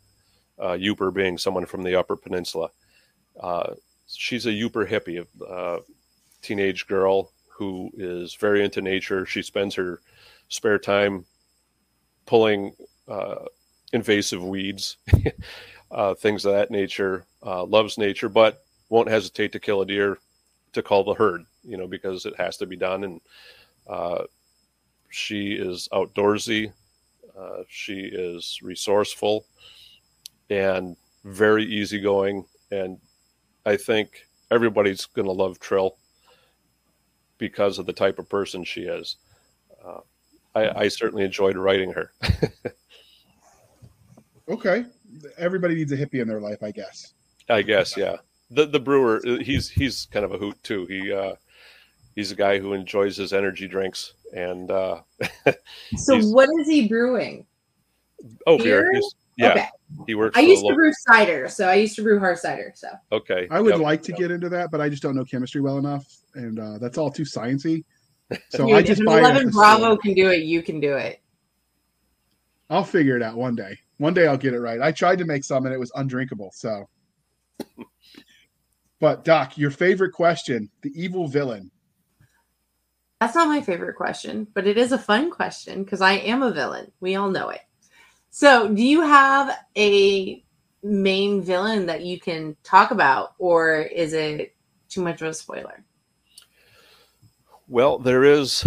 Uh, 0.59 0.72
Yooper 0.72 1.12
being 1.12 1.38
someone 1.38 1.66
from 1.66 1.82
the 1.82 1.99
Upper 1.99 2.16
Peninsula. 2.16 2.68
Uh, 3.40 3.74
she's 4.07 4.47
a 4.47 4.51
Yooper 4.51 4.88
hippie, 4.88 5.26
a 5.40 5.45
uh, 5.45 5.80
teenage 6.42 6.86
girl 6.86 7.32
who 7.49 7.90
is 7.97 8.34
very 8.34 8.62
into 8.62 8.82
nature. 8.82 9.24
She 9.26 9.42
spends 9.42 9.74
her 9.74 10.01
spare 10.49 10.78
time 10.78 11.24
pulling 12.26 12.74
uh, 13.09 13.47
invasive 13.92 14.45
weeds, 14.45 14.99
uh, 15.90 16.14
things 16.14 16.45
of 16.45 16.53
that 16.53 16.70
nature. 16.70 17.26
Uh, 17.45 17.64
loves 17.64 17.99
nature, 17.99 18.28
but 18.28 18.62
won't 18.90 19.09
hesitate 19.09 19.53
to 19.53 19.61
kill 19.61 19.80
a 19.80 19.86
deer 19.86 20.18
to 20.75 20.83
call 20.83 21.05
the 21.05 21.14
herd 21.14 21.47
you 21.64 21.77
know, 21.77 21.87
because 21.87 22.27
it 22.27 22.37
has 22.37 22.57
to 22.59 22.66
be 22.66 22.77
done. 22.77 23.05
And 23.05 23.20
uh, 23.89 24.25
she 25.11 25.53
is 25.53 25.89
outdoorsy. 25.93 26.72
Uh, 27.37 27.62
she 27.68 28.01
is 28.01 28.61
resourceful 28.62 29.45
and 30.51 30.97
very 31.25 31.64
easygoing. 31.64 32.45
And 32.70 32.99
I 33.66 33.77
think 33.77 34.27
everybody's 34.51 35.07
going 35.07 35.27
to 35.27 35.33
love 35.33 35.59
Trill 35.59 35.97
because 37.39 37.79
of 37.79 37.87
the 37.87 37.93
type 37.93 38.18
of 38.18 38.29
person 38.29 38.62
she 38.62 38.83
is. 38.83 39.16
Uh, 39.85 40.01
I, 40.55 40.83
I 40.83 40.89
certainly 40.89 41.25
enjoyed 41.25 41.57
writing 41.57 41.93
her. 41.93 42.12
okay, 44.49 44.85
everybody 45.37 45.75
needs 45.75 45.91
a 45.93 45.97
hippie 45.97 46.20
in 46.20 46.29
their 46.29 46.41
life, 46.41 46.62
I 46.62 46.70
guess. 46.70 47.14
I 47.49 47.62
guess, 47.62 47.97
yeah. 47.97 48.16
The 48.51 48.66
the 48.66 48.80
brewer, 48.80 49.20
he's 49.24 49.68
he's 49.68 50.07
kind 50.07 50.24
of 50.24 50.32
a 50.32 50.38
hoot 50.38 50.62
too. 50.62 50.86
He 50.86 51.12
uh, 51.12 51.34
he's 52.14 52.32
a 52.32 52.36
guy 52.36 52.59
who 52.59 52.72
enjoys 52.72 53.16
his 53.16 53.32
energy 53.32 53.66
drinks, 53.66 54.14
and 54.34 54.70
uh, 54.70 55.01
so 55.97 56.20
what 56.20 56.49
is 56.61 56.68
he 56.68 56.88
brewing? 56.88 57.47
Oh, 58.47 58.59
beer. 58.59 58.90
beer? 58.92 59.03
Yeah, 59.36 59.51
okay. 59.51 59.68
he 60.07 60.14
works. 60.14 60.38
I 60.38 60.42
used 60.42 60.64
to 60.64 60.74
brew 60.74 60.92
cider, 60.92 61.49
so 61.49 61.68
I 61.68 61.74
used 61.74 61.97
to 61.97 62.03
brew 62.03 62.18
hard 62.18 62.38
cider. 62.38 62.72
So 62.76 62.88
okay, 63.11 63.49
I 63.51 63.61
would 63.61 63.74
yep, 63.74 63.80
like 63.80 64.03
to 64.05 64.12
yep. 64.12 64.18
get 64.18 64.30
into 64.30 64.49
that, 64.51 64.70
but 64.70 64.80
I 64.80 64.88
just 64.88 65.03
don't 65.03 65.16
know 65.16 65.24
chemistry 65.24 65.61
well 65.61 65.78
enough, 65.78 66.07
and 66.34 66.59
uh, 66.59 66.78
that's 66.78 66.99
all 66.99 67.11
too 67.11 67.24
sciency. 67.24 67.84
So 68.51 68.66
Dude, 68.66 68.76
I 68.76 68.82
just 68.82 69.01
if 69.01 69.07
buy 69.07 69.18
Eleven 69.18 69.51
Bravo 69.51 69.82
store. 69.82 69.99
can 69.99 70.14
do 70.14 70.30
it. 70.30 70.45
You 70.45 70.62
can 70.62 70.80
do 70.80 70.97
it. 70.97 71.20
I'll 72.70 72.84
figure 72.84 73.16
it 73.16 73.22
out 73.22 73.36
one 73.36 73.55
day. 73.55 73.78
One 73.99 74.14
day 74.14 74.26
I'll 74.26 74.36
get 74.36 74.55
it 74.55 74.61
right. 74.61 74.80
I 74.80 74.92
tried 74.92 75.18
to 75.18 75.24
make 75.24 75.45
some 75.45 75.66
and 75.66 75.74
it 75.74 75.78
was 75.78 75.92
undrinkable. 75.95 76.51
So, 76.55 76.88
but 79.01 79.24
Doc, 79.24 79.59
your 79.59 79.70
favorite 79.70 80.12
question: 80.12 80.70
the 80.82 80.92
evil 80.95 81.26
villain. 81.28 81.70
That's 83.20 83.34
not 83.34 83.49
my 83.49 83.62
favorite 83.62 83.97
question, 83.97 84.47
but 84.55 84.66
it 84.66 84.76
is 84.76 84.92
a 84.92 84.99
fun 84.99 85.30
question 85.30 85.82
because 85.82 86.01
I 86.01 86.12
am 86.12 86.42
a 86.42 86.53
villain. 86.53 86.92
We 87.01 87.14
all 87.14 87.30
know 87.30 87.49
it. 87.49 87.62
So, 88.30 88.68
do 88.68 88.82
you 88.82 89.01
have 89.01 89.57
a 89.76 90.45
main 90.82 91.42
villain 91.42 91.86
that 91.86 92.03
you 92.03 92.20
can 92.20 92.57
talk 92.62 92.90
about, 92.90 93.34
or 93.38 93.76
is 93.80 94.12
it 94.12 94.55
too 94.88 95.03
much 95.03 95.22
of 95.22 95.28
a 95.28 95.34
spoiler? 95.34 95.84
Well, 97.68 97.99
there 97.99 98.24
is 98.24 98.66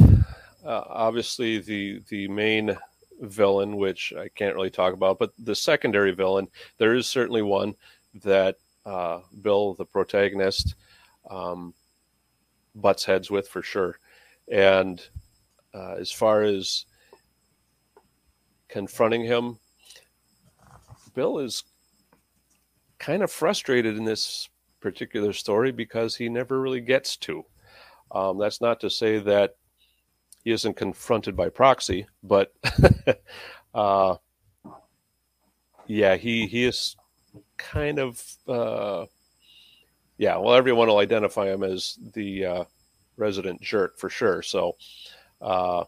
uh, 0.66 0.84
obviously 0.88 1.60
the 1.60 2.02
the 2.10 2.28
main 2.28 2.76
villain, 3.22 3.78
which 3.78 4.14
I 4.18 4.30
can't 4.30 4.56
really 4.56 4.70
talk 4.70 4.94
about, 4.94 5.20
but 5.20 5.32
the 5.38 5.56
secondary 5.56 6.12
villain, 6.14 6.48
there 6.78 6.96
is 6.96 7.08
certainly 7.08 7.42
one 7.42 7.76
that 8.24 8.58
uh, 8.88 9.20
Bill, 9.42 9.74
the 9.74 9.86
protagonist, 9.86 10.76
um, 11.30 11.74
butts 12.74 13.04
heads 13.04 13.30
with 13.30 13.48
for 13.48 13.62
sure. 13.62 14.00
And 14.50 15.02
uh, 15.74 15.96
as 16.00 16.10
far 16.10 16.44
as 16.44 16.86
confronting 18.70 19.26
him, 19.26 19.60
Bill 21.14 21.40
is 21.40 21.64
kind 22.98 23.24
of 23.24 23.32
frustrated 23.32 23.98
in 23.98 24.06
this 24.06 24.48
particular 24.80 25.34
story 25.34 25.72
because 25.72 26.16
he 26.16 26.30
never 26.30 26.62
really 26.62 26.82
gets 26.82 27.18
to. 27.18 27.44
Um, 28.12 28.38
that's 28.38 28.62
not 28.62 28.80
to 28.80 28.90
say 28.90 29.20
that 29.20 29.56
he 30.46 30.52
isn't 30.52 30.78
confronted 30.78 31.36
by 31.36 31.50
proxy, 31.50 32.08
but 32.24 32.54
uh, 33.74 34.16
yeah, 35.88 36.16
he 36.16 36.48
he 36.48 36.64
is 36.64 36.96
kind 37.58 38.00
of 38.00 38.24
uh, 38.48 39.06
yeah. 40.18 40.38
Well, 40.38 40.56
everyone 40.56 40.88
will 40.88 40.98
identify 40.98 41.48
him 41.48 41.64
as 41.64 41.98
the 42.14 42.46
uh, 42.46 42.64
resident 43.18 43.62
jerk 43.62 43.98
for 43.98 44.10
sure. 44.10 44.42
So 44.42 44.76
uh, 45.42 45.86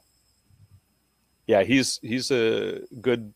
yeah, 1.47 1.63
he's 1.63 1.99
he's 2.01 2.31
a 2.31 2.81
good 3.01 3.33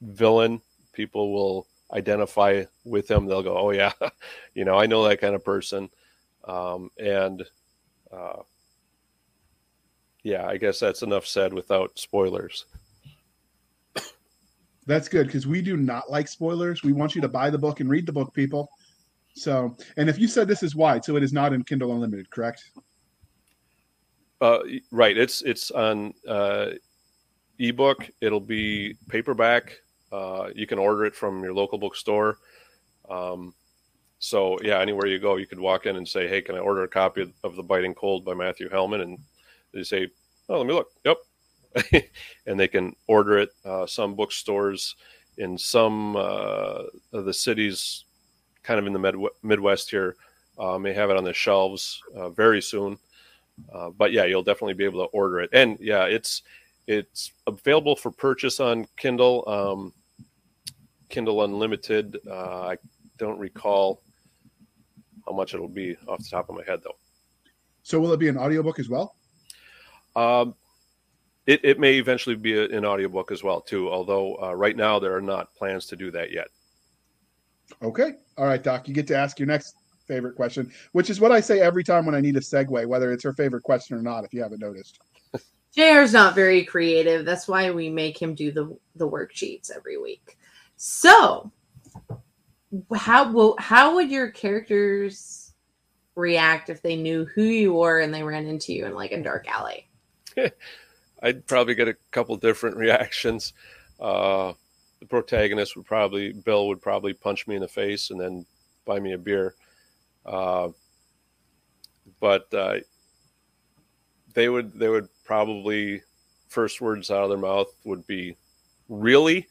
villain. 0.00 0.62
People 0.92 1.32
will 1.32 1.66
identify 1.92 2.64
with 2.84 3.10
him. 3.10 3.26
They'll 3.26 3.42
go, 3.42 3.56
"Oh 3.56 3.70
yeah, 3.70 3.92
you 4.54 4.64
know, 4.64 4.78
I 4.78 4.86
know 4.86 5.04
that 5.04 5.20
kind 5.20 5.34
of 5.34 5.44
person," 5.44 5.90
um, 6.44 6.90
and 6.98 7.44
uh, 8.12 8.42
yeah, 10.22 10.46
I 10.46 10.56
guess 10.56 10.80
that's 10.80 11.02
enough 11.02 11.26
said 11.26 11.52
without 11.52 11.98
spoilers. 11.98 12.64
That's 14.86 15.08
good 15.08 15.26
because 15.26 15.46
we 15.46 15.62
do 15.62 15.76
not 15.76 16.10
like 16.10 16.28
spoilers. 16.28 16.82
We 16.82 16.92
want 16.92 17.14
you 17.14 17.20
to 17.20 17.28
buy 17.28 17.50
the 17.50 17.58
book 17.58 17.80
and 17.80 17.90
read 17.90 18.06
the 18.06 18.12
book, 18.12 18.32
people. 18.32 18.70
So, 19.34 19.76
and 19.96 20.08
if 20.08 20.18
you 20.18 20.28
said 20.28 20.48
this 20.48 20.62
is 20.62 20.74
wide, 20.74 21.04
so 21.04 21.16
it 21.16 21.22
is 21.22 21.32
not 21.32 21.52
in 21.52 21.62
Kindle 21.64 21.92
Unlimited, 21.92 22.30
correct? 22.30 22.70
Uh, 24.40 24.60
right. 24.90 25.16
It's 25.16 25.42
it's 25.42 25.70
on 25.70 26.14
uh, 26.28 26.70
ebook. 27.58 28.08
It'll 28.20 28.40
be 28.40 28.96
paperback. 29.08 29.76
Uh, 30.12 30.50
you 30.54 30.66
can 30.66 30.78
order 30.78 31.04
it 31.04 31.14
from 31.14 31.42
your 31.42 31.52
local 31.52 31.78
bookstore. 31.78 32.38
Um, 33.10 33.54
so 34.18 34.58
yeah, 34.62 34.80
anywhere 34.80 35.06
you 35.06 35.18
go, 35.18 35.36
you 35.36 35.46
could 35.46 35.58
walk 35.58 35.86
in 35.86 35.96
and 35.96 36.06
say, 36.06 36.28
"Hey, 36.28 36.40
can 36.40 36.54
I 36.54 36.58
order 36.58 36.84
a 36.84 36.88
copy 36.88 37.22
of, 37.22 37.32
of 37.44 37.56
The 37.56 37.62
Biting 37.62 37.94
Cold 37.94 38.24
by 38.24 38.34
Matthew 38.34 38.68
Hellman?" 38.68 39.02
And 39.02 39.18
they 39.72 39.82
say, 39.82 40.08
"Oh, 40.48 40.58
let 40.58 40.66
me 40.66 40.72
look." 40.72 40.88
Yep, 41.04 41.18
and 42.46 42.58
they 42.58 42.68
can 42.68 42.94
order 43.06 43.38
it. 43.38 43.50
Uh, 43.64 43.86
some 43.86 44.14
bookstores 44.14 44.96
in 45.38 45.58
some 45.58 46.16
uh, 46.16 46.82
of 47.12 47.24
the 47.24 47.34
cities, 47.34 48.04
kind 48.62 48.78
of 48.78 48.86
in 48.86 48.92
the 48.92 48.98
Mid- 48.98 49.30
Midwest 49.42 49.90
here, 49.90 50.16
uh, 50.58 50.78
may 50.78 50.92
have 50.92 51.10
it 51.10 51.16
on 51.16 51.24
the 51.24 51.32
shelves 51.32 52.02
uh, 52.14 52.30
very 52.30 52.62
soon. 52.62 52.98
Uh, 53.72 53.90
but 53.90 54.12
yeah, 54.12 54.24
you'll 54.24 54.42
definitely 54.42 54.74
be 54.74 54.84
able 54.84 55.04
to 55.04 55.10
order 55.12 55.40
it, 55.40 55.50
and 55.52 55.78
yeah, 55.80 56.04
it's 56.04 56.42
it's 56.86 57.32
available 57.46 57.96
for 57.96 58.10
purchase 58.10 58.60
on 58.60 58.86
Kindle. 58.98 59.44
Um, 59.46 59.92
Kindle 61.08 61.44
Unlimited. 61.44 62.18
Uh, 62.28 62.68
I 62.68 62.76
don't 63.18 63.38
recall 63.38 64.02
how 65.26 65.32
much 65.32 65.54
it'll 65.54 65.68
be 65.68 65.96
off 66.06 66.18
the 66.18 66.28
top 66.30 66.48
of 66.48 66.56
my 66.56 66.64
head, 66.64 66.80
though. 66.84 66.96
So, 67.82 68.00
will 68.00 68.12
it 68.12 68.20
be 68.20 68.28
an 68.28 68.36
audiobook 68.36 68.78
as 68.78 68.88
well? 68.88 69.16
Um, 70.14 70.54
it, 71.46 71.60
it 71.64 71.80
may 71.80 71.94
eventually 71.94 72.36
be 72.36 72.58
a, 72.58 72.64
an 72.68 72.84
audiobook 72.84 73.30
as 73.30 73.42
well, 73.42 73.60
too. 73.60 73.90
Although 73.90 74.36
uh, 74.42 74.54
right 74.54 74.76
now 74.76 74.98
there 74.98 75.14
are 75.14 75.22
not 75.22 75.54
plans 75.54 75.86
to 75.86 75.96
do 75.96 76.10
that 76.10 76.32
yet. 76.32 76.48
Okay. 77.82 78.14
All 78.36 78.46
right, 78.46 78.62
Doc. 78.62 78.88
You 78.88 78.94
get 78.94 79.06
to 79.08 79.16
ask 79.16 79.38
your 79.38 79.48
next 79.48 79.76
favorite 80.06 80.36
question, 80.36 80.72
which 80.92 81.10
is 81.10 81.20
what 81.20 81.32
I 81.32 81.40
say 81.40 81.60
every 81.60 81.84
time 81.84 82.06
when 82.06 82.14
I 82.14 82.20
need 82.20 82.36
a 82.36 82.40
segue, 82.40 82.86
whether 82.86 83.12
it's 83.12 83.24
her 83.24 83.32
favorite 83.32 83.62
question 83.62 83.96
or 83.96 84.02
not. 84.02 84.24
If 84.24 84.32
you 84.32 84.42
haven't 84.42 84.60
noticed. 84.60 84.98
JR's 85.76 86.12
not 86.12 86.34
very 86.34 86.64
creative. 86.64 87.24
That's 87.24 87.48
why 87.48 87.70
we 87.70 87.88
make 87.88 88.20
him 88.20 88.34
do 88.34 88.50
the 88.50 88.76
the 88.96 89.08
worksheets 89.08 89.70
every 89.74 89.98
week. 89.98 90.38
So, 90.76 91.50
how 92.94 93.30
will 93.30 93.56
how 93.58 93.94
would 93.94 94.10
your 94.10 94.30
characters 94.30 95.54
react 96.14 96.70
if 96.70 96.82
they 96.82 96.96
knew 96.96 97.24
who 97.26 97.42
you 97.42 97.74
were 97.74 98.00
and 98.00 98.12
they 98.12 98.22
ran 98.22 98.46
into 98.46 98.72
you 98.72 98.86
in 98.86 98.94
like 98.94 99.12
a 99.12 99.22
dark 99.22 99.46
alley? 99.48 99.88
I'd 101.26 101.44
probably 101.46 101.74
get 101.74 101.88
a 101.88 101.96
couple 102.12 102.36
different 102.36 102.76
reactions. 102.86 103.52
Uh, 103.98 104.52
the 105.00 105.06
protagonist 105.06 105.76
would 105.76 105.84
probably, 105.84 106.32
Bill 106.32 106.68
would 106.68 106.80
probably 106.80 107.12
punch 107.12 107.46
me 107.48 107.56
in 107.56 107.62
the 107.62 107.68
face 107.68 108.10
and 108.10 108.20
then 108.20 108.46
buy 108.84 109.00
me 109.00 109.12
a 109.12 109.18
beer. 109.18 109.54
Uh, 110.24 110.68
but 112.20 112.52
uh, 112.54 112.76
they 114.34 114.48
would, 114.48 114.78
they 114.78 114.88
would 114.88 115.08
probably 115.24 116.02
first 116.48 116.80
words 116.80 117.10
out 117.10 117.24
of 117.24 117.28
their 117.28 117.38
mouth 117.38 117.66
would 117.84 118.06
be, 118.06 118.36
"Really?" 118.88 119.48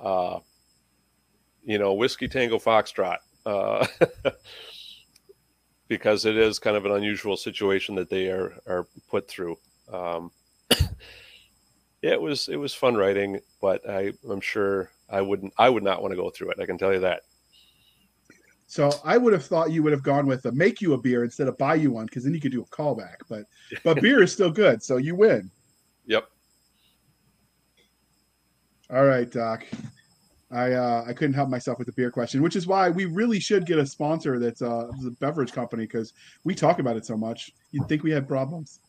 Uh, 0.00 0.40
you 1.64 1.78
know, 1.78 1.92
whiskey 1.92 2.26
tango 2.26 2.58
foxtrot. 2.58 3.18
Uh, 3.44 3.86
because 5.88 6.24
it 6.24 6.36
is 6.36 6.58
kind 6.58 6.76
of 6.76 6.86
an 6.86 6.92
unusual 6.92 7.36
situation 7.36 7.94
that 7.94 8.08
they 8.08 8.28
are 8.28 8.54
are 8.66 8.86
put 9.10 9.28
through. 9.28 9.56
Um, 9.92 10.30
it 12.02 12.20
was 12.20 12.48
it 12.48 12.56
was 12.56 12.74
fun 12.74 12.94
writing, 12.94 13.40
but 13.60 13.88
I 13.88 14.12
I'm 14.28 14.40
sure 14.40 14.90
I 15.08 15.20
wouldn't 15.20 15.52
I 15.58 15.68
would 15.68 15.82
not 15.82 16.02
want 16.02 16.12
to 16.12 16.16
go 16.16 16.30
through 16.30 16.50
it. 16.50 16.60
I 16.60 16.66
can 16.66 16.78
tell 16.78 16.92
you 16.92 17.00
that. 17.00 17.22
So 18.66 18.90
I 19.04 19.18
would 19.18 19.32
have 19.32 19.44
thought 19.44 19.70
you 19.70 19.82
would 19.82 19.92
have 19.92 20.02
gone 20.02 20.26
with 20.26 20.44
a 20.46 20.52
make 20.52 20.80
you 20.80 20.94
a 20.94 20.98
beer 20.98 21.24
instead 21.24 21.48
of 21.48 21.56
buy 21.58 21.74
you 21.76 21.92
one 21.92 22.06
because 22.06 22.24
then 22.24 22.34
you 22.34 22.40
could 22.40 22.52
do 22.52 22.62
a 22.62 22.66
callback. 22.66 23.16
But 23.28 23.44
but 23.84 24.00
beer 24.00 24.22
is 24.22 24.32
still 24.32 24.50
good, 24.50 24.82
so 24.82 24.96
you 24.96 25.14
win. 25.14 25.50
Yep. 26.06 26.28
All 28.90 29.04
right, 29.04 29.30
Doc. 29.30 29.64
I 30.50 30.72
uh, 30.72 31.04
I 31.06 31.12
couldn't 31.12 31.34
help 31.34 31.48
myself 31.48 31.78
with 31.78 31.86
the 31.86 31.92
beer 31.92 32.10
question, 32.10 32.42
which 32.42 32.54
is 32.54 32.66
why 32.66 32.90
we 32.90 33.06
really 33.06 33.40
should 33.40 33.66
get 33.66 33.78
a 33.78 33.86
sponsor 33.86 34.38
that's 34.38 34.62
uh, 34.62 34.88
the 35.02 35.10
beverage 35.20 35.52
company 35.52 35.84
because 35.84 36.12
we 36.44 36.54
talk 36.54 36.78
about 36.78 36.96
it 36.96 37.06
so 37.06 37.16
much. 37.16 37.50
You'd 37.72 37.88
think 37.88 38.02
we 38.02 38.10
had 38.10 38.28
problems. 38.28 38.80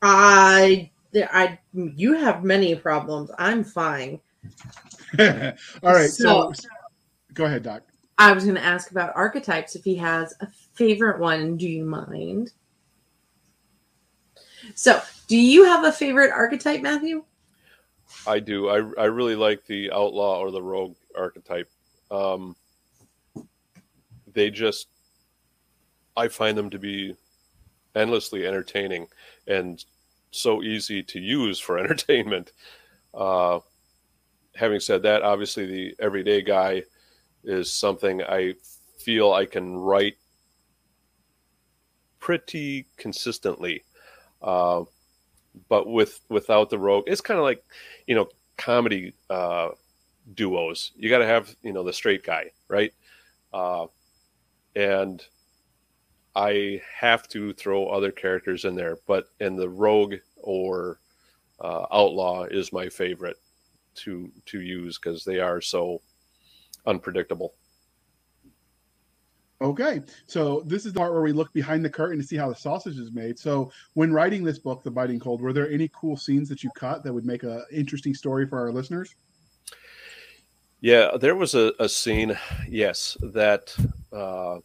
I 0.00 0.90
I 1.14 1.58
you 1.72 2.14
have 2.14 2.44
many 2.44 2.74
problems. 2.74 3.30
I'm 3.38 3.64
fine. 3.64 4.20
All 5.18 5.24
right, 5.82 6.10
so, 6.10 6.52
so 6.52 6.68
go 7.34 7.44
ahead, 7.44 7.62
Doc. 7.62 7.82
I 8.18 8.32
was 8.32 8.44
going 8.44 8.56
to 8.56 8.64
ask 8.64 8.90
about 8.90 9.12
archetypes. 9.14 9.74
If 9.74 9.84
he 9.84 9.96
has 9.96 10.34
a 10.40 10.48
favorite 10.74 11.18
one, 11.18 11.56
do 11.56 11.68
you 11.68 11.84
mind? 11.84 12.52
So, 14.74 15.00
do 15.26 15.36
you 15.36 15.64
have 15.64 15.84
a 15.84 15.92
favorite 15.92 16.30
archetype, 16.30 16.80
Matthew? 16.80 17.24
I 18.26 18.38
do. 18.38 18.68
I 18.68 19.02
I 19.02 19.04
really 19.06 19.34
like 19.34 19.66
the 19.66 19.90
outlaw 19.92 20.38
or 20.38 20.50
the 20.50 20.62
rogue 20.62 20.96
archetype. 21.16 21.68
Um, 22.10 22.56
they 24.32 24.50
just, 24.50 24.88
I 26.16 26.28
find 26.28 26.56
them 26.56 26.70
to 26.70 26.78
be 26.78 27.16
endlessly 27.94 28.46
entertaining 28.46 29.08
and 29.46 29.84
so 30.32 30.62
easy 30.62 31.02
to 31.02 31.20
use 31.20 31.58
for 31.60 31.78
entertainment. 31.82 32.52
Uh, 33.14 33.60
having 34.54 34.80
said 34.80 35.02
that, 35.02 35.22
obviously 35.22 35.66
the 35.66 35.94
everyday 35.98 36.42
guy 36.42 36.82
is 37.44 37.70
something 37.70 38.22
I 38.22 38.54
feel 38.98 39.32
I 39.32 39.46
can 39.46 39.76
write 39.76 40.16
pretty 42.20 42.86
consistently. 42.96 43.82
Uh, 44.40 44.84
but 45.68 45.86
with 45.86 46.20
without 46.28 46.70
the 46.70 46.78
rogue, 46.78 47.04
it's 47.06 47.20
kind 47.20 47.38
of 47.38 47.44
like 47.44 47.62
you 48.06 48.14
know 48.14 48.28
comedy 48.56 49.12
uh, 49.28 49.70
duos. 50.34 50.92
You 50.96 51.10
got 51.10 51.18
to 51.18 51.26
have 51.26 51.54
you 51.62 51.72
know 51.72 51.82
the 51.82 51.92
straight 51.92 52.24
guy, 52.24 52.50
right? 52.68 52.92
Uh, 53.52 53.86
and 54.74 55.22
I 56.34 56.80
have 56.98 57.28
to 57.28 57.52
throw 57.52 57.88
other 57.88 58.10
characters 58.10 58.64
in 58.64 58.74
there, 58.74 58.98
but 59.06 59.26
and 59.40 59.58
the 59.58 59.68
rogue 59.68 60.16
or 60.36 61.00
uh, 61.60 61.86
outlaw 61.92 62.44
is 62.44 62.72
my 62.72 62.88
favorite 62.88 63.36
to 63.96 64.30
to 64.46 64.60
use 64.60 64.98
because 64.98 65.24
they 65.24 65.38
are 65.38 65.60
so 65.60 66.00
unpredictable. 66.86 67.54
Okay, 69.60 70.02
so 70.26 70.62
this 70.66 70.84
is 70.84 70.92
the 70.92 70.98
part 70.98 71.12
where 71.12 71.22
we 71.22 71.30
look 71.30 71.52
behind 71.52 71.84
the 71.84 71.90
curtain 71.90 72.18
to 72.18 72.26
see 72.26 72.36
how 72.36 72.48
the 72.48 72.54
sausage 72.54 72.98
is 72.98 73.12
made. 73.12 73.38
So, 73.38 73.70
when 73.94 74.12
writing 74.12 74.42
this 74.42 74.58
book, 74.58 74.82
The 74.82 74.90
Biting 74.90 75.20
Cold, 75.20 75.40
were 75.40 75.52
there 75.52 75.70
any 75.70 75.88
cool 75.94 76.16
scenes 76.16 76.48
that 76.48 76.64
you 76.64 76.70
cut 76.74 77.04
that 77.04 77.12
would 77.12 77.24
make 77.24 77.44
an 77.44 77.64
interesting 77.70 78.12
story 78.12 78.44
for 78.44 78.58
our 78.58 78.72
listeners? 78.72 79.14
Yeah, 80.80 81.16
there 81.16 81.36
was 81.36 81.54
a, 81.54 81.72
a 81.78 81.88
scene, 81.88 82.36
yes, 82.68 83.16
that 83.22 83.72
uh, 84.12 84.58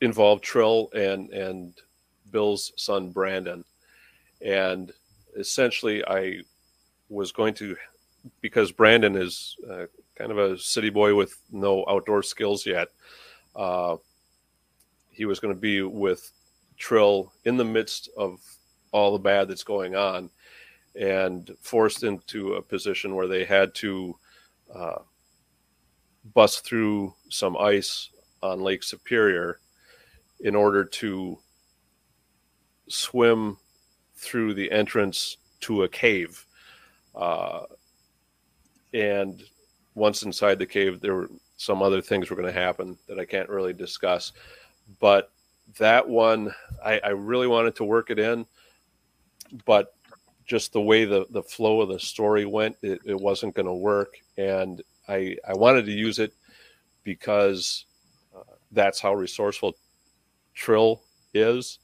involved 0.00 0.42
Trill 0.42 0.90
and 0.94 1.30
and 1.30 1.74
Bill's 2.30 2.72
son 2.76 3.10
Brandon, 3.10 3.64
and 4.40 4.92
essentially 5.36 6.04
I 6.04 6.40
was 7.08 7.32
going 7.32 7.54
to 7.54 7.76
because 8.40 8.72
Brandon 8.72 9.16
is 9.16 9.56
uh, 9.70 9.86
kind 10.16 10.30
of 10.30 10.38
a 10.38 10.58
city 10.58 10.90
boy 10.90 11.14
with 11.14 11.36
no 11.50 11.84
outdoor 11.88 12.22
skills 12.22 12.66
yet. 12.66 12.88
Uh, 13.56 13.96
he 15.10 15.24
was 15.24 15.40
going 15.40 15.54
to 15.54 15.60
be 15.60 15.82
with 15.82 16.30
Trill 16.76 17.32
in 17.44 17.56
the 17.56 17.64
midst 17.64 18.08
of 18.16 18.40
all 18.92 19.12
the 19.12 19.18
bad 19.18 19.48
that's 19.48 19.64
going 19.64 19.96
on, 19.96 20.30
and 20.94 21.50
forced 21.60 22.04
into 22.04 22.54
a 22.54 22.62
position 22.62 23.14
where 23.14 23.26
they 23.26 23.44
had 23.44 23.74
to 23.76 24.16
uh, 24.74 24.98
bust 26.34 26.64
through 26.64 27.14
some 27.30 27.56
ice 27.56 28.10
on 28.42 28.60
Lake 28.60 28.82
Superior 28.82 29.58
in 30.40 30.54
order 30.54 30.84
to 30.84 31.38
swim 32.88 33.56
through 34.14 34.54
the 34.54 34.70
entrance 34.70 35.36
to 35.60 35.84
a 35.84 35.88
cave. 35.88 36.44
Uh, 37.14 37.62
and 38.94 39.42
once 39.94 40.22
inside 40.22 40.58
the 40.58 40.66
cave, 40.66 41.00
there 41.00 41.14
were 41.14 41.30
some 41.56 41.82
other 41.82 42.00
things 42.00 42.30
were 42.30 42.36
going 42.36 42.52
to 42.52 42.60
happen 42.60 42.96
that 43.08 43.18
I 43.18 43.24
can't 43.24 43.48
really 43.48 43.72
discuss. 43.72 44.32
But 45.00 45.30
that 45.78 46.08
one, 46.08 46.54
I, 46.84 47.00
I 47.00 47.08
really 47.08 47.46
wanted 47.46 47.74
to 47.76 47.84
work 47.84 48.10
it 48.10 48.18
in, 48.18 48.46
but 49.64 49.94
just 50.46 50.72
the 50.72 50.80
way 50.80 51.04
the, 51.04 51.26
the 51.30 51.42
flow 51.42 51.80
of 51.80 51.88
the 51.88 52.00
story 52.00 52.46
went, 52.46 52.76
it, 52.80 53.00
it 53.04 53.20
wasn't 53.20 53.54
going 53.54 53.66
to 53.66 53.74
work. 53.74 54.14
And 54.38 54.82
I, 55.08 55.36
I 55.46 55.52
wanted 55.54 55.84
to 55.86 55.92
use 55.92 56.18
it 56.18 56.32
because 57.02 57.84
uh, 58.34 58.42
that's 58.72 59.00
how 59.00 59.14
resourceful 59.14 59.74
Trill 60.58 61.00
is. 61.32 61.78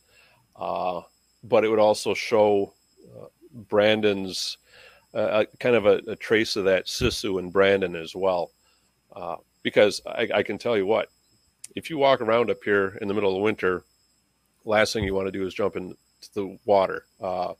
Uh, 0.57 1.01
but 1.43 1.65
it 1.65 1.69
would 1.69 1.79
also 1.79 2.15
show 2.15 2.75
uh, 3.17 3.27
Brandon's 3.53 4.59
uh, 5.15 5.45
kind 5.61 5.77
of 5.77 5.87
a, 5.87 6.01
a, 6.09 6.17
trace 6.17 6.57
of 6.57 6.65
that 6.65 6.87
Sisu 6.87 7.39
and 7.39 7.53
Brandon 7.53 7.95
as 7.95 8.15
well. 8.15 8.51
Uh, 9.15 9.37
because 9.63 10.01
I, 10.07 10.29
I, 10.35 10.43
can 10.43 10.59
tell 10.59 10.77
you 10.77 10.87
what, 10.87 11.09
if 11.77 11.89
you 11.89 11.99
walk 11.99 12.21
around 12.21 12.51
up 12.51 12.65
here 12.65 12.99
in 13.01 13.07
the 13.07 13.15
middle 13.15 13.31
of 13.31 13.37
the 13.37 13.43
winter, 13.43 13.85
last 14.65 14.93
thing 14.93 15.05
you 15.05 15.15
want 15.15 15.29
to 15.29 15.33
do 15.33 15.47
is 15.47 15.55
jump 15.55 15.77
into 15.77 15.97
the 16.35 16.59
water. 16.65 17.05
Uh, 17.21 17.53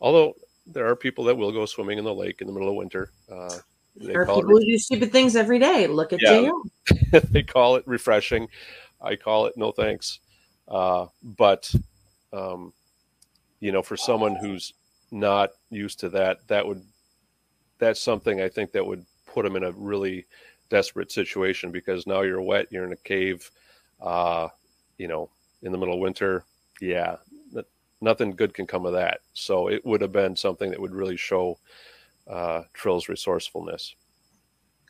although 0.00 0.34
there 0.66 0.88
are 0.88 0.96
people 0.96 1.24
that 1.24 1.36
will 1.36 1.52
go 1.52 1.64
swimming 1.64 1.98
in 1.98 2.04
the 2.04 2.14
lake 2.14 2.40
in 2.40 2.46
the 2.46 2.52
middle 2.52 2.68
of 2.68 2.74
winter. 2.74 3.12
Uh, 3.30 3.58
there 3.94 4.22
are 4.22 4.26
people 4.26 4.42
who 4.42 4.64
do 4.64 4.78
stupid 4.78 5.12
things 5.12 5.36
every 5.36 5.58
day. 5.58 5.86
Look 5.86 6.12
at 6.12 6.20
yeah, 6.20 6.50
they 7.30 7.42
call 7.42 7.76
it 7.76 7.84
refreshing. 7.86 8.48
I 9.00 9.16
call 9.16 9.46
it 9.46 9.56
no 9.56 9.72
thanks. 9.72 10.20
Uh, 10.68 11.06
but 11.22 11.72
um, 12.32 12.72
you 13.60 13.72
know, 13.72 13.82
for 13.82 13.96
someone 13.96 14.36
who's 14.36 14.72
not 15.10 15.50
used 15.70 16.00
to 16.00 16.08
that, 16.10 16.46
that 16.48 16.66
would 16.66 16.82
that's 17.78 18.00
something 18.00 18.40
I 18.40 18.48
think 18.48 18.72
that 18.72 18.86
would 18.86 19.04
put 19.26 19.44
them 19.44 19.56
in 19.56 19.64
a 19.64 19.72
really 19.72 20.26
desperate 20.70 21.12
situation 21.12 21.70
because 21.70 22.06
now 22.06 22.22
you're 22.22 22.40
wet, 22.40 22.68
you're 22.70 22.84
in 22.84 22.92
a 22.92 22.96
cave, 22.96 23.50
uh, 24.00 24.48
you 24.98 25.08
know, 25.08 25.28
in 25.62 25.72
the 25.72 25.78
middle 25.78 25.94
of 25.94 26.00
winter. 26.00 26.44
Yeah, 26.80 27.16
nothing 28.00 28.32
good 28.32 28.54
can 28.54 28.66
come 28.66 28.86
of 28.86 28.92
that. 28.92 29.20
So 29.34 29.68
it 29.68 29.84
would 29.84 30.00
have 30.00 30.12
been 30.12 30.36
something 30.36 30.70
that 30.70 30.80
would 30.80 30.94
really 30.94 31.16
show 31.16 31.58
uh, 32.28 32.62
Trill's 32.72 33.08
resourcefulness. 33.08 33.94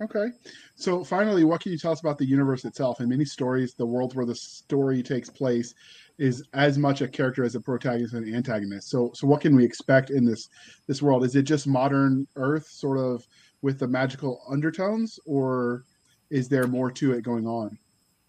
Okay. 0.01 0.27
So 0.75 1.03
finally, 1.03 1.45
what 1.45 1.63
can 1.63 1.73
you 1.73 1.79
tell 1.79 1.93
us 1.93 2.01
about 2.01 2.19
the 2.19 2.27
universe 2.27 2.65
itself? 2.65 3.01
In 3.01 3.09
many 3.09 3.25
stories, 3.25 3.75
the 3.75 3.87
world 3.87 4.15
where 4.15 4.27
the 4.27 4.35
story 4.35 5.03
takes 5.03 5.31
place 5.31 5.75
is 6.19 6.43
as 6.53 6.77
much 6.77 7.01
a 7.01 7.09
character 7.09 7.45
as 7.45 7.55
a 7.55 7.61
protagonist 7.61 8.15
and 8.15 8.27
an 8.27 8.35
antagonist. 8.35 8.91
So 8.91 9.11
so 9.15 9.27
what 9.27 9.41
can 9.41 9.57
we 9.57 9.65
expect 9.65 10.11
in 10.11 10.25
this 10.25 10.49
this 10.87 11.01
world? 11.01 11.25
Is 11.25 11.35
it 11.35 11.43
just 11.43 11.67
modern 11.67 12.27
Earth 12.37 12.67
sort 12.69 12.99
of 12.99 13.27
with 13.63 13.79
the 13.79 13.89
magical 13.89 14.43
undertones 14.51 15.19
or 15.25 15.85
is 16.31 16.49
there 16.49 16.67
more 16.67 16.91
to 16.91 17.13
it 17.13 17.23
going 17.23 17.47
on? 17.47 17.79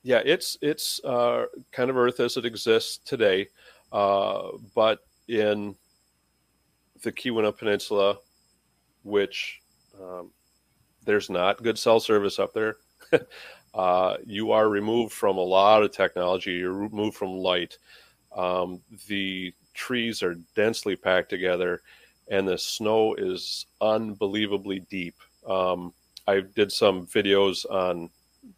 Yeah, 0.03 0.21
it's 0.23 0.57
it's 0.61 1.03
uh, 1.03 1.45
kind 1.71 1.89
of 1.89 1.97
Earth 1.97 2.19
as 2.21 2.37
it 2.37 2.45
exists 2.45 2.99
today, 3.03 3.47
uh, 3.91 4.51
but 4.73 4.99
in 5.27 5.75
the 7.03 7.11
Keweenaw 7.11 7.57
Peninsula, 7.57 8.17
which 9.03 9.59
um, 10.01 10.31
there's 11.07 11.29
not 11.29 11.63
good 11.63 11.79
cell 11.79 12.01
service 12.01 12.37
up 12.37 12.53
there. 12.53 12.75
uh, 13.73 14.17
you 14.25 14.51
are 14.51 14.67
removed 14.67 15.13
from 15.13 15.37
a 15.37 15.41
lot 15.41 15.81
of 15.81 15.91
technology. 15.91 16.51
You're 16.51 16.73
removed 16.73 17.15
from 17.15 17.37
light. 17.37 17.77
Um, 18.35 18.81
the 19.07 19.53
trees 19.73 20.21
are 20.21 20.35
densely 20.53 20.97
packed 20.97 21.29
together, 21.29 21.81
and 22.27 22.45
the 22.45 22.57
snow 22.57 23.15
is 23.15 23.65
unbelievably 23.79 24.81
deep. 24.89 25.15
Um, 25.47 25.93
I 26.27 26.41
did 26.41 26.73
some 26.73 27.07
videos 27.07 27.65
on 27.71 28.09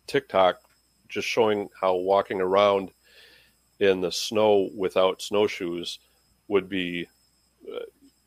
TikTok 0.07 0.59
just 1.07 1.27
showing 1.27 1.69
how 1.79 1.95
walking 1.95 2.41
around 2.41 2.89
in 3.79 4.01
the 4.01 4.11
snow 4.11 4.71
without 4.75 5.21
snowshoes 5.21 5.99
would 6.47 6.67
be 6.67 7.07
uh, 7.71 7.85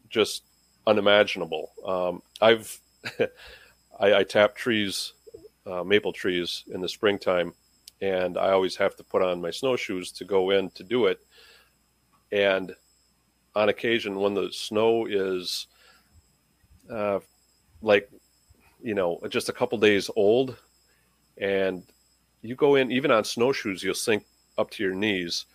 just 0.09 0.45
unimaginable. 0.87 1.73
Um, 1.85 2.23
I've 2.41 2.79
I, 3.99 4.15
I 4.15 4.25
tap 4.25 4.55
trees, 4.55 5.13
uh, 5.67 5.85
maple 5.85 6.13
trees 6.13 6.65
in 6.73 6.81
the 6.81 6.89
springtime, 6.89 7.55
and 8.01 8.37
I 8.37 8.51
always 8.51 8.77
have 8.77 8.97
to 8.97 9.05
put 9.05 9.23
on 9.23 9.41
my 9.41 9.51
snowshoes 9.51 10.11
to 10.13 10.25
go 10.25 10.51
in 10.51 10.71
to 10.71 10.83
do 10.83 11.07
it. 11.07 11.21
And 12.33 12.75
on 13.55 13.69
occasion, 13.69 14.19
when 14.19 14.35
the 14.35 14.51
snow 14.51 15.07
is 15.07 15.67
uh, 16.91 17.21
like, 17.83 18.11
you 18.83 18.95
know, 18.95 19.21
just 19.29 19.49
a 19.49 19.53
couple 19.53 19.79
days 19.79 20.11
old, 20.17 20.57
and 21.39 21.83
you 22.43 22.57
go 22.57 22.75
in, 22.75 22.91
even 22.91 23.11
on 23.11 23.25
snowshoes, 23.25 23.83
you'll 23.83 23.95
sink 23.95 24.25
up 24.59 24.71
to 24.71 24.83
your 24.83 24.95
knees. 24.95 25.47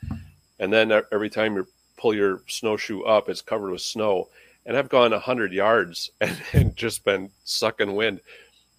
And 0.60 0.72
then 0.72 0.92
every 1.12 1.30
time 1.30 1.56
you 1.56 1.68
pull 1.98 2.14
your 2.14 2.42
snowshoe 2.48 3.02
up, 3.02 3.30
it's 3.30 3.42
covered 3.42 3.72
with 3.72 3.82
snow 3.82 4.30
and 4.68 4.76
I've 4.76 4.90
gone 4.90 5.12
100 5.12 5.54
yards 5.54 6.12
and, 6.22 6.38
and, 6.54 6.76
just 6.76 7.04
been 7.04 7.32
sucking 7.46 7.96
wind. 7.96 8.20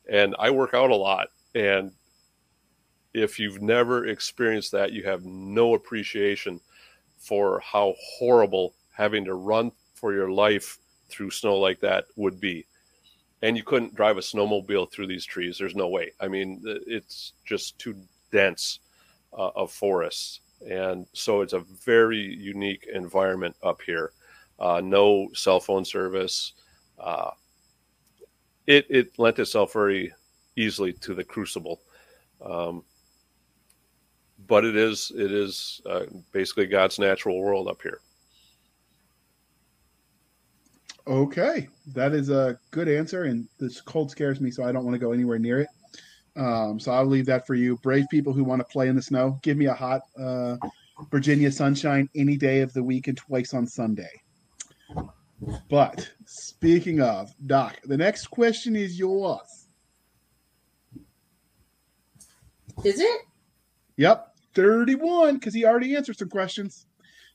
And 0.09 0.37
I 0.39 0.51
work 0.51 0.75
out 0.75 0.91
a 0.91 0.97
lot. 0.97 1.29
And 1.55 1.93
if 3.15 3.39
you've 3.39 3.63
never 3.63 4.07
experienced 4.07 4.71
that, 4.73 4.93
you 4.93 5.03
have 5.05 5.25
no 5.25 5.75
appreciation 5.75 6.61
for 7.17 7.61
how 7.61 7.95
horrible 7.99 8.75
having 8.93 9.25
to 9.25 9.35
run 9.35 9.73
for 9.95 10.13
your 10.13 10.31
life 10.31 10.79
through 11.09 11.31
snow 11.31 11.57
like 11.57 11.81
that 11.81 12.05
would 12.17 12.39
be. 12.39 12.67
And 13.43 13.57
you 13.57 13.63
couldn't 13.63 13.95
drive 13.95 14.19
a 14.19 14.21
snowmobile 14.21 14.93
through 14.93 15.07
these 15.07 15.25
trees. 15.25 15.59
There's 15.59 15.75
no 15.75 15.89
way. 15.89 16.13
I 16.21 16.29
mean, 16.29 16.61
it's 16.65 17.33
just 17.45 17.79
too 17.79 17.97
dense 18.31 18.81
uh, 19.33 19.51
of 19.55 19.73
forests. 19.73 20.41
And 20.69 21.07
so 21.13 21.41
it's 21.41 21.53
a 21.53 21.61
very 21.61 22.19
unique 22.19 22.87
environment 22.93 23.57
up 23.63 23.81
here 23.83 24.13
uh, 24.59 24.81
no 24.83 25.29
cell 25.35 25.61
phone 25.61 25.85
service. 25.85 26.53
Uh, 26.99 27.31
it 28.67 28.87
it 28.91 29.19
lent 29.19 29.39
itself 29.39 29.73
very 29.73 30.13
easily 30.57 30.93
to 30.93 31.15
the 31.15 31.25
Crucible, 31.25 31.81
um, 32.45 32.83
but 34.47 34.65
it 34.65 34.77
is 34.77 35.13
it 35.17 35.33
is 35.33 35.81
uh, 35.87 36.05
basically 36.33 36.67
God's 36.67 36.99
natural 36.99 37.41
world 37.41 37.69
up 37.69 37.81
here. 37.83 38.01
Okay, 41.07 41.69
that 41.95 42.13
is 42.13 42.29
a 42.29 42.59
good 42.71 42.89
answer, 42.89 43.25
and 43.25 43.49
this 43.59 43.81
cold 43.81 44.11
scares 44.11 44.41
me, 44.41 44.51
so 44.51 44.65
I 44.65 44.73
don't 44.73 44.85
want 44.85 44.95
to 44.95 44.99
go 44.99 45.13
anywhere 45.13 45.39
near 45.39 45.61
it. 45.61 45.69
Um, 46.37 46.79
so 46.79 46.93
I'll 46.93 47.07
leave 47.07 47.27
that 47.27 47.47
for 47.47 47.55
you. 47.55 47.79
Brave 47.79 48.05
people 48.11 48.33
who 48.33 48.45
want 48.45 48.61
to 48.61 48.65
play 48.67 48.89
in 48.89 48.95
the 48.95 49.03
snow, 49.03 49.41
give 49.43 49.57
me 49.57 49.67
a 49.67 49.75
hot 49.75 50.03
uh, 50.21 50.57
Virginia 51.11 51.51
sunshine 51.51 52.09
any 52.15 52.37
day 52.37 52.61
of 52.61 52.73
the 52.75 52.83
week 52.83 53.09
and 53.09 53.17
twice 53.17 53.55
on 53.55 53.67
Sunday. 53.67 54.11
But 55.71 56.11
speaking 56.27 57.01
of, 57.01 57.33
Doc, 57.47 57.79
the 57.85 57.97
next 57.97 58.27
question 58.27 58.75
is 58.75 58.99
yours. 58.99 59.67
Is 62.85 63.01
it? 63.01 63.21
Yep, 63.97 64.37
31, 64.55 65.35
because 65.35 65.55
he 65.55 65.65
already 65.65 65.97
answered 65.97 66.17
some 66.17 66.29
questions. 66.29 66.87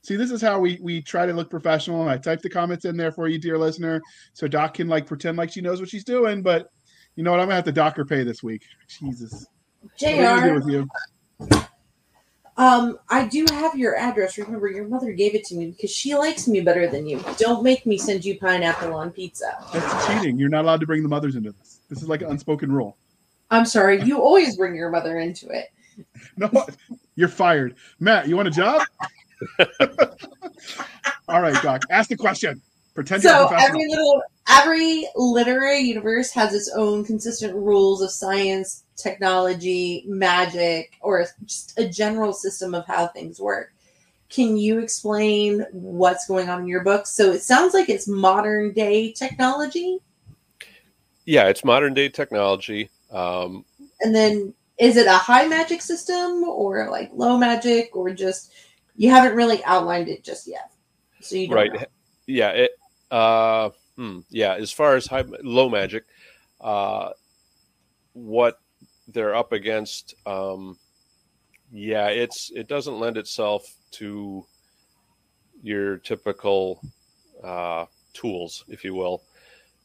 See, 0.02 0.16
this 0.16 0.30
is 0.30 0.42
how 0.42 0.58
we 0.58 0.78
we 0.82 1.00
try 1.00 1.24
to 1.24 1.32
look 1.32 1.48
professional. 1.48 2.02
And 2.02 2.10
I 2.10 2.18
type 2.18 2.42
the 2.42 2.50
comments 2.50 2.84
in 2.84 2.94
there 2.96 3.10
for 3.10 3.26
you, 3.26 3.38
dear 3.38 3.56
listener, 3.56 4.02
so 4.34 4.46
Doc 4.46 4.74
can 4.74 4.86
like 4.86 5.06
pretend 5.06 5.38
like 5.38 5.50
she 5.50 5.62
knows 5.62 5.80
what 5.80 5.88
she's 5.88 6.04
doing. 6.04 6.42
But 6.42 6.68
you 7.16 7.24
know 7.24 7.30
what? 7.30 7.40
I'm 7.40 7.46
gonna 7.46 7.56
have 7.56 7.64
to 7.64 7.72
dock 7.72 7.96
her 7.96 8.04
pay 8.04 8.22
this 8.22 8.42
week. 8.42 8.64
Jesus. 8.86 9.46
What 9.80 10.02
are 10.02 10.12
we 10.12 10.18
gonna 10.18 10.42
do 10.42 10.48
JR, 10.48 10.54
with 10.54 10.68
you? 10.68 10.88
Um, 12.56 12.98
I 13.08 13.26
do 13.26 13.44
have 13.50 13.76
your 13.76 13.96
address. 13.96 14.38
Remember, 14.38 14.68
your 14.68 14.86
mother 14.86 15.12
gave 15.12 15.34
it 15.34 15.44
to 15.46 15.54
me 15.56 15.66
because 15.70 15.90
she 15.90 16.14
likes 16.14 16.46
me 16.46 16.60
better 16.60 16.86
than 16.88 17.06
you. 17.06 17.22
Don't 17.38 17.62
make 17.64 17.84
me 17.86 17.98
send 17.98 18.24
you 18.24 18.38
pineapple 18.38 18.94
on 18.94 19.10
pizza. 19.10 19.56
That's 19.72 20.06
cheating. 20.06 20.38
You're 20.38 20.48
not 20.50 20.64
allowed 20.64 20.80
to 20.80 20.86
bring 20.86 21.02
the 21.02 21.08
mothers 21.08 21.36
into 21.36 21.52
this. 21.52 21.80
This 21.88 22.02
is 22.02 22.08
like 22.08 22.22
an 22.22 22.30
unspoken 22.30 22.70
rule. 22.70 22.96
I'm 23.50 23.66
sorry, 23.66 24.02
you 24.02 24.20
always 24.20 24.56
bring 24.56 24.74
your 24.74 24.90
mother 24.90 25.18
into 25.18 25.48
it. 25.48 25.70
No, 26.36 26.50
you're 27.14 27.28
fired. 27.28 27.76
Matt, 28.00 28.26
you 28.26 28.34
want 28.36 28.48
a 28.48 28.50
job? 28.50 28.82
All 31.28 31.40
right, 31.40 31.60
Doc. 31.62 31.82
Ask 31.90 32.08
the 32.08 32.16
question. 32.16 32.60
Pretend 32.94 33.22
you're 33.22 33.32
a 33.32 33.36
So 33.36 33.48
professional. 33.48 33.68
every 33.80 33.88
little 33.88 34.22
every 34.48 35.06
literary 35.16 35.80
universe 35.80 36.30
has 36.32 36.54
its 36.54 36.70
own 36.74 37.04
consistent 37.04 37.54
rules 37.54 38.02
of 38.02 38.10
science, 38.10 38.84
technology, 38.96 40.04
magic, 40.06 40.96
or 41.00 41.26
just 41.44 41.78
a 41.78 41.88
general 41.88 42.32
system 42.32 42.74
of 42.74 42.86
how 42.86 43.06
things 43.08 43.40
work. 43.40 43.72
Can 44.28 44.56
you 44.56 44.80
explain 44.80 45.64
what's 45.72 46.26
going 46.26 46.48
on 46.48 46.62
in 46.62 46.66
your 46.66 46.82
book? 46.82 47.06
So 47.06 47.32
it 47.32 47.42
sounds 47.42 47.74
like 47.74 47.88
it's 47.88 48.08
modern 48.08 48.72
day 48.72 49.12
technology. 49.12 49.98
Yeah, 51.24 51.48
it's 51.48 51.64
modern 51.64 51.94
day 51.94 52.08
technology. 52.08 52.90
Um, 53.10 53.64
And 54.00 54.14
then 54.14 54.52
is 54.78 54.96
it 54.96 55.06
a 55.06 55.12
high 55.12 55.46
magic 55.46 55.80
system 55.80 56.44
or 56.44 56.90
like 56.90 57.10
low 57.14 57.38
magic 57.38 57.94
or 57.94 58.12
just 58.12 58.52
you 58.96 59.10
haven't 59.10 59.36
really 59.36 59.62
outlined 59.64 60.08
it 60.08 60.24
just 60.24 60.46
yet. 60.46 60.72
So 61.20 61.36
you 61.36 61.46
don't 61.46 61.56
right. 61.56 61.72
know. 61.72 61.84
Yeah. 62.26 62.50
It, 62.50 62.70
uh, 63.10 63.70
hmm, 63.96 64.20
yeah. 64.30 64.54
As 64.54 64.72
far 64.72 64.96
as 64.96 65.06
high, 65.06 65.24
low 65.42 65.68
magic, 65.68 66.04
uh, 66.60 67.10
what 68.12 68.60
they're 69.08 69.34
up 69.34 69.52
against, 69.52 70.14
um, 70.26 70.78
yeah, 71.72 72.08
it's 72.08 72.50
it 72.54 72.68
doesn't 72.68 72.98
lend 72.98 73.16
itself 73.16 73.74
to 73.92 74.46
your 75.62 75.98
typical 75.98 76.80
uh, 77.42 77.86
tools, 78.12 78.64
if 78.68 78.84
you 78.84 78.94
will. 78.94 79.22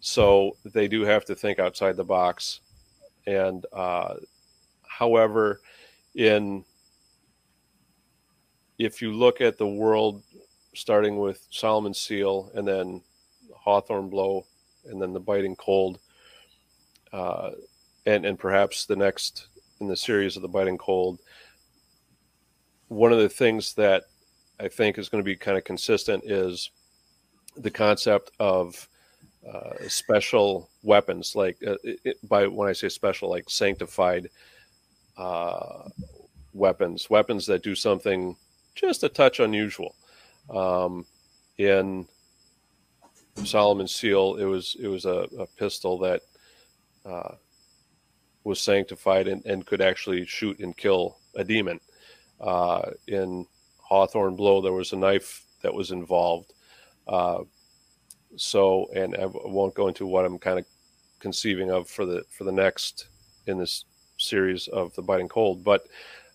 So 0.01 0.55
they 0.65 0.87
do 0.87 1.01
have 1.01 1.25
to 1.25 1.35
think 1.35 1.59
outside 1.59 1.97
the 1.97 2.03
box. 2.03 2.61
And 3.27 3.65
uh, 3.73 4.15
however, 4.87 5.61
in 6.15 6.63
if 8.77 9.01
you 9.01 9.11
look 9.11 9.41
at 9.41 9.57
the 9.57 9.67
world 9.67 10.23
starting 10.73 11.19
with 11.19 11.45
Solomon 11.49 11.93
Seal 11.93 12.51
and 12.55 12.67
then 12.67 13.01
Hawthorne 13.69 14.09
Blow 14.09 14.45
and 14.85 14.99
then 14.99 15.13
the 15.13 15.19
Biting 15.19 15.55
Cold, 15.55 15.99
uh, 17.13 17.51
and 18.05 18.25
and 18.25 18.39
perhaps 18.39 18.85
the 18.85 18.95
next 18.95 19.47
in 19.79 19.87
the 19.87 19.95
series 19.95 20.35
of 20.35 20.41
the 20.41 20.47
Biting 20.47 20.77
Cold. 20.77 21.19
One 22.87 23.13
of 23.13 23.19
the 23.19 23.29
things 23.29 23.75
that 23.75 24.05
I 24.59 24.67
think 24.67 24.97
is 24.97 25.09
going 25.09 25.23
to 25.23 25.25
be 25.25 25.35
kind 25.35 25.57
of 25.57 25.63
consistent 25.63 26.23
is 26.25 26.71
the 27.55 27.69
concept 27.69 28.31
of 28.39 28.89
uh, 29.47 29.87
special 29.87 30.69
weapons, 30.81 31.35
like 31.35 31.57
uh, 31.65 31.75
it, 31.83 32.17
by 32.27 32.47
when 32.47 32.67
I 32.67 32.73
say 32.73 32.89
special, 32.89 33.29
like 33.29 33.49
sanctified 33.49 34.29
uh, 35.15 35.89
weapons, 36.53 37.09
weapons 37.09 37.45
that 37.45 37.63
do 37.63 37.75
something 37.75 38.35
just 38.73 39.03
a 39.03 39.09
touch 39.09 39.39
unusual. 39.39 39.93
Um, 40.49 41.05
in 41.59 42.07
Solomon 43.45 43.87
Seal, 43.87 44.35
it 44.35 44.45
was 44.45 44.75
it 44.79 44.87
was 44.87 45.05
a, 45.05 45.27
a 45.37 45.45
pistol 45.57 45.97
that 45.99 46.21
uh, 47.05 47.35
was 48.43 48.59
sanctified 48.59 49.27
and, 49.27 49.45
and 49.45 49.65
could 49.65 49.81
actually 49.81 50.25
shoot 50.25 50.59
and 50.59 50.75
kill 50.75 51.17
a 51.35 51.43
demon. 51.43 51.79
Uh, 52.39 52.91
in 53.07 53.45
Hawthorne 53.81 54.35
Blow, 54.35 54.61
there 54.61 54.73
was 54.73 54.93
a 54.93 54.97
knife 54.97 55.45
that 55.61 55.73
was 55.73 55.91
involved. 55.91 56.53
Uh, 57.07 57.39
so, 58.35 58.87
and 58.95 59.15
I 59.15 59.25
won't 59.25 59.73
go 59.73 59.87
into 59.87 60.05
what 60.05 60.25
I'm 60.25 60.37
kind 60.37 60.59
of 60.59 60.65
conceiving 61.19 61.71
of 61.71 61.89
for 61.89 62.05
the 62.05 62.23
for 62.29 62.43
the 62.43 62.51
next 62.51 63.07
in 63.47 63.57
this 63.57 63.85
series 64.17 64.67
of 64.67 64.93
the 64.95 65.01
Biting 65.01 65.29
Cold, 65.29 65.63
but 65.63 65.87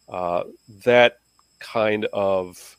uh, 0.09 0.45
that 0.85 1.19
kind 1.61 2.07
of 2.13 2.77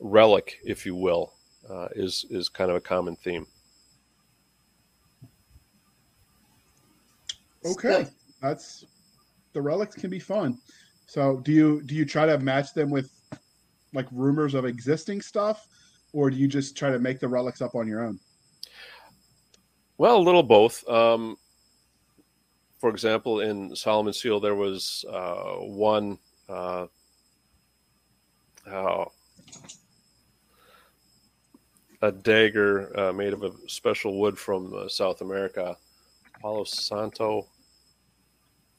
relic, 0.00 0.58
if 0.64 0.84
you 0.86 0.96
will, 0.96 1.34
uh, 1.68 1.88
is 1.94 2.26
is 2.30 2.48
kind 2.48 2.70
of 2.70 2.76
a 2.76 2.80
common 2.80 3.16
theme. 3.16 3.46
Okay, 7.64 8.06
that's 8.40 8.84
the 9.52 9.62
relics 9.62 9.94
can 9.94 10.10
be 10.10 10.18
fun. 10.18 10.58
So, 11.06 11.38
do 11.38 11.52
you 11.52 11.82
do 11.82 11.94
you 11.94 12.04
try 12.04 12.26
to 12.26 12.38
match 12.38 12.74
them 12.74 12.90
with 12.90 13.10
like 13.92 14.06
rumors 14.10 14.54
of 14.54 14.64
existing 14.64 15.20
stuff, 15.20 15.68
or 16.12 16.30
do 16.30 16.36
you 16.36 16.48
just 16.48 16.76
try 16.76 16.90
to 16.90 16.98
make 16.98 17.20
the 17.20 17.28
relics 17.28 17.60
up 17.60 17.74
on 17.74 17.86
your 17.86 18.04
own? 18.04 18.18
Well, 19.98 20.16
a 20.16 20.22
little 20.22 20.42
both. 20.42 20.86
Um, 20.88 21.36
for 22.78 22.90
example, 22.90 23.40
in 23.40 23.76
Solomon 23.76 24.12
Seal, 24.12 24.40
there 24.40 24.56
was 24.56 25.04
uh, 25.08 25.56
one. 25.58 26.18
Uh, 26.48 26.86
oh, 28.66 29.06
a 32.02 32.10
dagger 32.10 32.98
uh, 32.98 33.12
made 33.12 33.32
of 33.32 33.44
a 33.44 33.52
special 33.68 34.18
wood 34.18 34.36
from 34.36 34.74
uh, 34.74 34.88
South 34.88 35.20
America, 35.20 35.76
Palo 36.40 36.64
Santo. 36.64 37.46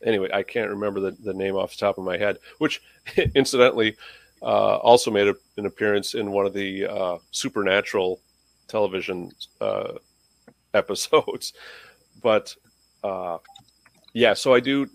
Anyway, 0.05 0.30
I 0.34 0.43
can't 0.43 0.69
remember 0.69 0.99
the, 0.99 1.11
the 1.11 1.34
name 1.34 1.55
off 1.55 1.71
the 1.71 1.78
top 1.78 1.97
of 1.97 2.03
my 2.03 2.17
head, 2.17 2.38
which 2.57 2.82
incidentally 3.36 3.95
uh, 4.41 4.76
also 4.78 5.09
made 5.09 5.30
a, 5.30 5.36
an 5.55 5.65
appearance 5.65 6.15
in 6.15 6.32
one 6.32 6.45
of 6.45 6.53
the 6.53 6.86
uh, 6.86 7.17
supernatural 7.32 8.19
television 8.67 9.32
uh, 9.59 9.93
episodes. 10.74 11.53
But 12.21 12.55
uh, 13.03 13.39
yeah, 14.13 14.34
so 14.34 14.53
I 14.53 14.61
do 14.61 14.88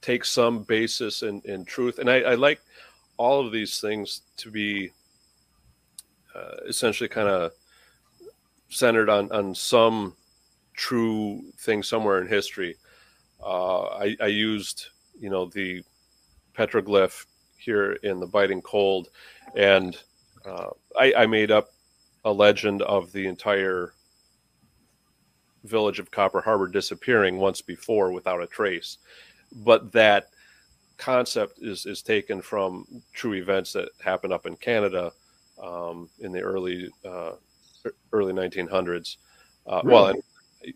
take 0.00 0.24
some 0.24 0.62
basis 0.62 1.22
in, 1.22 1.42
in 1.44 1.66
truth, 1.66 1.98
and 1.98 2.08
I, 2.08 2.20
I 2.20 2.34
like 2.36 2.60
all 3.18 3.44
of 3.44 3.52
these 3.52 3.80
things 3.80 4.22
to 4.38 4.50
be 4.50 4.92
uh, 6.34 6.56
essentially 6.68 7.08
kind 7.08 7.28
of 7.28 7.52
centered 8.68 9.08
on 9.08 9.30
on 9.30 9.54
some 9.54 10.14
true 10.74 11.42
thing 11.58 11.82
somewhere 11.82 12.20
in 12.20 12.26
history. 12.26 12.76
Uh, 13.42 13.84
I, 13.84 14.16
I 14.20 14.26
used 14.26 14.88
you 15.18 15.30
know 15.30 15.46
the 15.46 15.82
petroglyph 16.56 17.26
here 17.56 17.92
in 18.02 18.20
the 18.20 18.26
biting 18.26 18.62
cold, 18.62 19.08
and 19.54 19.96
uh, 20.44 20.70
I, 20.98 21.14
I 21.18 21.26
made 21.26 21.50
up 21.50 21.68
a 22.24 22.32
legend 22.32 22.82
of 22.82 23.12
the 23.12 23.26
entire 23.26 23.94
village 25.64 25.98
of 25.98 26.10
Copper 26.10 26.40
Harbor 26.40 26.68
disappearing 26.68 27.38
once 27.38 27.62
before 27.62 28.12
without 28.12 28.42
a 28.42 28.46
trace, 28.46 28.98
but 29.52 29.92
that 29.92 30.28
concept 30.96 31.58
is 31.60 31.86
is 31.86 32.02
taken 32.02 32.40
from 32.40 32.86
true 33.12 33.34
events 33.34 33.72
that 33.72 33.88
happened 34.02 34.32
up 34.32 34.46
in 34.46 34.56
Canada 34.56 35.12
um, 35.64 36.08
in 36.20 36.32
the 36.32 36.40
early 36.40 36.90
uh, 37.04 37.32
early 38.12 38.32
1900s. 38.32 39.16
Uh, 39.66 39.82
Well, 39.84 40.06
and, 40.08 40.22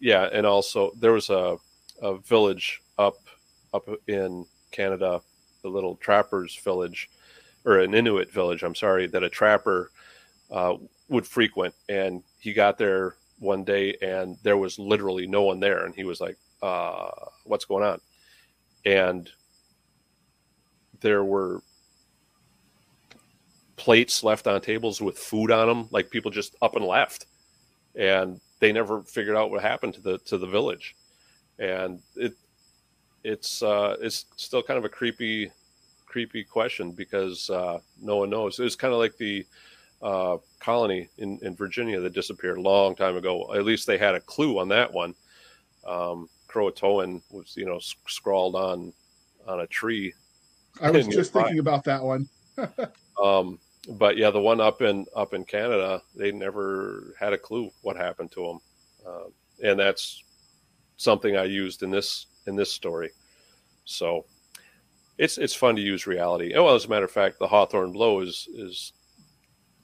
yeah, 0.01 0.29
and 0.33 0.47
also 0.47 0.93
there 0.99 1.13
was 1.13 1.31
a, 1.31 1.57
a 2.03 2.19
village 2.19 2.81
up 2.99 3.17
up 3.75 3.89
in 4.07 4.47
Canada, 4.71 5.21
the 5.63 5.69
little 5.69 5.97
trappers 5.97 6.57
village, 6.57 7.11
or 7.65 7.81
an 7.81 7.95
Inuit 7.95 8.33
village. 8.33 8.63
I'm 8.63 8.75
sorry, 8.75 9.07
that 9.09 9.23
a 9.23 9.29
trapper 9.29 9.91
uh, 10.51 10.77
would 11.09 11.27
frequent. 11.27 11.75
And 11.89 12.23
he 12.39 12.53
got 12.53 12.79
there 12.79 13.17
one 13.39 13.65
day 13.65 13.97
and 14.03 14.37
there 14.43 14.57
was 14.57 14.79
literally 14.79 15.27
no 15.27 15.43
one 15.43 15.61
there. 15.61 15.85
And 15.85 15.95
he 15.95 16.05
was 16.05 16.21
like, 16.21 16.37
uh, 16.63 17.11
what's 17.45 17.65
going 17.65 17.85
on? 17.85 18.01
And 18.85 19.31
there 21.01 21.25
were 21.25 21.63
plates 23.79 24.23
left 24.23 24.47
on 24.47 24.61
tables 24.61 25.01
with 25.01 25.19
food 25.19 25.51
on 25.51 25.69
them, 25.69 25.89
like 25.91 26.11
people 26.11 26.31
just 26.31 26.57
up 26.61 26.77
and 26.77 26.85
left. 26.85 27.27
And 27.95 28.41
they 28.61 28.73
never 28.73 29.03
figured 29.03 29.37
out 29.37 29.51
what 29.51 29.63
happened 29.63 29.95
to 29.95 30.01
the 30.01 30.19
to 30.19 30.37
the 30.37 30.47
village. 30.47 30.95
And 31.59 32.01
it 32.17 32.35
it's 33.25 33.63
uh, 33.63 33.97
it's 34.01 34.27
still 34.37 34.63
kind 34.63 34.79
of 34.79 34.85
a 34.85 34.89
creepy 34.89 35.51
creepy 36.07 36.45
question 36.45 36.93
because 36.93 37.51
uh, 37.51 37.79
no 38.01 38.17
one 38.17 38.31
knows. 38.31 38.59
It 38.59 38.65
was 38.65 38.77
kind 38.77 38.93
of 38.93 38.99
like 38.99 39.17
the 39.17 39.47
uh, 40.03 40.39
colony 40.61 41.09
in, 41.19 41.39
in 41.43 41.55
Virginia 41.55 42.01
that 42.01 42.15
disappeared 42.15 42.59
a 42.59 42.63
long 42.63 42.95
time 42.95 43.17
ago. 43.17 43.55
At 43.55 43.65
least 43.65 43.87
they 43.87 43.99
had 43.99 44.15
a 44.15 44.21
clue 44.21 44.59
on 44.59 44.69
that 44.69 44.93
one. 44.93 45.15
Um, 45.87 46.29
Croatoan 46.49 47.21
was, 47.31 47.55
you 47.57 47.67
know, 47.67 47.79
scrawled 47.79 48.55
on 48.55 48.93
on 49.47 49.61
a 49.61 49.67
tree. 49.67 50.15
I 50.81 50.91
was 50.91 51.07
just 51.09 51.33
thinking 51.33 51.59
about 51.59 51.85
that 51.85 52.03
one. 52.03 52.29
um, 53.23 53.59
but 53.89 54.17
yeah, 54.17 54.31
the 54.31 54.41
one 54.41 54.61
up 54.61 54.83
in 54.83 55.07
up 55.17 55.33
in 55.33 55.45
Canada, 55.45 56.03
they 56.15 56.31
never 56.31 57.15
had 57.19 57.33
a 57.33 57.39
clue 57.39 57.71
what 57.83 57.97
happened 57.97 58.31
to 58.33 58.47
them, 58.47 58.59
uh, 59.07 59.67
and 59.69 59.79
that's 59.79 60.23
something 60.97 61.37
I 61.37 61.45
used 61.45 61.83
in 61.83 61.91
this 61.91 62.27
in 62.47 62.55
this 62.55 62.73
story. 62.73 63.11
So 63.85 64.27
it's 65.17 65.39
it's 65.39 65.55
fun 65.55 65.77
to 65.77 65.83
use 65.83 66.07
reality. 66.07 66.55
Oh, 66.55 66.65
well, 66.65 66.75
as 66.75 66.85
a 66.85 66.89
matter 66.89 67.07
of 67.07 67.11
fact, 67.11 67.39
the 67.39 67.49
Hawthorne 67.49 67.93
Blow 67.93 68.21
is 68.21 68.49
is 68.53 68.93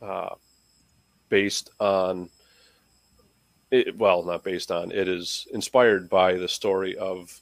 uh, 0.03 0.35
based 1.31 1.71
on 1.81 2.29
it, 3.71 3.97
well, 3.97 4.23
not 4.23 4.45
based 4.45 4.71
on. 4.71 4.93
It 4.93 5.09
is 5.09 5.49
inspired 5.53 6.11
by 6.11 6.35
the 6.35 6.49
story 6.49 6.97
of 6.97 7.37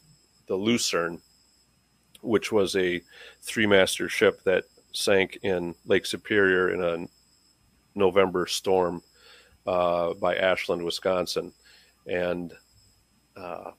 the 0.47 0.55
Lucerne, 0.55 1.21
which 2.21 2.53
was 2.53 2.77
a 2.77 3.03
three-master 3.43 4.09
ship 4.09 4.43
that 4.45 4.65
sank 4.93 5.39
in 5.43 5.75
Lake 5.87 6.07
Superior 6.07 6.71
in 6.71 6.83
a 6.83 7.07
November 7.99 8.47
storm 8.47 9.03
uh, 9.67 10.15
by 10.15 10.37
Ashland, 10.37 10.85
Wisconsin, 10.85 11.53
and 12.07 12.53
uh, 13.37 13.71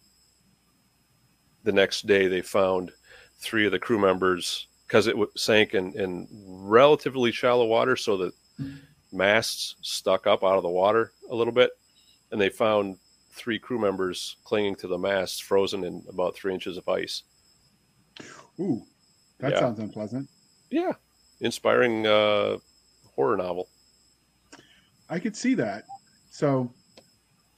the 1.64 1.72
next 1.72 2.07
day 2.07 2.28
they 2.28 2.41
found 2.41 2.91
three 3.39 3.66
of 3.66 3.72
the 3.72 3.80
crew 3.80 3.99
members 3.99 4.68
because 4.88 5.07
it 5.07 5.16
sank 5.36 5.74
in, 5.74 5.91
in 5.99 6.28
relatively 6.32 7.32
shallow 7.32 7.66
water, 7.66 7.95
so 7.95 8.16
the 8.18 8.32
masts 9.11 9.76
stuck 9.82 10.28
up 10.28 10.43
out 10.43 10.57
of 10.57 10.64
the 10.64 10.70
water 10.70 11.11
a 11.30 11.36
little 11.36 11.53
bit, 11.53 11.72
and 12.32 12.39
they 12.39 12.49
found 12.49 12.97
three 13.32 13.57
crew 13.57 13.80
members 13.80 14.38
clinging 14.43 14.76
to 14.76 14.88
the 14.88 14.97
masts, 14.97 15.39
frozen 15.39 15.84
in 15.84 16.03
about 16.07 16.36
three 16.36 16.53
inches 16.53 16.78
of 16.78 16.88
ice. 16.88 17.24
Ooh, 18.59 18.84
that 19.39 19.53
yeah. 19.53 19.59
sounds 19.59 19.80
unpleasant. 19.80 20.30
Yeah, 20.74 20.94
inspiring 21.40 22.08
uh, 22.08 22.58
horror 23.16 23.38
novel. 23.38 23.68
I 25.08 25.20
could 25.20 25.36
see 25.36 25.54
that. 25.54 25.84
So, 26.32 26.74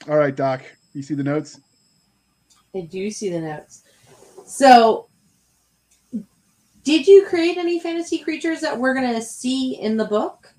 all 0.10 0.18
right, 0.18 0.36
Doc, 0.36 0.64
you 0.92 1.02
see 1.02 1.14
the 1.14 1.24
notes? 1.24 1.62
I 2.76 2.82
do 2.82 3.10
see 3.10 3.30
the 3.30 3.40
notes. 3.40 3.84
So, 4.46 5.08
did 6.84 7.08
you 7.08 7.26
create 7.26 7.56
any 7.56 7.80
fantasy 7.80 8.18
creatures 8.18 8.60
that 8.60 8.78
we're 8.78 8.94
going 8.94 9.14
to 9.14 9.22
see 9.22 9.80
in 9.80 9.96
the 9.96 10.04
book? 10.04 10.54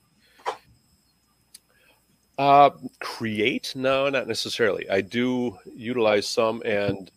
Uh, 2.38 2.70
create? 3.00 3.74
No, 3.76 4.08
not 4.08 4.28
necessarily. 4.28 4.88
I 4.88 5.02
do 5.02 5.58
utilize 5.74 6.26
some 6.26 6.62
and 6.64 7.10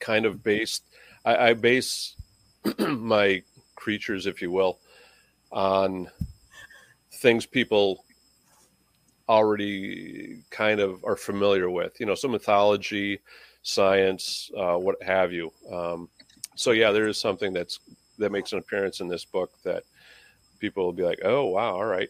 kind 0.00 0.26
of 0.26 0.42
based. 0.42 0.82
I, 1.24 1.50
I 1.50 1.54
base 1.54 2.16
my 2.78 3.44
creatures, 3.82 4.26
if 4.26 4.40
you 4.40 4.52
will, 4.52 4.78
on 5.50 6.08
things 7.14 7.44
people 7.44 8.04
already 9.28 10.44
kind 10.50 10.78
of 10.78 11.04
are 11.04 11.16
familiar 11.16 11.68
with. 11.68 11.98
You 11.98 12.06
know, 12.06 12.14
some 12.14 12.30
mythology, 12.30 13.20
science, 13.62 14.50
uh, 14.56 14.76
what 14.76 15.02
have 15.02 15.32
you. 15.32 15.52
Um, 15.70 16.08
so 16.54 16.70
yeah, 16.70 16.92
there 16.92 17.08
is 17.08 17.18
something 17.18 17.52
that's 17.52 17.80
that 18.18 18.30
makes 18.30 18.52
an 18.52 18.58
appearance 18.58 19.00
in 19.00 19.08
this 19.08 19.24
book 19.24 19.50
that 19.64 19.82
people 20.60 20.84
will 20.84 20.92
be 20.92 21.02
like, 21.02 21.20
"Oh, 21.24 21.46
wow, 21.46 21.74
all 21.74 21.84
right." 21.84 22.08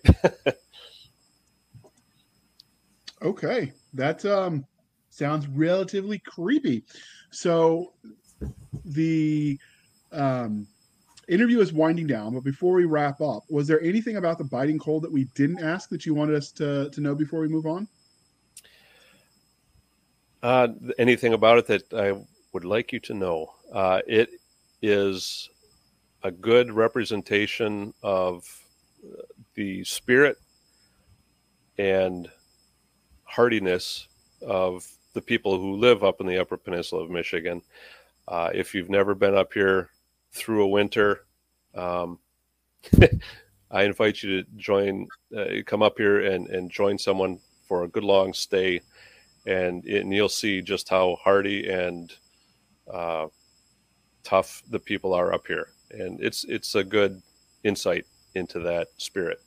okay, 3.22 3.72
that 3.94 4.24
um, 4.26 4.66
sounds 5.10 5.46
relatively 5.46 6.18
creepy. 6.18 6.84
So 7.30 7.92
the 8.84 9.58
um, 10.10 10.66
interview 11.28 11.60
is 11.60 11.72
winding 11.72 12.06
down, 12.06 12.34
but 12.34 12.44
before 12.44 12.74
we 12.74 12.84
wrap 12.84 13.20
up, 13.20 13.44
was 13.48 13.66
there 13.66 13.80
anything 13.82 14.16
about 14.16 14.38
the 14.38 14.44
biting 14.44 14.78
cold 14.78 15.02
that 15.02 15.12
we 15.12 15.24
didn't 15.34 15.62
ask 15.62 15.88
that 15.90 16.04
you 16.04 16.14
wanted 16.14 16.34
us 16.36 16.50
to 16.52 16.90
to 16.90 17.00
know 17.00 17.14
before 17.14 17.40
we 17.40 17.48
move 17.48 17.66
on? 17.66 17.88
Uh, 20.42 20.68
anything 20.98 21.34
about 21.34 21.58
it 21.58 21.66
that 21.66 21.92
I 21.94 22.20
would 22.52 22.64
like 22.64 22.92
you 22.92 22.98
to 23.00 23.14
know? 23.14 23.52
Uh, 23.72 24.00
it 24.06 24.30
is 24.82 25.48
a 26.24 26.30
good 26.30 26.72
representation 26.72 27.94
of 28.02 28.44
the 29.54 29.84
spirit 29.84 30.38
and 31.78 32.28
hardiness 33.24 34.08
of 34.42 34.86
the 35.14 35.22
people 35.22 35.58
who 35.58 35.76
live 35.76 36.02
up 36.02 36.20
in 36.20 36.26
the 36.26 36.38
Upper 36.38 36.56
Peninsula 36.56 37.02
of 37.04 37.10
Michigan. 37.10 37.62
Uh, 38.28 38.50
if 38.54 38.74
you've 38.74 38.90
never 38.90 39.14
been 39.14 39.34
up 39.34 39.52
here 39.52 39.90
through 40.32 40.64
a 40.64 40.68
winter, 40.68 41.24
um, 41.74 42.18
I 43.70 43.84
invite 43.84 44.22
you 44.22 44.42
to 44.42 44.50
join, 44.56 45.06
uh, 45.36 45.46
come 45.66 45.82
up 45.82 45.94
here 45.96 46.26
and, 46.26 46.48
and 46.48 46.70
join 46.70 46.98
someone 46.98 47.38
for 47.66 47.84
a 47.84 47.88
good 47.88 48.04
long 48.04 48.34
stay 48.34 48.80
and, 49.46 49.84
and 49.84 50.12
you'll 50.12 50.28
see 50.28 50.60
just 50.60 50.88
how 50.88 51.16
hardy 51.22 51.68
and 51.68 52.12
uh, 52.92 53.26
tough 54.22 54.62
the 54.70 54.78
people 54.78 55.14
are 55.14 55.32
up 55.32 55.46
here, 55.46 55.68
and 55.90 56.20
it's 56.20 56.44
it's 56.44 56.74
a 56.74 56.84
good 56.84 57.20
insight 57.64 58.06
into 58.34 58.60
that 58.60 58.88
spirit. 58.96 59.40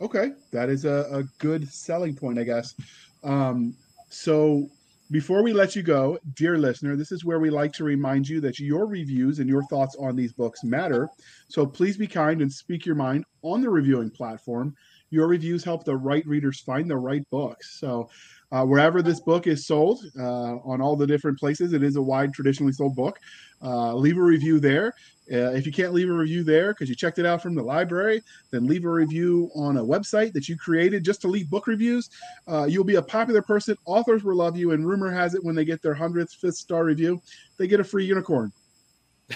Okay, 0.00 0.32
that 0.50 0.68
is 0.68 0.84
a, 0.84 1.06
a 1.12 1.22
good 1.38 1.68
selling 1.68 2.14
point, 2.14 2.38
I 2.38 2.44
guess. 2.44 2.74
Um, 3.22 3.76
so 4.08 4.68
before 5.12 5.44
we 5.44 5.52
let 5.52 5.76
you 5.76 5.82
go, 5.82 6.18
dear 6.34 6.58
listener, 6.58 6.96
this 6.96 7.12
is 7.12 7.24
where 7.24 7.38
we 7.38 7.50
like 7.50 7.72
to 7.74 7.84
remind 7.84 8.28
you 8.28 8.40
that 8.40 8.58
your 8.58 8.86
reviews 8.86 9.38
and 9.38 9.48
your 9.48 9.62
thoughts 9.64 9.94
on 10.00 10.16
these 10.16 10.32
books 10.32 10.64
matter. 10.64 11.08
So 11.46 11.64
please 11.64 11.96
be 11.96 12.08
kind 12.08 12.42
and 12.42 12.52
speak 12.52 12.84
your 12.84 12.96
mind 12.96 13.24
on 13.42 13.60
the 13.60 13.70
reviewing 13.70 14.10
platform 14.10 14.74
your 15.12 15.26
reviews 15.26 15.62
help 15.62 15.84
the 15.84 15.94
right 15.94 16.26
readers 16.26 16.58
find 16.60 16.90
the 16.90 16.96
right 16.96 17.28
books. 17.28 17.78
So, 17.78 18.08
uh, 18.52 18.64
wherever 18.64 19.02
this 19.02 19.18
book 19.18 19.46
is 19.46 19.66
sold, 19.66 20.04
uh, 20.18 20.56
on 20.58 20.80
all 20.82 20.94
the 20.94 21.06
different 21.06 21.38
places, 21.38 21.72
it 21.72 21.82
is 21.82 21.96
a 21.96 22.02
wide, 22.02 22.32
traditionally 22.34 22.72
sold 22.72 22.94
book. 22.94 23.18
Uh, 23.62 23.94
leave 23.94 24.18
a 24.18 24.22
review 24.22 24.60
there. 24.60 24.94
Uh, 25.32 25.52
if 25.52 25.64
you 25.64 25.72
can't 25.72 25.94
leave 25.94 26.10
a 26.10 26.12
review 26.12 26.44
there 26.44 26.74
because 26.74 26.88
you 26.88 26.94
checked 26.94 27.18
it 27.18 27.24
out 27.24 27.42
from 27.42 27.54
the 27.54 27.62
library, 27.62 28.20
then 28.50 28.66
leave 28.66 28.84
a 28.84 28.90
review 28.90 29.50
on 29.54 29.78
a 29.78 29.82
website 29.82 30.32
that 30.34 30.48
you 30.48 30.56
created 30.56 31.02
just 31.02 31.22
to 31.22 31.28
leave 31.28 31.48
book 31.48 31.66
reviews. 31.66 32.10
Uh, 32.46 32.64
you'll 32.64 32.84
be 32.84 32.96
a 32.96 33.02
popular 33.02 33.40
person. 33.40 33.76
Authors 33.86 34.22
will 34.22 34.36
love 34.36 34.56
you, 34.56 34.72
and 34.72 34.86
rumor 34.86 35.10
has 35.10 35.34
it 35.34 35.42
when 35.42 35.54
they 35.54 35.64
get 35.64 35.80
their 35.80 35.94
hundredth, 35.94 36.34
fifth 36.34 36.56
star 36.56 36.84
review, 36.84 37.22
they 37.56 37.66
get 37.66 37.80
a 37.80 37.84
free 37.84 38.04
unicorn. 38.04 38.52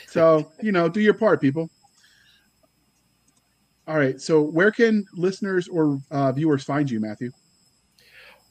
So 0.08 0.52
you 0.60 0.72
know, 0.72 0.90
do 0.90 1.00
your 1.00 1.14
part, 1.14 1.40
people. 1.40 1.70
All 3.88 3.96
right. 3.96 4.20
So, 4.20 4.42
where 4.42 4.70
can 4.70 5.06
listeners 5.14 5.68
or 5.68 6.00
uh, 6.10 6.32
viewers 6.32 6.64
find 6.64 6.90
you, 6.90 7.00
Matthew? 7.00 7.30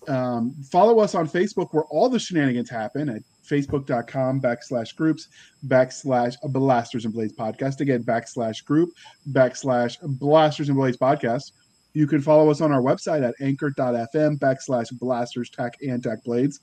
um, 0.07 0.55
follow 0.71 0.99
us 0.99 1.15
on 1.15 1.27
Facebook 1.27 1.69
where 1.71 1.83
all 1.85 2.09
the 2.09 2.19
shenanigans 2.19 2.69
happen 2.69 3.09
at 3.09 3.21
facebook.com 3.45 4.39
backslash 4.39 4.95
groups 4.95 5.27
backslash 5.67 6.35
blasters 6.51 7.05
and 7.05 7.13
blades 7.13 7.33
podcast. 7.33 7.81
Again, 7.81 8.03
backslash 8.03 8.63
group 8.63 8.91
backslash 9.31 9.97
blasters 10.19 10.69
and 10.69 10.77
blades 10.77 10.97
podcast. 10.97 11.51
You 11.93 12.07
can 12.07 12.21
follow 12.21 12.49
us 12.49 12.61
on 12.61 12.71
our 12.71 12.81
website 12.81 13.27
at 13.27 13.35
anchor.fm 13.41 14.37
backslash 14.37 14.97
blasters 14.99 15.49
tack 15.49 15.73
and 15.81 16.01
tack 16.03 16.23
blades. 16.23 16.59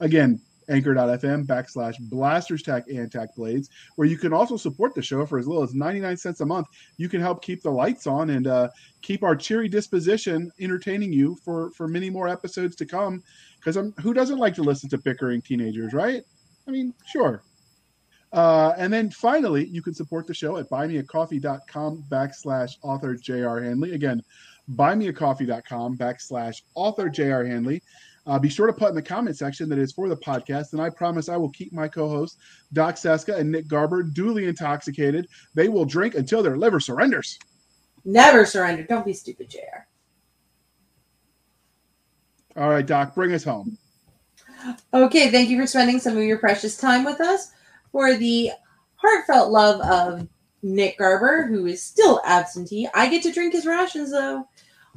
Again, 0.00 0.40
anchor.fm 0.68 1.46
backslash 1.46 1.96
blasters 2.00 2.62
tack 2.62 2.84
and 2.88 3.10
tack 3.10 3.34
blades 3.34 3.70
where 3.96 4.08
you 4.08 4.18
can 4.18 4.32
also 4.32 4.56
support 4.56 4.94
the 4.94 5.02
show 5.02 5.24
for 5.26 5.38
as 5.38 5.46
little 5.46 5.62
as 5.62 5.74
99 5.74 6.16
cents 6.16 6.40
a 6.40 6.46
month. 6.46 6.68
You 6.96 7.08
can 7.08 7.20
help 7.20 7.42
keep 7.42 7.62
the 7.62 7.70
lights 7.70 8.06
on 8.06 8.30
and 8.30 8.46
uh, 8.46 8.68
keep 9.02 9.22
our 9.22 9.36
cheery 9.36 9.68
disposition 9.68 10.50
entertaining 10.60 11.12
you 11.12 11.36
for 11.44 11.70
for 11.72 11.88
many 11.88 12.10
more 12.10 12.28
episodes 12.28 12.76
to 12.76 12.86
come. 12.86 13.22
Because 13.56 13.76
who 14.00 14.14
doesn't 14.14 14.38
like 14.38 14.54
to 14.54 14.62
listen 14.62 14.88
to 14.90 14.98
bickering 14.98 15.42
teenagers 15.42 15.92
right? 15.92 16.22
I 16.66 16.70
mean 16.70 16.94
sure. 17.06 17.42
Uh, 18.32 18.74
and 18.76 18.92
then 18.92 19.10
finally 19.10 19.66
you 19.66 19.82
can 19.82 19.94
support 19.94 20.26
the 20.26 20.34
show 20.34 20.56
at 20.56 20.68
buymeacoffee.com 20.68 22.04
backslash 22.10 22.76
author 22.82 23.14
jr 23.14 23.60
handley. 23.60 23.92
Again 23.92 24.22
buymeacoffee.com 24.74 25.96
backslash 25.96 26.62
author 26.74 27.08
jr 27.08 27.44
handley 27.44 27.80
uh, 28.26 28.38
be 28.38 28.48
sure 28.48 28.66
to 28.66 28.72
put 28.72 28.88
in 28.88 28.94
the 28.94 29.02
comment 29.02 29.36
section 29.36 29.68
that 29.68 29.78
is 29.78 29.92
for 29.92 30.08
the 30.08 30.16
podcast, 30.16 30.72
and 30.72 30.82
I 30.82 30.90
promise 30.90 31.28
I 31.28 31.36
will 31.36 31.50
keep 31.50 31.72
my 31.72 31.86
co-hosts 31.86 32.38
Doc 32.72 32.96
Seska 32.96 33.38
and 33.38 33.50
Nick 33.50 33.68
Garber 33.68 34.02
duly 34.02 34.46
intoxicated. 34.46 35.28
They 35.54 35.68
will 35.68 35.84
drink 35.84 36.14
until 36.14 36.42
their 36.42 36.56
liver 36.56 36.80
surrenders. 36.80 37.38
Never 38.04 38.44
surrender. 38.44 38.84
Don't 38.84 39.04
be 39.04 39.12
stupid, 39.12 39.50
JR. 39.50 39.86
All 42.58 42.70
right, 42.70 42.86
Doc, 42.86 43.14
bring 43.14 43.32
us 43.32 43.44
home. 43.44 43.76
Okay, 44.92 45.30
thank 45.30 45.48
you 45.48 45.60
for 45.60 45.66
spending 45.66 46.00
some 46.00 46.16
of 46.16 46.22
your 46.22 46.38
precious 46.38 46.76
time 46.76 47.04
with 47.04 47.20
us 47.20 47.52
for 47.92 48.14
the 48.14 48.50
heartfelt 48.96 49.50
love 49.50 49.80
of 49.82 50.26
Nick 50.62 50.98
Garber, 50.98 51.46
who 51.46 51.66
is 51.66 51.82
still 51.82 52.20
absentee. 52.24 52.88
I 52.94 53.08
get 53.08 53.22
to 53.24 53.32
drink 53.32 53.52
his 53.52 53.66
rations 53.66 54.10
though. 54.10 54.48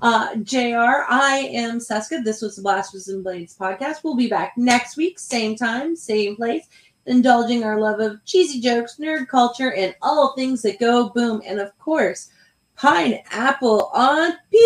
Uh, 0.02 0.36
JR, 0.38 1.04
I 1.10 1.50
am 1.52 1.80
Seska. 1.80 2.24
This 2.24 2.42
was 2.42 2.56
the 2.56 2.62
Blasters 2.62 3.10
and 3.10 3.22
Blades 3.22 3.58
podcast. 3.58 3.98
We'll 4.02 4.16
be 4.16 4.30
back 4.30 4.54
next 4.56 4.96
week, 4.96 5.20
same 5.20 5.58
time, 5.58 5.94
same 5.94 6.38
place, 6.38 6.68
indulging 7.06 7.66
our 7.66 7.82
love 7.82 8.00
of 8.00 8.24
cheesy 8.24 8.62
jokes, 8.62 8.96
nerd 8.98 9.28
culture, 9.28 9.74
and 9.74 9.94
all 10.02 10.34
things 10.34 10.62
that 10.62 10.80
go 10.80 11.10
boom. 11.10 11.42
And 11.46 11.60
of 11.60 11.78
course, 11.80 12.30
pineapple 12.78 13.92
on 13.94 14.34
pizza. 14.50 14.66